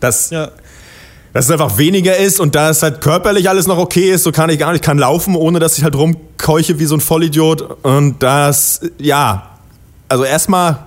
Dass, 0.00 0.28
Ja. 0.30 0.50
dass 1.32 1.46
es 1.46 1.50
einfach 1.50 1.78
weniger 1.78 2.16
ist 2.18 2.40
und 2.40 2.54
da 2.54 2.68
es 2.68 2.82
halt 2.82 3.00
körperlich 3.00 3.48
alles 3.48 3.66
noch 3.66 3.78
okay 3.78 4.10
ist, 4.10 4.24
so 4.24 4.32
kann 4.32 4.50
ich 4.50 4.58
gar 4.58 4.72
nicht, 4.72 4.82
ich 4.82 4.86
kann 4.86 4.98
laufen, 4.98 5.34
ohne 5.34 5.58
dass 5.60 5.78
ich 5.78 5.84
halt 5.84 5.96
rumkeuche 5.96 6.78
wie 6.78 6.84
so 6.84 6.96
ein 6.96 7.00
Vollidiot. 7.00 7.62
Und 7.84 8.22
das, 8.22 8.82
ja, 8.98 9.48
also 10.08 10.24
erstmal 10.24 10.80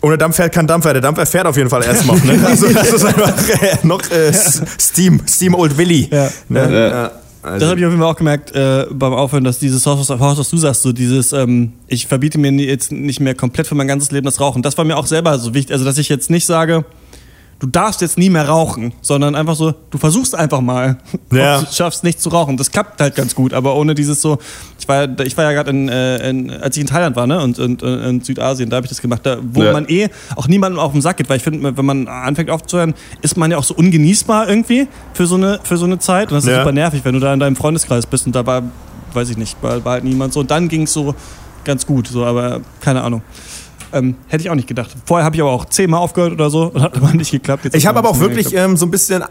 ohne 0.00 0.18
Dampf 0.18 0.36
fährt 0.36 0.52
kein 0.52 0.66
Dampfer. 0.66 0.92
Der 0.92 1.02
Dampfer 1.02 1.26
fährt 1.26 1.46
auf 1.46 1.56
jeden 1.56 1.70
Fall 1.70 1.84
erstmal. 1.84 2.18
Ne? 2.20 2.38
Also 2.46 2.68
das 2.72 2.92
ist 2.92 3.04
einfach 3.04 3.32
äh, 3.48 3.76
noch 3.82 4.02
äh, 4.10 4.32
Steam, 4.32 5.20
Steam 5.28 5.54
Old 5.54 5.76
Willy. 5.76 6.08
Ja. 6.10 6.30
Ne? 6.48 6.60
Ja. 6.72 6.88
Ja. 6.88 7.12
Das 7.42 7.52
Also, 7.52 7.66
habe 7.68 7.80
ich 7.80 7.86
auf 7.86 7.92
jeden 7.92 8.02
Fall 8.02 8.10
auch 8.12 8.16
gemerkt 8.16 8.54
äh, 8.54 8.86
beim 8.90 9.12
Aufhören, 9.12 9.44
dass 9.44 9.58
dieses 9.58 9.86
Haus, 9.86 10.08
was, 10.08 10.20
Haus, 10.20 10.38
was 10.38 10.50
du 10.50 10.56
sagst, 10.56 10.82
so 10.82 10.92
dieses, 10.92 11.32
ähm, 11.32 11.72
ich 11.86 12.06
verbiete 12.06 12.36
mir 12.38 12.50
jetzt 12.52 12.90
nicht 12.90 13.20
mehr 13.20 13.34
komplett 13.34 13.66
für 13.66 13.74
mein 13.76 13.86
ganzes 13.86 14.10
Leben 14.10 14.24
das 14.26 14.40
Rauchen. 14.40 14.62
Das 14.62 14.76
war 14.76 14.84
mir 14.84 14.96
auch 14.96 15.06
selber 15.06 15.38
so 15.38 15.54
wichtig, 15.54 15.72
also 15.72 15.84
dass 15.84 15.98
ich 15.98 16.08
jetzt 16.08 16.30
nicht 16.30 16.46
sage, 16.46 16.84
du 17.60 17.66
darfst 17.66 18.00
jetzt 18.02 18.16
nie 18.18 18.30
mehr 18.30 18.48
rauchen, 18.48 18.92
sondern 19.00 19.34
einfach 19.34 19.56
so, 19.56 19.74
du 19.90 19.98
versuchst 19.98 20.34
einfach 20.34 20.60
mal, 20.60 20.98
Ja. 21.32 21.60
du 21.60 21.66
schaffst 21.72 22.04
nicht 22.04 22.20
zu 22.20 22.28
rauchen. 22.28 22.56
Das 22.56 22.70
klappt 22.70 23.00
halt 23.00 23.16
ganz 23.16 23.34
gut, 23.34 23.52
aber 23.52 23.74
ohne 23.74 23.94
dieses 23.96 24.22
so, 24.22 24.38
ich 24.78 24.86
war, 24.86 25.08
ich 25.20 25.36
war 25.36 25.44
ja 25.44 25.52
gerade 25.52 25.70
in, 25.70 25.88
äh, 25.88 26.28
in, 26.30 26.50
als 26.50 26.76
ich 26.76 26.82
in 26.82 26.86
Thailand 26.86 27.16
war, 27.16 27.26
ne, 27.26 27.40
und, 27.42 27.58
und, 27.58 27.82
und 27.82 27.98
in 28.02 28.20
Südasien, 28.22 28.70
da 28.70 28.76
habe 28.76 28.86
ich 28.86 28.90
das 28.90 29.00
gemacht, 29.02 29.22
da, 29.24 29.38
wo 29.42 29.62
Ja. 29.64 29.72
man 29.72 29.86
eh 29.88 30.08
auch 30.36 30.46
niemandem 30.46 30.78
auf 30.78 30.92
den 30.92 31.00
Sack 31.02 31.16
geht, 31.16 31.28
weil 31.28 31.38
ich 31.38 31.42
finde, 31.42 31.76
wenn 31.76 31.84
man 31.84 32.06
anfängt 32.06 32.50
aufzuhören, 32.50 32.94
ist 33.22 33.36
man 33.36 33.50
ja 33.50 33.58
auch 33.58 33.64
so 33.64 33.74
ungenießbar 33.74 34.48
irgendwie 34.48 34.86
für 35.12 35.26
so 35.26 35.34
eine, 35.34 35.58
für 35.64 35.76
so 35.76 35.84
eine 35.86 35.98
Zeit 35.98 36.30
und 36.30 36.36
das 36.36 36.44
ist 36.44 36.50
Ja. 36.50 36.58
super 36.60 36.72
nervig, 36.72 37.00
wenn 37.04 37.14
du 37.14 37.20
da 37.20 37.34
in 37.34 37.40
deinem 37.40 37.56
Freundeskreis 37.56 38.06
bist 38.06 38.26
und 38.26 38.36
da 38.36 38.46
war, 38.46 38.62
weiß 39.14 39.30
ich 39.30 39.36
nicht, 39.36 39.56
war, 39.62 39.84
war 39.84 39.92
halt 39.94 40.04
niemand 40.04 40.32
so 40.32 40.40
und 40.40 40.50
dann 40.50 40.68
ging 40.68 40.82
es 40.82 40.92
so 40.92 41.14
ganz 41.64 41.84
gut, 41.84 42.06
so, 42.06 42.24
aber 42.24 42.60
keine 42.80 43.02
Ahnung. 43.02 43.20
Ähm, 43.92 44.16
hätte 44.28 44.42
ich 44.42 44.50
auch 44.50 44.54
nicht 44.54 44.68
gedacht. 44.68 44.90
Vorher 45.06 45.24
habe 45.24 45.36
ich 45.36 45.42
aber 45.42 45.50
auch 45.50 45.64
zehnmal 45.64 46.00
aufgehört 46.00 46.32
oder 46.32 46.50
so 46.50 46.64
und 46.64 46.82
hat 46.82 46.96
aber 46.96 47.12
nicht 47.14 47.30
geklappt. 47.30 47.64
Jetzt 47.64 47.74
ich 47.74 47.86
habe 47.86 47.98
aber 47.98 48.10
auch 48.10 48.20
wirklich 48.20 48.54
ähm, 48.54 48.76
so 48.76 48.86
ein 48.86 48.90
bisschen, 48.90 49.22
äh, 49.22 49.26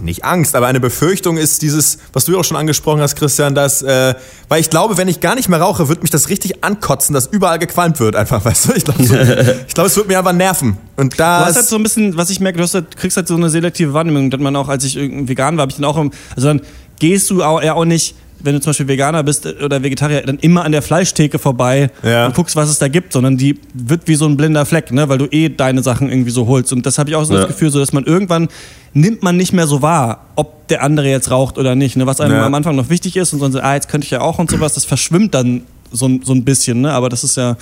nicht 0.00 0.24
Angst, 0.24 0.56
aber 0.56 0.66
eine 0.66 0.80
Befürchtung 0.80 1.36
ist 1.36 1.62
dieses, 1.62 1.98
was 2.12 2.24
du 2.24 2.32
ja 2.32 2.38
auch 2.38 2.44
schon 2.44 2.56
angesprochen 2.56 3.00
hast, 3.00 3.16
Christian, 3.16 3.54
dass, 3.54 3.82
äh, 3.82 4.14
weil 4.48 4.60
ich 4.60 4.70
glaube, 4.70 4.96
wenn 4.96 5.08
ich 5.08 5.20
gar 5.20 5.34
nicht 5.34 5.48
mehr 5.48 5.60
rauche, 5.60 5.88
wird 5.88 6.02
mich 6.02 6.10
das 6.10 6.28
richtig 6.28 6.64
ankotzen, 6.64 7.14
dass 7.14 7.26
überall 7.26 7.58
gequalmt 7.58 8.00
wird 8.00 8.16
einfach, 8.16 8.44
weißt 8.44 8.68
du? 8.68 8.72
Ich 8.74 8.84
glaube, 8.84 9.04
so, 9.04 9.14
ich 9.14 9.74
glaube, 9.74 9.88
es 9.88 9.96
wird 9.96 10.08
mir 10.08 10.18
einfach 10.18 10.32
nerven. 10.32 10.76
Und 10.96 11.14
Du 11.14 11.16
da 11.18 11.46
hast 11.46 11.56
halt 11.56 11.66
so 11.66 11.76
ein 11.76 11.82
bisschen, 11.82 12.16
was 12.16 12.30
ich 12.30 12.40
merke, 12.40 12.58
du 12.58 12.64
hast 12.64 12.74
halt, 12.74 12.96
kriegst 12.96 13.16
halt 13.16 13.28
so 13.28 13.36
eine 13.36 13.48
selektive 13.48 13.92
Wahrnehmung. 13.92 14.30
Dass 14.30 14.40
man 14.40 14.54
auch, 14.56 14.68
als 14.68 14.84
ich 14.84 14.96
irgendwie 14.96 15.28
vegan 15.28 15.56
war, 15.56 15.62
habe 15.62 15.70
ich 15.70 15.76
dann 15.76 15.84
auch, 15.84 15.96
also 15.96 16.48
dann 16.48 16.60
gehst 16.98 17.30
du 17.30 17.42
auch, 17.42 17.62
ja 17.62 17.74
auch 17.74 17.84
nicht, 17.84 18.14
wenn 18.42 18.54
du 18.54 18.60
zum 18.60 18.70
Beispiel 18.70 18.88
Veganer 18.88 19.22
bist 19.22 19.46
äh, 19.46 19.54
oder 19.64 19.82
Vegetarier, 19.82 20.22
dann 20.22 20.38
immer 20.38 20.64
an 20.64 20.72
der 20.72 20.82
Fleischtheke 20.82 21.38
vorbei 21.38 21.90
Ja. 22.02 22.26
und 22.26 22.34
guckst, 22.34 22.56
was 22.56 22.68
es 22.68 22.78
da 22.78 22.88
gibt, 22.88 23.12
sondern 23.12 23.36
die 23.36 23.58
wird 23.74 24.08
wie 24.08 24.14
so 24.14 24.26
ein 24.26 24.36
blinder 24.36 24.64
Fleck, 24.66 24.92
ne, 24.92 25.08
weil 25.08 25.18
du 25.18 25.26
eh 25.30 25.48
deine 25.48 25.82
Sachen 25.82 26.08
irgendwie 26.10 26.30
so 26.30 26.46
holst. 26.46 26.72
Und 26.72 26.86
das 26.86 26.98
habe 26.98 27.10
ich 27.10 27.16
auch 27.16 27.24
so 27.24 27.34
Ja. 27.34 27.40
das 27.40 27.48
Gefühl, 27.48 27.70
so 27.70 27.78
dass 27.78 27.92
man 27.92 28.04
irgendwann 28.04 28.48
nimmt 28.92 29.22
man 29.22 29.36
nicht 29.36 29.52
mehr 29.52 29.66
so 29.66 29.82
wahr, 29.82 30.26
ob 30.36 30.66
der 30.68 30.82
andere 30.82 31.08
jetzt 31.08 31.30
raucht 31.30 31.58
oder 31.58 31.74
nicht, 31.74 31.96
ne, 31.96 32.06
was 32.06 32.20
einem 32.20 32.34
Ja. 32.34 32.46
am 32.46 32.54
Anfang 32.54 32.76
noch 32.76 32.88
wichtig 32.90 33.16
ist 33.16 33.32
und 33.32 33.52
so, 33.52 33.60
ah, 33.60 33.74
jetzt 33.74 33.88
könnte 33.88 34.04
ich 34.04 34.10
ja 34.10 34.20
auch 34.20 34.38
und 34.38 34.50
sowas, 34.50 34.74
das 34.74 34.84
verschwimmt 34.84 35.34
dann 35.34 35.62
so, 35.92 36.06
ein- 36.06 36.22
so 36.24 36.32
ein 36.32 36.44
bisschen, 36.44 36.80
ne, 36.80 36.92
aber 36.92 37.08
das 37.08 37.22
ist 37.24 37.36
ja, 37.36 37.56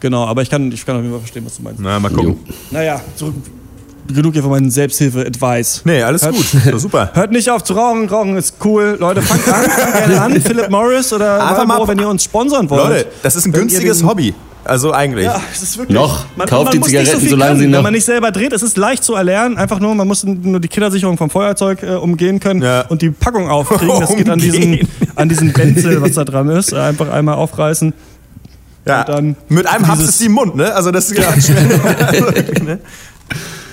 genau, 0.00 0.24
aber 0.24 0.42
ich 0.42 0.50
kann, 0.50 0.70
ich 0.72 0.84
kann 0.86 0.96
auf 0.96 1.02
jeden 1.02 1.12
Fall 1.12 1.20
verstehen, 1.20 1.44
was 1.46 1.56
du 1.56 1.62
meinst. 1.62 1.80
Na, 1.80 1.98
mal 1.98 2.10
gucken. 2.10 2.36
Jo. 2.46 2.54
Naja, 2.70 3.00
zurück. 3.16 3.34
Genug 4.14 4.32
hier 4.34 4.42
von 4.42 4.50
meinen 4.52 4.70
Selbsthilfe-Advice. 4.70 5.82
Nee, 5.84 6.02
alles 6.02 6.22
Hört- 6.24 6.34
gut. 6.36 6.46
So, 6.46 6.78
super. 6.78 7.10
Hört 7.14 7.32
nicht 7.32 7.50
auf 7.50 7.62
zu 7.64 7.74
rauchen. 7.74 8.08
Rauchen 8.08 8.36
ist 8.36 8.56
cool. 8.64 8.96
Leute, 9.00 9.22
fangt 9.22 9.46
an. 9.48 9.70
Fangt 9.70 9.94
gerne 9.96 10.20
an. 10.20 10.40
Philip 10.40 10.70
Morris 10.70 11.12
oder 11.12 11.34
Einfach 11.42 11.66
Marlboro, 11.66 11.86
mal- 11.86 11.88
wenn 11.92 11.98
ihr 11.98 12.08
uns 12.08 12.24
sponsern 12.24 12.68
wollt. 12.70 12.82
Leute, 12.88 13.06
das 13.22 13.36
ist 13.36 13.46
ein 13.46 13.52
günstiges 13.52 13.98
den- 13.98 14.08
Hobby. 14.08 14.34
Also 14.64 14.92
eigentlich. 14.92 15.26
Ja, 15.26 15.40
es 15.52 15.62
ist 15.62 15.78
wirklich. 15.78 15.94
Noch. 15.96 16.24
Kauft 16.48 16.72
die 16.72 16.78
muss 16.80 16.88
nicht 16.88 16.98
Zigaretten, 16.98 17.20
viel 17.20 17.30
solange 17.30 17.50
können, 17.52 17.60
sie 17.60 17.66
noch- 17.68 17.76
Wenn 17.78 17.82
man 17.84 17.92
nicht 17.92 18.04
selber 18.04 18.32
dreht, 18.32 18.52
es 18.52 18.62
ist 18.64 18.76
leicht 18.76 19.04
zu 19.04 19.14
erlernen. 19.14 19.56
Einfach 19.58 19.78
nur, 19.78 19.94
man 19.94 20.08
muss 20.08 20.24
nur 20.24 20.58
die 20.58 20.66
Kindersicherung 20.66 21.16
vom 21.16 21.30
Feuerzeug 21.30 21.84
äh, 21.84 21.94
umgehen 21.94 22.40
können 22.40 22.62
Ja. 22.62 22.80
und 22.88 23.00
die 23.00 23.10
Packung 23.10 23.48
aufkriegen. 23.48 24.00
Das 24.00 24.16
geht 24.16 24.28
an 24.28 24.40
diesen, 24.40 24.88
an 25.14 25.28
diesen 25.28 25.52
Benzel, 25.52 26.02
was 26.02 26.14
da 26.14 26.24
dran 26.24 26.48
ist. 26.48 26.74
Einfach 26.74 27.10
einmal 27.12 27.36
aufreißen. 27.36 27.92
Ja, 28.88 29.04
mit 29.48 29.66
einem 29.66 29.86
Haps 29.88 30.02
ist 30.02 30.20
die 30.20 30.26
im 30.26 30.32
Mund, 30.32 30.54
ne? 30.56 30.72
Also 30.74 30.90
das 30.92 31.10
ist 31.10 31.16
ganz 31.20 31.46
schnell. 31.46 32.78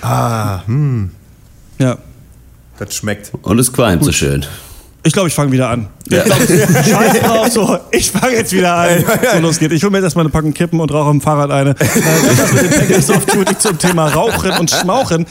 Ah, 0.04 0.62
hm, 0.66 1.10
Ja. 1.78 1.96
das 2.78 2.94
schmeckt. 2.94 3.32
Und 3.42 3.58
es 3.58 3.72
qualmt 3.72 4.04
so 4.04 4.12
schön. 4.12 4.44
Ich 5.06 5.12
glaube, 5.12 5.28
ich 5.28 5.34
fange 5.34 5.52
wieder 5.52 5.68
an. 5.68 5.88
Scheiß 6.10 7.20
drauf, 7.22 7.48
so. 7.50 7.78
Ich 7.90 8.10
fange 8.10 8.36
jetzt 8.36 8.52
wieder 8.52 8.74
an. 8.74 9.04
So 9.34 9.40
los 9.40 9.58
geht. 9.58 9.70
Ich 9.72 9.82
hole 9.82 9.90
mir 9.90 9.98
jetzt 9.98 10.04
erstmal 10.04 10.24
eine 10.24 10.30
Packung 10.32 10.54
Kippen 10.54 10.80
und 10.80 10.90
rauche 10.92 11.10
im 11.10 11.20
Fahrrad 11.20 11.50
eine. 11.50 11.70
Äh, 11.70 11.74
Das 12.36 12.52
mit 12.52 12.62
den 12.62 12.70
Packers 12.70 13.10
of 13.10 13.26
Duty 13.26 13.58
zum 13.58 13.78
Thema 13.78 14.08
Rauchen 14.08 14.52
und 14.52 14.70
Schmauchen. 14.70 15.26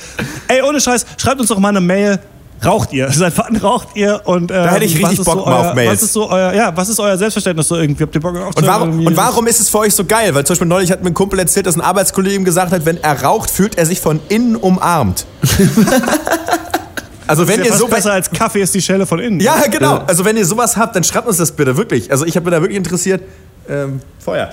Ey, 0.48 0.62
ohne 0.62 0.80
Scheiß, 0.80 1.06
schreibt 1.18 1.40
uns 1.40 1.50
doch 1.50 1.58
mal 1.58 1.70
eine 1.70 1.82
Mail. 1.82 2.20
Raucht 2.64 2.94
ihr? 2.94 3.12
Seit 3.12 3.38
wann 3.38 3.56
raucht 3.58 3.90
ihr? 3.96 4.22
Und, 4.26 4.52
ähm, 4.52 4.70
hätte 4.70 4.86
ich 4.86 5.02
was 5.02 5.12
richtig 5.12 5.26
Bock 5.26 5.40
so 5.40 5.46
mal 5.46 5.60
euer, 5.60 5.70
auf 5.70 5.76
Mails. 5.76 5.92
Was 5.92 6.04
ist 6.04 6.14
so 6.14 6.30
euer, 6.30 6.54
ja, 6.54 6.76
was 6.76 6.90
ist 6.90 7.00
euer 7.00 7.18
Selbstverständnis 7.18 7.68
so 7.68 7.76
irgendwie? 7.76 8.04
Habt 8.04 8.16
ihr 8.16 8.22
Bock 8.22 8.36
auf 8.38 8.56
Und 8.56 8.68
warum, 8.68 9.06
und 9.06 9.18
warum 9.18 9.48
ist 9.48 9.60
es 9.60 9.70
für 9.70 9.80
euch 9.80 9.94
so 9.94 10.06
geil? 10.06 10.34
Weil 10.34 10.46
zum 10.46 10.54
Beispiel 10.54 10.68
neulich 10.68 10.92
hat 10.92 11.04
mir 11.04 11.10
ein 11.10 11.14
Kumpel 11.14 11.40
erzählt, 11.40 11.66
dass 11.66 11.76
ein 11.76 11.82
Arbeitskollege 11.82 12.36
ihm 12.36 12.46
gesagt 12.46 12.72
hat, 12.72 12.86
wenn 12.86 12.98
er 12.98 13.22
raucht, 13.24 13.50
fühlt 13.50 13.78
er 13.78 13.86
sich 13.86 14.00
von 14.00 14.20
innen 14.30 14.56
umarmt. 14.56 15.26
also 17.28 17.48
wenn 17.48 17.60
ja 17.60 17.66
ihr 17.68 17.74
so 17.74 17.88
besser 17.88 18.14
als 18.14 18.32
Kaffee 18.32 18.62
ist 18.62 18.74
die 18.74 18.82
Schelle 18.82 19.06
von 19.06 19.20
innen. 19.20 19.40
Ja, 19.40 19.64
genau. 19.70 20.04
Also 20.08 20.26
wenn 20.26 20.38
ihr 20.38 20.46
sowas 20.46 20.78
habt, 20.78 20.96
dann 20.96 21.04
schreibt 21.04 21.28
uns 21.28 21.38
das 21.38 21.52
bitte 21.52 21.78
wirklich. 21.78 22.12
Also 22.12 22.26
ich 22.26 22.36
habe 22.36 22.50
da 22.52 22.62
wirklich 22.62 22.78
interessiert. 22.78 23.22
Ähm, 23.70 24.02
Feuer. 24.20 24.52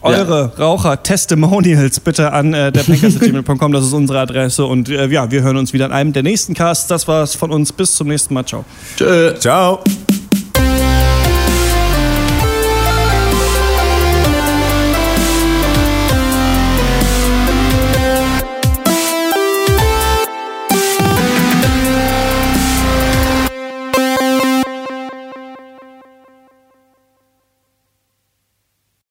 Eure 0.00 0.52
Raucher-Testimonials 0.58 2.00
bitte 2.00 2.32
an 2.32 2.54
äh, 2.54 2.72
derpankers.gmail.com, 2.72 3.72
das 3.72 3.84
ist 3.84 3.92
unsere 3.92 4.20
Adresse. 4.20 4.64
Und 4.64 4.88
äh, 4.88 5.06
ja, 5.08 5.30
wir 5.30 5.42
hören 5.42 5.56
uns 5.56 5.72
wieder 5.72 5.86
in 5.86 5.92
einem 5.92 6.12
der 6.12 6.22
nächsten 6.22 6.54
Casts. 6.54 6.86
Das 6.86 7.06
war's 7.06 7.34
von 7.34 7.50
uns. 7.50 7.72
Bis 7.72 7.94
zum 7.94 8.08
nächsten 8.08 8.34
Mal. 8.34 8.44
Ciao. 8.44 8.64
Tschö. 8.96 9.34
Ciao. 9.38 9.82